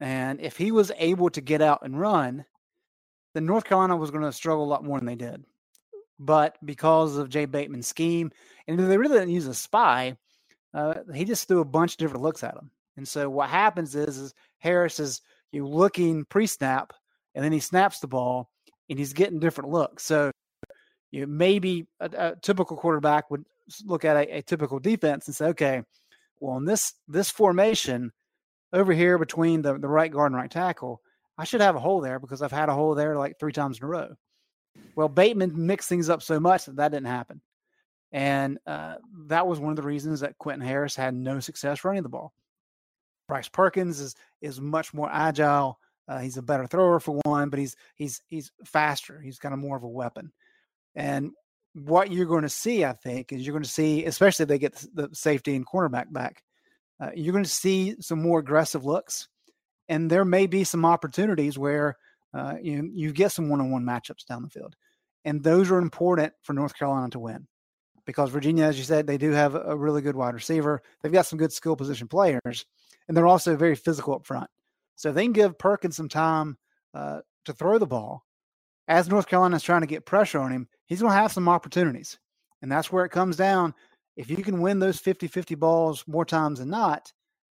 and 0.00 0.40
if 0.40 0.56
he 0.56 0.72
was 0.72 0.92
able 0.98 1.30
to 1.30 1.40
get 1.40 1.62
out 1.62 1.80
and 1.82 1.98
run, 1.98 2.44
then 3.34 3.46
North 3.46 3.64
Carolina 3.64 3.96
was 3.96 4.10
going 4.10 4.24
to 4.24 4.32
struggle 4.32 4.64
a 4.64 4.66
lot 4.66 4.84
more 4.84 4.98
than 4.98 5.06
they 5.06 5.14
did. 5.14 5.44
But 6.18 6.56
because 6.64 7.16
of 7.16 7.30
Jay 7.30 7.46
Bateman's 7.46 7.86
scheme, 7.86 8.30
and 8.68 8.78
they 8.78 8.98
really 8.98 9.18
didn't 9.18 9.34
use 9.34 9.46
a 9.46 9.54
spy, 9.54 10.16
uh, 10.74 10.94
he 11.14 11.24
just 11.24 11.48
threw 11.48 11.60
a 11.60 11.64
bunch 11.64 11.92
of 11.92 11.98
different 11.98 12.22
looks 12.22 12.44
at 12.44 12.54
him. 12.54 12.70
And 12.96 13.08
so 13.08 13.28
what 13.28 13.48
happens 13.48 13.94
is, 13.94 14.18
is 14.18 14.34
Harris 14.58 15.00
is 15.00 15.20
you 15.50 15.66
looking 15.66 16.24
pre-snap, 16.24 16.92
and 17.34 17.44
then 17.44 17.52
he 17.52 17.60
snaps 17.60 18.00
the 18.00 18.08
ball, 18.08 18.50
and 18.88 18.98
he's 18.98 19.12
getting 19.12 19.40
different 19.40 19.70
looks. 19.70 20.04
So 20.04 20.30
you 21.10 21.20
know, 21.20 21.26
maybe 21.26 21.86
a, 22.00 22.10
a, 22.16 22.36
typical 22.40 22.76
quarterback 22.76 23.30
would 23.30 23.44
look 23.84 24.04
at 24.04 24.16
a, 24.16 24.38
a, 24.38 24.42
typical 24.42 24.78
defense 24.78 25.26
and 25.26 25.36
say, 25.36 25.46
okay, 25.46 25.82
well 26.40 26.56
in 26.56 26.64
this 26.64 26.94
this 27.06 27.30
formation 27.30 28.10
over 28.72 28.92
here 28.92 29.18
between 29.18 29.62
the, 29.62 29.78
the 29.78 29.88
right 29.88 30.10
guard 30.10 30.32
and 30.32 30.40
right 30.40 30.50
tackle, 30.50 31.00
I 31.42 31.44
should 31.44 31.60
have 31.60 31.74
a 31.74 31.80
hole 31.80 32.00
there 32.00 32.20
because 32.20 32.40
I've 32.40 32.52
had 32.52 32.68
a 32.68 32.72
hole 32.72 32.94
there 32.94 33.18
like 33.18 33.36
three 33.36 33.50
times 33.50 33.78
in 33.78 33.84
a 33.84 33.88
row. 33.88 34.14
Well, 34.94 35.08
Bateman 35.08 35.66
mixed 35.66 35.88
things 35.88 36.08
up 36.08 36.22
so 36.22 36.38
much 36.38 36.66
that 36.66 36.76
that 36.76 36.92
didn't 36.92 37.08
happen. 37.08 37.40
And 38.12 38.58
uh, 38.64 38.94
that 39.26 39.48
was 39.48 39.58
one 39.58 39.70
of 39.70 39.76
the 39.76 39.82
reasons 39.82 40.20
that 40.20 40.38
Quentin 40.38 40.64
Harris 40.64 40.94
had 40.94 41.14
no 41.14 41.40
success 41.40 41.82
running 41.82 42.04
the 42.04 42.08
ball. 42.08 42.32
Bryce 43.26 43.48
Perkins 43.48 43.98
is 43.98 44.14
is 44.40 44.60
much 44.60 44.94
more 44.94 45.10
agile. 45.12 45.80
Uh, 46.06 46.20
he's 46.20 46.36
a 46.36 46.42
better 46.42 46.68
thrower 46.68 47.00
for 47.00 47.18
one, 47.24 47.50
but 47.50 47.58
he's 47.58 47.74
he's 47.96 48.22
he's 48.28 48.52
faster. 48.64 49.20
He's 49.20 49.40
kind 49.40 49.52
of 49.52 49.58
more 49.58 49.76
of 49.76 49.82
a 49.82 49.88
weapon. 49.88 50.30
And 50.94 51.32
what 51.74 52.12
you're 52.12 52.26
going 52.26 52.42
to 52.42 52.48
see, 52.48 52.84
I 52.84 52.92
think, 52.92 53.32
is 53.32 53.44
you're 53.44 53.54
going 53.54 53.64
to 53.64 53.68
see, 53.68 54.04
especially 54.04 54.44
if 54.44 54.48
they 54.48 54.60
get 54.60 54.74
the 54.94 55.08
safety 55.12 55.56
and 55.56 55.66
cornerback 55.66 56.12
back, 56.12 56.44
uh, 57.00 57.10
you're 57.16 57.32
going 57.32 57.42
to 57.42 57.50
see 57.50 57.96
some 57.98 58.22
more 58.22 58.38
aggressive 58.38 58.84
looks, 58.84 59.26
and 59.88 60.10
there 60.10 60.24
may 60.24 60.46
be 60.46 60.64
some 60.64 60.84
opportunities 60.84 61.58
where 61.58 61.96
uh, 62.34 62.56
you 62.62 62.90
you 62.94 63.12
get 63.12 63.32
some 63.32 63.48
one-on-one 63.48 63.84
matchups 63.84 64.24
down 64.26 64.42
the 64.42 64.48
field, 64.48 64.74
and 65.24 65.42
those 65.42 65.70
are 65.70 65.78
important 65.78 66.32
for 66.42 66.52
North 66.52 66.76
Carolina 66.76 67.10
to 67.10 67.18
win 67.18 67.46
because 68.04 68.30
Virginia, 68.30 68.64
as 68.64 68.78
you 68.78 68.84
said, 68.84 69.06
they 69.06 69.18
do 69.18 69.30
have 69.30 69.54
a 69.54 69.76
really 69.76 70.02
good 70.02 70.16
wide 70.16 70.34
receiver. 70.34 70.82
They've 71.02 71.12
got 71.12 71.26
some 71.26 71.38
good 71.38 71.52
skill 71.52 71.76
position 71.76 72.08
players, 72.08 72.64
and 73.08 73.16
they're 73.16 73.26
also 73.26 73.56
very 73.56 73.76
physical 73.76 74.14
up 74.14 74.26
front. 74.26 74.50
So 74.96 75.10
if 75.10 75.14
they 75.14 75.24
can 75.24 75.32
give 75.32 75.58
Perkins 75.58 75.96
some 75.96 76.08
time 76.08 76.56
uh, 76.94 77.20
to 77.44 77.52
throw 77.52 77.78
the 77.78 77.86
ball, 77.86 78.24
as 78.88 79.08
North 79.08 79.26
Carolina 79.26 79.56
is 79.56 79.62
trying 79.62 79.80
to 79.82 79.86
get 79.86 80.06
pressure 80.06 80.38
on 80.38 80.50
him, 80.52 80.68
he's 80.86 81.00
going 81.00 81.12
to 81.12 81.18
have 81.18 81.32
some 81.32 81.48
opportunities. 81.48 82.18
And 82.60 82.70
that's 82.70 82.92
where 82.92 83.04
it 83.04 83.10
comes 83.10 83.36
down. 83.36 83.74
If 84.16 84.30
you 84.30 84.36
can 84.38 84.60
win 84.60 84.78
those 84.78 84.98
50 84.98 85.26
50 85.26 85.54
balls 85.54 86.04
more 86.06 86.24
times 86.24 86.58
than 86.58 86.68
not, 86.68 87.12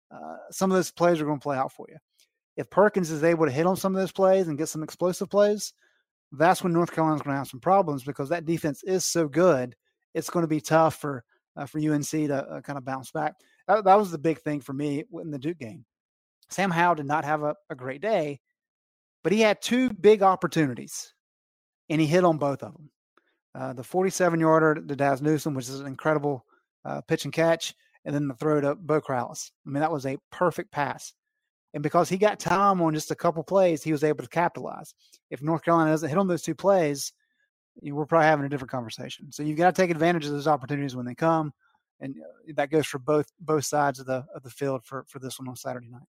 uh, 0.10 0.38
some 0.52 0.72
of 0.72 0.76
those 0.76 0.92
plays 0.92 1.22
are 1.22 1.26
going 1.26 1.40
to 1.40 1.44
play 1.44 1.58
out 1.58 1.72
for 1.72 1.86
you. 1.90 1.98
If 2.58 2.70
Perkins 2.70 3.12
is 3.12 3.24
able 3.24 3.46
to 3.46 3.52
hit 3.52 3.66
on 3.66 3.78
some 3.78 3.96
of 3.96 4.02
those 4.02 4.12
plays 4.12 4.48
and 4.48 4.58
get 4.58 4.68
some 4.68 4.84
explosive 4.84 5.30
plays, 5.30 5.74
that's 6.34 6.64
when 6.64 6.74
North 6.74 6.92
Carolina's 6.92 7.22
going 7.22 7.34
to 7.36 7.38
have 7.38 7.48
some 7.48 7.60
problems 7.60 8.04
because 8.04 8.30
that 8.30 8.46
defense 8.46 8.84
is 8.84 9.06
so 9.06 9.28
good. 9.28 9.76
It's 10.14 10.30
going 10.30 10.44
to 10.44 10.48
be 10.48 10.60
tough 10.60 10.96
for 10.96 11.24
uh, 11.56 11.66
for 11.66 11.80
UNC 11.80 12.10
to 12.10 12.36
uh, 12.36 12.62
kind 12.62 12.78
of 12.78 12.86
bounce 12.86 13.12
back 13.12 13.36
that, 13.68 13.84
that 13.84 13.98
was 13.98 14.12
the 14.12 14.18
big 14.18 14.40
thing 14.40 14.62
for 14.62 14.74
me 14.74 15.04
in 15.22 15.32
the 15.32 15.40
Duke 15.40 15.60
game. 15.60 15.86
Sam 16.50 16.72
Howell 16.72 16.96
did 16.96 17.06
not 17.06 17.26
have 17.26 17.44
a, 17.44 17.56
a 17.70 17.76
great 17.76 18.02
day, 18.02 18.40
but 19.24 19.34
he 19.34 19.42
had 19.42 19.62
two 19.62 19.90
big 19.90 20.24
opportunities, 20.24 21.14
and 21.90 22.00
he 22.00 22.08
hit 22.08 22.24
on 22.24 22.38
both 22.38 22.64
of 22.64 22.74
them. 22.74 22.90
Uh, 23.54 23.74
the 23.74 23.84
47 23.84 24.40
yarder 24.40 24.76
to 24.76 24.96
Dazz 24.96 25.22
Newsome, 25.22 25.54
which 25.54 25.68
is 25.68 25.80
an 25.80 25.88
incredible 25.88 26.46
uh, 26.86 27.02
pitch 27.02 27.26
and 27.26 27.34
catch, 27.34 27.74
and 28.06 28.16
then 28.16 28.28
the 28.28 28.36
throw 28.36 28.62
to 28.62 28.76
Beau 28.76 29.02
Corrales. 29.02 29.52
I 29.66 29.70
mean, 29.70 29.82
that 29.82 29.92
was 29.92 30.06
a 30.06 30.18
perfect 30.32 30.72
pass. 30.72 31.14
And 31.78 31.84
because 31.84 32.10
he 32.10 32.18
got 32.18 32.40
time 32.40 32.82
on 32.82 32.96
just 32.96 33.12
a 33.12 33.16
couple 33.16 33.44
plays, 33.44 33.84
he 33.84 33.92
was 33.92 34.04
able 34.04 34.24
to 34.24 34.30
capitalize. 34.30 34.96
If 35.30 35.44
North 35.44 35.64
Carolina 35.64 35.92
doesn't 35.92 36.10
hit 36.10 36.18
on 36.18 36.28
those 36.28 36.42
two 36.42 36.56
plays, 36.56 37.14
we're 37.84 38.08
probably 38.08 38.26
having 38.26 38.48
a 38.48 38.50
different 38.50 38.72
conversation. 38.72 39.32
So 39.32 39.44
you've 39.44 39.60
got 39.60 39.76
to 39.76 39.80
take 39.80 39.92
advantage 39.92 40.26
of 40.26 40.32
those 40.32 40.48
opportunities 40.48 40.96
when 40.96 41.06
they 41.06 41.14
come. 41.14 41.54
and 42.00 42.16
uh, 42.20 42.54
that 42.56 42.72
goes 42.72 42.88
for 42.88 42.98
both 42.98 43.28
both 43.40 43.66
sides 43.66 44.00
of 44.00 44.08
the 44.08 44.26
of 44.34 44.42
the 44.42 44.50
field 44.50 44.86
for 44.86 45.06
for 45.08 45.20
this 45.20 45.38
one 45.38 45.48
on 45.48 45.56
Saturday 45.56 45.88
night. 45.88 46.08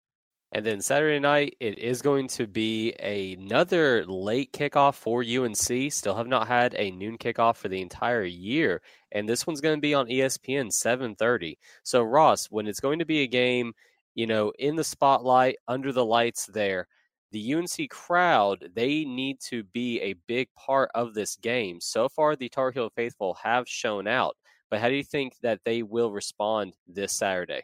And 0.54 0.66
then 0.66 0.80
Saturday 0.80 1.20
night, 1.20 1.58
it 1.60 1.78
is 1.78 2.02
going 2.02 2.30
to 2.30 2.48
be 2.48 2.94
another 2.94 4.06
late 4.06 4.54
kickoff 4.54 4.96
for 4.96 5.22
UNC. 5.22 5.92
Still 5.92 6.16
have 6.16 6.28
not 6.28 6.48
had 6.48 6.76
a 6.78 6.92
noon 6.92 7.18
kickoff 7.18 7.58
for 7.58 7.68
the 7.68 7.82
entire 7.82 8.24
year, 8.24 8.82
and 9.12 9.28
this 9.28 9.46
one's 9.46 9.60
going 9.60 9.76
to 9.76 9.82
be 9.82 9.94
on 9.94 10.08
ESPN 10.08 10.72
7:30. 10.72 11.58
So 11.84 12.04
Ross, 12.04 12.46
when 12.46 12.68
it's 12.68 12.80
going 12.80 13.00
to 13.00 13.06
be 13.06 13.24
a 13.24 13.28
game, 13.28 13.74
you 14.18 14.26
know, 14.26 14.52
in 14.58 14.76
the 14.76 14.84
spotlight, 14.84 15.58
under 15.68 15.94
the 15.94 16.04
lights, 16.04 16.48
there, 16.48 16.88
the 17.32 17.54
UNC 17.54 17.90
crowd 17.92 18.72
they 18.74 19.06
need 19.06 19.40
to 19.42 19.64
be 19.64 20.02
a 20.02 20.16
big 20.28 20.50
part 20.56 20.90
of 20.96 21.14
this 21.14 21.36
game. 21.36 21.80
So 21.80 22.10
far, 22.10 22.36
the 22.36 22.50
Tar 22.50 22.72
Heel 22.72 22.90
faithful 22.96 23.36
have 23.44 23.70
shown 23.70 24.08
out, 24.08 24.36
but 24.72 24.80
how 24.80 24.90
do 24.90 24.96
you 24.96 25.04
think 25.04 25.34
that 25.44 25.62
they 25.66 25.84
will 25.84 26.12
respond 26.12 26.74
this 26.88 27.14
Saturday? 27.14 27.62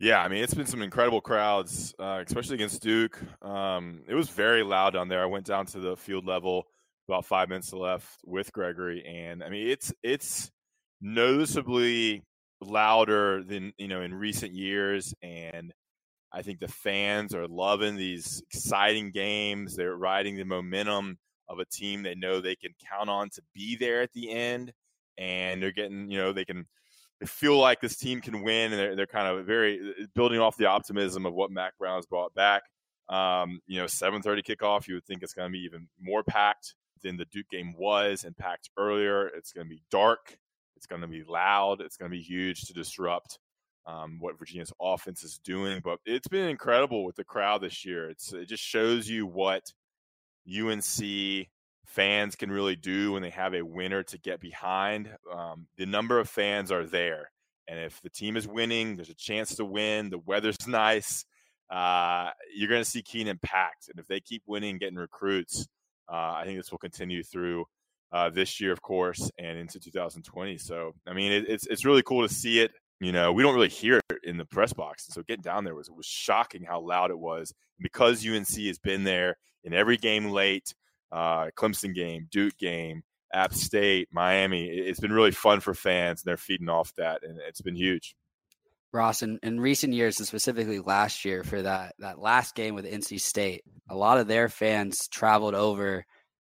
Yeah, 0.00 0.22
I 0.22 0.28
mean 0.28 0.42
it's 0.42 0.54
been 0.54 0.66
some 0.66 0.80
incredible 0.80 1.20
crowds, 1.20 1.94
uh, 1.98 2.22
especially 2.26 2.54
against 2.54 2.82
Duke. 2.82 3.20
Um, 3.44 4.02
it 4.08 4.14
was 4.14 4.30
very 4.30 4.62
loud 4.62 4.94
down 4.94 5.08
there. 5.08 5.22
I 5.22 5.26
went 5.26 5.44
down 5.44 5.66
to 5.66 5.78
the 5.78 5.96
field 5.96 6.24
level 6.24 6.64
about 7.06 7.26
five 7.26 7.50
minutes 7.50 7.72
left 7.74 8.08
with 8.24 8.50
Gregory, 8.50 9.04
and 9.04 9.44
I 9.44 9.50
mean 9.50 9.68
it's 9.68 9.92
it's 10.02 10.50
noticeably 11.02 12.22
louder 12.62 13.42
than 13.44 13.74
you 13.76 13.88
know 13.88 14.00
in 14.00 14.14
recent 14.14 14.54
years, 14.54 15.14
and 15.22 15.72
I 16.32 16.42
think 16.42 16.60
the 16.60 16.68
fans 16.68 17.34
are 17.34 17.46
loving 17.46 17.96
these 17.96 18.42
exciting 18.50 19.10
games. 19.10 19.76
They're 19.76 19.96
riding 19.96 20.36
the 20.36 20.44
momentum 20.44 21.18
of 21.48 21.58
a 21.58 21.64
team 21.66 22.02
they 22.02 22.14
know 22.14 22.40
they 22.40 22.56
can 22.56 22.72
count 22.90 23.10
on 23.10 23.28
to 23.30 23.42
be 23.54 23.76
there 23.76 24.00
at 24.00 24.12
the 24.12 24.30
end, 24.30 24.72
and 25.18 25.62
they're 25.62 25.72
getting 25.72 26.10
you 26.10 26.18
know 26.18 26.32
they 26.32 26.44
can 26.44 26.66
feel 27.26 27.58
like 27.58 27.80
this 27.80 27.96
team 27.96 28.20
can 28.20 28.42
win, 28.42 28.72
and 28.72 28.80
they're, 28.80 28.96
they're 28.96 29.06
kind 29.06 29.28
of 29.28 29.44
very 29.46 29.78
uh, 29.78 30.06
building 30.14 30.40
off 30.40 30.56
the 30.56 30.66
optimism 30.66 31.26
of 31.26 31.34
what 31.34 31.50
Mack 31.50 31.76
Brown's 31.78 32.06
brought 32.06 32.34
back. 32.34 32.62
Um, 33.08 33.60
you 33.66 33.78
know, 33.78 33.86
7:30 33.86 34.42
kickoff. 34.42 34.88
You 34.88 34.94
would 34.94 35.04
think 35.04 35.22
it's 35.22 35.34
going 35.34 35.48
to 35.48 35.52
be 35.52 35.64
even 35.64 35.88
more 36.00 36.22
packed 36.22 36.74
than 37.02 37.16
the 37.16 37.26
Duke 37.26 37.48
game 37.50 37.74
was, 37.76 38.24
and 38.24 38.36
packed 38.36 38.70
earlier. 38.78 39.26
It's 39.28 39.52
going 39.52 39.66
to 39.66 39.70
be 39.70 39.82
dark. 39.90 40.38
It's 40.76 40.86
going 40.86 41.02
to 41.02 41.08
be 41.08 41.24
loud. 41.24 41.80
It's 41.80 41.96
going 41.96 42.10
to 42.10 42.16
be 42.16 42.22
huge 42.22 42.62
to 42.62 42.72
disrupt 42.72 43.38
um, 43.86 44.18
what 44.20 44.38
Virginia's 44.38 44.72
offense 44.80 45.22
is 45.24 45.38
doing. 45.38 45.80
But 45.82 45.98
it's 46.04 46.28
been 46.28 46.48
incredible 46.48 47.04
with 47.04 47.16
the 47.16 47.24
crowd 47.24 47.62
this 47.62 47.84
year. 47.84 48.08
It's 48.10 48.32
it 48.32 48.48
just 48.48 48.62
shows 48.62 49.08
you 49.08 49.26
what 49.26 49.72
UNC 50.48 51.48
fans 51.86 52.36
can 52.36 52.50
really 52.50 52.76
do 52.76 53.12
when 53.12 53.22
they 53.22 53.30
have 53.30 53.54
a 53.54 53.62
winner 53.62 54.02
to 54.04 54.18
get 54.18 54.40
behind. 54.40 55.10
Um, 55.32 55.66
the 55.76 55.86
number 55.86 56.18
of 56.18 56.28
fans 56.28 56.72
are 56.72 56.84
there. 56.84 57.30
And 57.68 57.78
if 57.78 58.00
the 58.02 58.10
team 58.10 58.36
is 58.36 58.46
winning, 58.46 58.96
there's 58.96 59.10
a 59.10 59.14
chance 59.14 59.56
to 59.56 59.64
win. 59.64 60.10
The 60.10 60.18
weather's 60.18 60.56
nice. 60.66 61.24
Uh, 61.70 62.30
you're 62.54 62.68
going 62.68 62.82
to 62.82 62.88
see 62.90 63.02
Kenan 63.02 63.38
packed. 63.42 63.88
And 63.88 63.98
if 63.98 64.06
they 64.06 64.20
keep 64.20 64.42
winning, 64.46 64.78
getting 64.78 64.98
recruits, 64.98 65.66
uh, 66.10 66.34
I 66.36 66.44
think 66.44 66.58
this 66.58 66.70
will 66.70 66.78
continue 66.78 67.22
through 67.22 67.64
uh, 68.12 68.28
this 68.28 68.60
year, 68.60 68.72
of 68.72 68.82
course, 68.82 69.30
and 69.38 69.58
into 69.58 69.80
2020. 69.80 70.58
So, 70.58 70.92
I 71.06 71.14
mean, 71.14 71.32
it, 71.32 71.48
it's 71.48 71.66
it's 71.66 71.84
really 71.86 72.02
cool 72.02 72.26
to 72.26 72.32
see 72.32 72.60
it. 72.60 72.72
You 73.02 73.10
know, 73.10 73.32
we 73.32 73.42
don't 73.42 73.54
really 73.54 73.68
hear 73.68 73.98
it 74.10 74.18
in 74.22 74.36
the 74.36 74.44
press 74.44 74.72
box. 74.72 75.06
And 75.06 75.14
so 75.14 75.22
getting 75.22 75.42
down 75.42 75.64
there 75.64 75.74
was 75.74 75.90
was 75.90 76.06
shocking 76.06 76.62
how 76.62 76.80
loud 76.80 77.10
it 77.10 77.18
was. 77.18 77.52
because 77.80 78.24
UNC 78.24 78.56
has 78.66 78.78
been 78.78 79.02
there 79.02 79.36
in 79.64 79.74
every 79.74 79.96
game 79.96 80.30
late, 80.30 80.72
uh, 81.10 81.50
Clemson 81.56 81.94
game, 81.94 82.28
Duke 82.30 82.56
game, 82.58 83.02
App 83.32 83.54
State, 83.54 84.08
Miami. 84.12 84.68
It's 84.68 85.00
been 85.00 85.12
really 85.12 85.32
fun 85.32 85.58
for 85.58 85.74
fans, 85.74 86.22
and 86.22 86.30
they're 86.30 86.36
feeding 86.36 86.68
off 86.68 86.94
that, 86.96 87.24
and 87.24 87.38
it's 87.48 87.60
been 87.60 87.74
huge. 87.74 88.14
Ross, 88.92 89.22
in, 89.22 89.40
in 89.42 89.58
recent 89.58 89.94
years, 89.94 90.18
and 90.18 90.28
specifically 90.28 90.78
last 90.78 91.24
year 91.24 91.42
for 91.42 91.62
that 91.62 91.94
that 91.98 92.20
last 92.20 92.54
game 92.54 92.74
with 92.74 92.84
NC 92.84 93.20
State, 93.20 93.64
a 93.88 93.96
lot 93.96 94.18
of 94.18 94.28
their 94.28 94.48
fans 94.48 95.08
traveled 95.08 95.54
over 95.54 96.04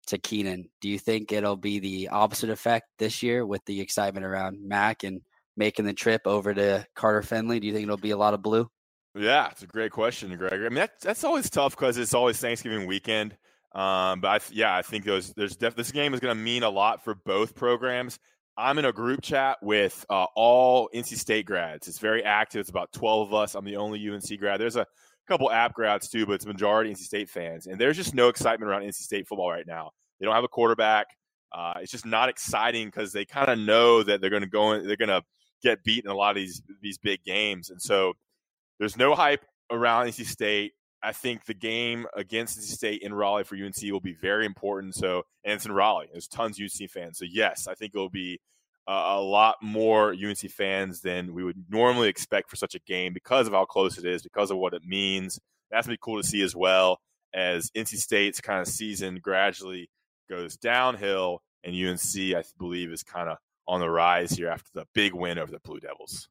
to 0.07 0.17
Kenan. 0.19 0.69
Do 0.79 0.87
you 0.87 0.99
think 0.99 1.31
it'll 1.31 1.57
be 1.57 1.79
the 1.79 2.09
opposite 2.09 2.51
effect 2.51 2.87
this 2.99 3.23
year 3.23 3.45
with 3.45 3.65
the 3.65 3.81
excitement 3.81 4.25
around 4.25 4.59
Mack 4.61 5.03
and 5.03 5.21
making 5.57 5.85
the 5.85 5.93
trip 5.93 6.21
over 6.25 6.53
to 6.53 6.85
Carter 6.95 7.21
Finley? 7.21 7.59
Do 7.59 7.67
you 7.67 7.73
think 7.73 7.83
it'll 7.83 7.97
be 7.97 8.11
a 8.11 8.17
lot 8.17 8.33
of 8.33 8.41
blue? 8.41 8.69
Yeah, 9.17 9.49
it's 9.49 9.63
a 9.63 9.67
great 9.67 9.91
question, 9.91 10.35
Greg. 10.35 10.53
I 10.53 10.57
mean, 10.57 10.75
that, 10.75 10.99
that's 11.01 11.23
always 11.23 11.49
tough 11.49 11.75
because 11.75 11.97
it's 11.97 12.13
always 12.13 12.37
Thanksgiving 12.37 12.85
weekend. 12.85 13.37
Um, 13.73 14.21
but 14.21 14.29
I 14.29 14.37
th- 14.39 14.57
yeah, 14.57 14.75
I 14.75 14.81
think 14.81 15.05
those 15.05 15.33
there's 15.33 15.55
def- 15.55 15.75
this 15.75 15.91
game 15.91 16.13
is 16.13 16.19
going 16.19 16.35
to 16.35 16.41
mean 16.41 16.63
a 16.63 16.69
lot 16.69 17.03
for 17.03 17.15
both 17.15 17.55
programs. 17.55 18.19
I'm 18.57 18.77
in 18.77 18.85
a 18.85 18.93
group 18.93 19.21
chat 19.21 19.57
with 19.61 20.05
uh, 20.09 20.27
all 20.35 20.89
NC 20.95 21.17
State 21.17 21.45
grads. 21.45 21.89
It's 21.89 21.99
very 21.99 22.23
active. 22.23 22.61
It's 22.61 22.69
about 22.69 22.93
12 22.93 23.27
of 23.27 23.33
us. 23.33 23.55
I'm 23.55 23.65
the 23.65 23.75
only 23.75 24.09
UNC 24.09 24.39
grad. 24.39 24.61
There's 24.61 24.77
a 24.77 24.85
couple 25.27 25.51
app 25.51 25.73
grads 25.73 26.09
too, 26.09 26.25
but 26.25 26.33
it's 26.33 26.45
majority 26.45 26.91
NC 26.91 26.99
State 26.99 27.29
fans. 27.29 27.67
And 27.67 27.79
there's 27.79 27.97
just 27.97 28.13
no 28.13 28.29
excitement 28.29 28.69
around 28.69 28.83
NC 28.83 28.95
State 28.95 29.27
football 29.27 29.51
right 29.51 29.67
now. 29.67 29.91
They 30.19 30.25
don't 30.25 30.35
have 30.35 30.45
a 30.45 30.49
quarterback. 30.49 31.07
Uh, 31.53 31.73
it's 31.81 31.91
just 31.91 32.05
not 32.05 32.29
exciting 32.29 32.87
because 32.87 33.11
they 33.11 33.25
kind 33.25 33.49
of 33.49 33.59
know 33.59 34.03
that 34.03 34.21
they're 34.21 34.29
going 34.29 34.43
to 34.43 34.49
go 34.49 34.73
in, 34.73 34.87
they're 34.87 34.95
going 34.95 35.09
to 35.09 35.21
get 35.61 35.83
beat 35.83 36.05
in 36.05 36.11
a 36.11 36.15
lot 36.15 36.31
of 36.31 36.35
these 36.35 36.61
these 36.81 36.97
big 36.97 37.23
games. 37.23 37.69
And 37.69 37.81
so 37.81 38.13
there's 38.79 38.97
no 38.97 39.15
hype 39.15 39.45
around 39.71 40.07
NC 40.07 40.25
State. 40.25 40.73
I 41.03 41.11
think 41.11 41.45
the 41.45 41.53
game 41.53 42.07
against 42.15 42.59
NC 42.59 42.63
State 42.63 43.01
in 43.01 43.13
Raleigh 43.13 43.43
for 43.43 43.55
UNC 43.55 43.75
will 43.83 43.99
be 43.99 44.13
very 44.13 44.45
important. 44.45 44.95
So, 44.95 45.23
and 45.43 45.53
it's 45.53 45.65
in 45.65 45.71
Raleigh. 45.71 46.07
There's 46.11 46.27
tons 46.27 46.59
of 46.59 46.63
UNC 46.63 46.89
fans. 46.89 47.19
So, 47.19 47.25
yes, 47.29 47.67
I 47.67 47.75
think 47.75 47.93
it'll 47.93 48.09
be 48.09 48.39
a 48.87 49.19
lot 49.19 49.55
more 49.61 50.11
UNC 50.13 50.51
fans 50.51 51.01
than 51.01 51.33
we 51.33 51.43
would 51.43 51.65
normally 51.69 52.07
expect 52.07 52.49
for 52.49 52.55
such 52.55 52.75
a 52.75 52.79
game 52.79 53.13
because 53.13 53.47
of 53.47 53.53
how 53.53 53.65
close 53.65 53.97
it 53.97 54.05
is, 54.05 54.21
because 54.21 54.51
of 54.51 54.57
what 54.57 54.73
it 54.73 54.83
means. 54.83 55.39
That's 55.71 55.87
gonna 55.87 55.95
be 55.95 55.99
cool 56.01 56.21
to 56.21 56.27
see 56.27 56.43
as 56.43 56.55
well 56.55 56.99
as 57.33 57.71
NC 57.75 57.97
State's 57.97 58.39
kind 58.41 58.61
of 58.61 58.67
season 58.67 59.19
gradually 59.21 59.89
goes 60.29 60.55
downhill, 60.57 61.41
and 61.63 61.75
UNC, 61.75 62.35
I 62.35 62.43
believe, 62.59 62.91
is 62.91 63.03
kind 63.03 63.29
of 63.29 63.37
on 63.67 63.79
the 63.79 63.89
rise 63.89 64.31
here 64.31 64.49
after 64.49 64.69
the 64.73 64.85
big 64.93 65.13
win 65.13 65.39
over 65.39 65.51
the 65.51 65.59
Blue 65.59 65.79
Devils. 65.79 66.27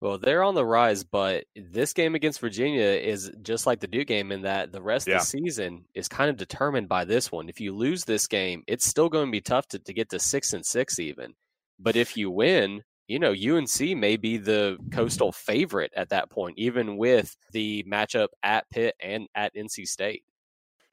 Well, 0.00 0.18
they're 0.18 0.42
on 0.42 0.54
the 0.54 0.64
rise, 0.64 1.04
but 1.04 1.44
this 1.54 1.94
game 1.94 2.14
against 2.14 2.40
Virginia 2.40 2.84
is 2.84 3.30
just 3.42 3.66
like 3.66 3.80
the 3.80 3.86
Duke 3.86 4.08
game 4.08 4.30
in 4.30 4.42
that 4.42 4.70
the 4.70 4.82
rest 4.82 5.08
yeah. 5.08 5.14
of 5.14 5.20
the 5.20 5.26
season 5.26 5.86
is 5.94 6.06
kind 6.06 6.28
of 6.28 6.36
determined 6.36 6.88
by 6.88 7.06
this 7.06 7.32
one. 7.32 7.48
If 7.48 7.60
you 7.60 7.74
lose 7.74 8.04
this 8.04 8.26
game, 8.26 8.62
it's 8.66 8.86
still 8.86 9.08
going 9.08 9.26
to 9.26 9.32
be 9.32 9.40
tough 9.40 9.66
to, 9.68 9.78
to 9.78 9.94
get 9.94 10.10
to 10.10 10.18
six 10.18 10.52
and 10.52 10.64
six 10.64 10.98
even. 10.98 11.32
But 11.78 11.96
if 11.96 12.16
you 12.16 12.30
win, 12.30 12.82
you 13.08 13.18
know, 13.18 13.32
UNC 13.32 13.96
may 13.96 14.16
be 14.16 14.36
the 14.36 14.76
coastal 14.92 15.32
favorite 15.32 15.92
at 15.96 16.10
that 16.10 16.30
point, 16.30 16.58
even 16.58 16.98
with 16.98 17.34
the 17.52 17.84
matchup 17.88 18.28
at 18.42 18.68
Pitt 18.68 18.96
and 19.00 19.28
at 19.34 19.54
NC 19.54 19.86
State. 19.86 20.24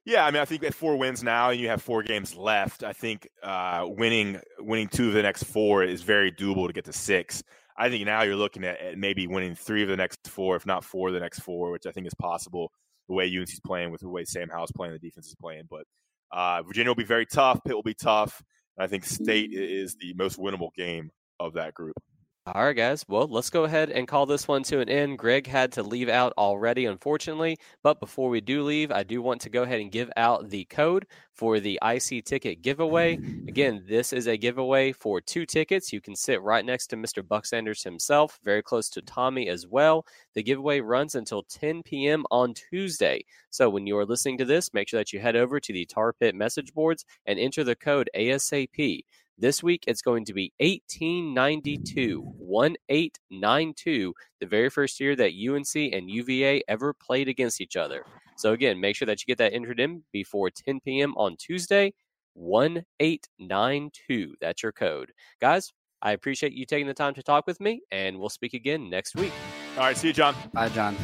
Yeah, 0.05 0.25
I 0.25 0.31
mean, 0.31 0.41
I 0.41 0.45
think 0.45 0.63
at 0.63 0.73
four 0.73 0.97
wins 0.97 1.23
now, 1.23 1.51
and 1.51 1.59
you 1.59 1.69
have 1.69 1.81
four 1.81 2.03
games 2.03 2.35
left. 2.35 2.83
I 2.83 2.91
think 2.91 3.27
uh, 3.41 3.85
winning 3.87 4.39
winning 4.59 4.89
two 4.89 5.07
of 5.07 5.13
the 5.13 5.21
next 5.21 5.43
four 5.43 5.83
is 5.83 6.01
very 6.01 6.31
doable 6.31 6.67
to 6.67 6.73
get 6.73 6.85
to 6.85 6.93
six. 6.93 7.41
I 7.77 7.89
think 7.89 8.05
now 8.05 8.23
you're 8.23 8.35
looking 8.35 8.65
at, 8.65 8.79
at, 8.79 8.97
maybe 8.97 9.27
winning 9.27 9.55
three 9.55 9.81
of 9.81 9.89
the 9.89 9.95
next 9.95 10.27
four, 10.27 10.55
if 10.55 10.65
not 10.65 10.83
four 10.83 11.07
of 11.07 11.13
the 11.13 11.19
next 11.19 11.39
four, 11.39 11.71
which 11.71 11.85
I 11.85 11.91
think 11.91 12.05
is 12.05 12.13
possible 12.15 12.71
the 13.07 13.15
way 13.15 13.25
UNC's 13.25 13.59
playing 13.61 13.91
with 13.91 14.01
the 14.01 14.09
way 14.09 14.25
Sam 14.25 14.49
Howell's 14.49 14.71
playing, 14.71 14.93
the 14.93 14.99
defense 14.99 15.27
is 15.27 15.35
playing. 15.35 15.63
But 15.69 15.85
uh, 16.31 16.63
Virginia 16.63 16.89
will 16.89 16.95
be 16.95 17.03
very 17.03 17.25
tough. 17.25 17.59
Pitt 17.65 17.75
will 17.75 17.83
be 17.83 17.93
tough. 17.93 18.43
I 18.77 18.87
think 18.87 19.05
State 19.05 19.53
is 19.53 19.95
the 19.99 20.13
most 20.15 20.39
winnable 20.39 20.73
game 20.75 21.11
of 21.39 21.53
that 21.53 21.73
group. 21.73 21.95
All 22.45 22.65
right, 22.65 22.75
guys. 22.75 23.05
Well, 23.07 23.29
let's 23.29 23.49
go 23.49 23.63
ahead 23.63 23.89
and 23.89 24.05
call 24.05 24.25
this 24.25 24.49
one 24.49 24.63
to 24.63 24.81
an 24.81 24.89
end. 24.89 25.17
Greg 25.17 25.47
had 25.47 25.71
to 25.73 25.81
leave 25.81 26.09
out 26.09 26.33
already, 26.37 26.85
unfortunately. 26.87 27.57
But 27.83 28.01
before 28.01 28.27
we 28.27 28.41
do 28.41 28.63
leave, 28.63 28.91
I 28.91 29.03
do 29.03 29.21
want 29.21 29.39
to 29.41 29.49
go 29.49 29.63
ahead 29.63 29.79
and 29.79 29.89
give 29.89 30.11
out 30.17 30.49
the 30.49 30.65
code 30.65 31.07
for 31.31 31.61
the 31.61 31.79
IC 31.81 32.25
ticket 32.25 32.61
giveaway. 32.61 33.13
Again, 33.47 33.85
this 33.87 34.11
is 34.11 34.27
a 34.27 34.35
giveaway 34.35 34.91
for 34.91 35.21
two 35.21 35.45
tickets. 35.45 35.93
You 35.93 36.01
can 36.01 36.17
sit 36.17 36.41
right 36.41 36.65
next 36.65 36.87
to 36.87 36.97
Mr. 36.97 37.25
Buck 37.25 37.45
Sanders 37.45 37.81
himself, 37.81 38.37
very 38.43 38.61
close 38.61 38.89
to 38.89 39.01
Tommy 39.01 39.47
as 39.47 39.65
well. 39.65 40.05
The 40.33 40.43
giveaway 40.43 40.81
runs 40.81 41.15
until 41.15 41.43
10 41.43 41.81
p.m. 41.83 42.25
on 42.29 42.55
Tuesday. 42.55 43.23
So 43.51 43.69
when 43.69 43.87
you 43.87 43.97
are 43.97 44.05
listening 44.05 44.37
to 44.39 44.45
this, 44.45 44.73
make 44.73 44.89
sure 44.89 44.99
that 44.99 45.13
you 45.13 45.21
head 45.21 45.37
over 45.37 45.61
to 45.61 45.71
the 45.71 45.85
Tar 45.85 46.11
Pit 46.11 46.35
message 46.35 46.73
boards 46.73 47.05
and 47.25 47.39
enter 47.39 47.63
the 47.63 47.77
code 47.77 48.09
ASAP. 48.13 49.05
This 49.37 49.63
week 49.63 49.83
it's 49.87 50.01
going 50.01 50.25
to 50.25 50.33
be 50.33 50.53
1892, 50.59 52.21
1892, 52.21 54.13
the 54.39 54.45
very 54.45 54.69
first 54.69 54.99
year 54.99 55.15
that 55.15 55.33
UNC 55.33 55.93
and 55.93 56.09
UVA 56.09 56.61
ever 56.67 56.93
played 56.93 57.27
against 57.27 57.59
each 57.59 57.75
other. 57.75 58.05
So 58.37 58.53
again, 58.53 58.79
make 58.79 58.95
sure 58.95 59.07
that 59.07 59.21
you 59.21 59.25
get 59.25 59.39
that 59.39 59.53
entered 59.53 59.79
in 59.79 60.03
before 60.11 60.51
10 60.51 60.79
p.m. 60.81 61.15
on 61.17 61.35
Tuesday. 61.37 61.93
1892. 62.35 64.35
That's 64.41 64.63
your 64.63 64.71
code. 64.71 65.11
Guys, 65.39 65.71
I 66.01 66.13
appreciate 66.13 66.53
you 66.53 66.65
taking 66.65 66.87
the 66.87 66.93
time 66.93 67.13
to 67.13 67.23
talk 67.23 67.47
with 67.47 67.59
me, 67.59 67.81
and 67.91 68.19
we'll 68.19 68.29
speak 68.29 68.53
again 68.53 68.89
next 68.89 69.15
week. 69.15 69.31
All 69.77 69.83
right, 69.83 69.97
see 69.97 70.07
you, 70.07 70.13
John. 70.13 70.35
Bye, 70.51 70.69
John. 70.69 70.95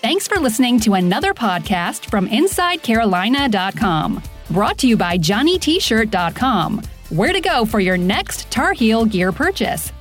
Thanks 0.00 0.28
for 0.28 0.38
listening 0.38 0.80
to 0.80 0.94
another 0.94 1.34
podcast 1.34 2.06
from 2.06 2.28
InsideCarolina.com. 2.28 4.22
Brought 4.50 4.78
to 4.78 4.88
you 4.88 4.96
by 4.96 5.18
JohnnyT-shirt.com 5.18 6.82
where 7.10 7.32
to 7.32 7.40
go 7.40 7.64
for 7.64 7.80
your 7.80 7.96
next 7.96 8.50
Tar 8.50 8.72
Heel 8.72 9.04
gear 9.04 9.32
purchase. 9.32 9.92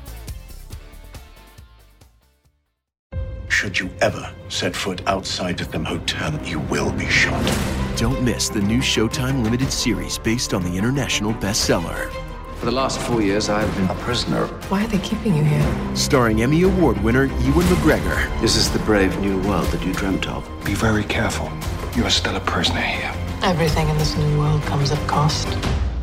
should 3.57 3.79
you 3.79 3.89
ever 4.01 4.31
set 4.49 4.75
foot 4.75 5.01
outside 5.07 5.59
of 5.61 5.71
the 5.71 5.79
hotel, 5.79 6.31
you 6.45 6.59
will 6.69 6.91
be 6.91 7.07
shot. 7.07 7.43
Don't 7.97 8.23
miss 8.23 8.49
the 8.49 8.61
new 8.61 8.77
Showtime 8.77 9.43
limited 9.43 9.73
series 9.73 10.19
based 10.19 10.53
on 10.53 10.61
the 10.61 10.77
international 10.77 11.33
bestseller. 11.33 12.11
For 12.59 12.67
the 12.67 12.71
last 12.71 12.99
four 12.99 13.19
years, 13.19 13.49
I've 13.49 13.75
been 13.75 13.89
a 13.89 13.95
prisoner. 13.95 14.45
Why 14.69 14.83
are 14.83 14.87
they 14.87 14.99
keeping 14.99 15.35
you 15.35 15.43
here? 15.43 15.95
Starring 15.95 16.43
Emmy 16.43 16.61
Award 16.61 17.03
winner 17.03 17.25
Ewan 17.25 17.65
McGregor. 17.65 18.41
This 18.41 18.55
is 18.55 18.69
the 18.69 18.79
brave 18.79 19.17
new 19.21 19.41
world 19.41 19.65
that 19.69 19.83
you 19.83 19.91
dreamt 19.91 20.27
of. 20.27 20.47
Be 20.63 20.75
very 20.75 21.03
careful. 21.03 21.51
You 21.95 22.05
are 22.05 22.11
still 22.11 22.35
a 22.35 22.41
prisoner 22.41 22.81
here. 22.81 23.11
Everything 23.41 23.89
in 23.89 23.97
this 23.97 24.15
new 24.15 24.37
world 24.37 24.61
comes 24.63 24.91
at 24.91 25.07
cost. 25.07 25.47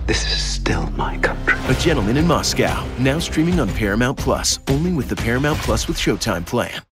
This 0.07 0.23
is 0.31 0.43
still 0.43 0.91
my 0.91 1.17
country. 1.17 1.57
A 1.69 1.81
Gentleman 1.81 2.19
in 2.19 2.27
Moscow, 2.27 2.87
now 2.99 3.19
streaming 3.19 3.59
on 3.59 3.71
Paramount 3.71 4.19
Plus, 4.19 4.59
only 4.69 4.93
with 4.93 5.09
the 5.09 5.17
Paramount 5.17 5.59
Plus 5.61 5.89
with 5.89 5.97
Showtime 5.97 6.45
plan. 6.45 6.83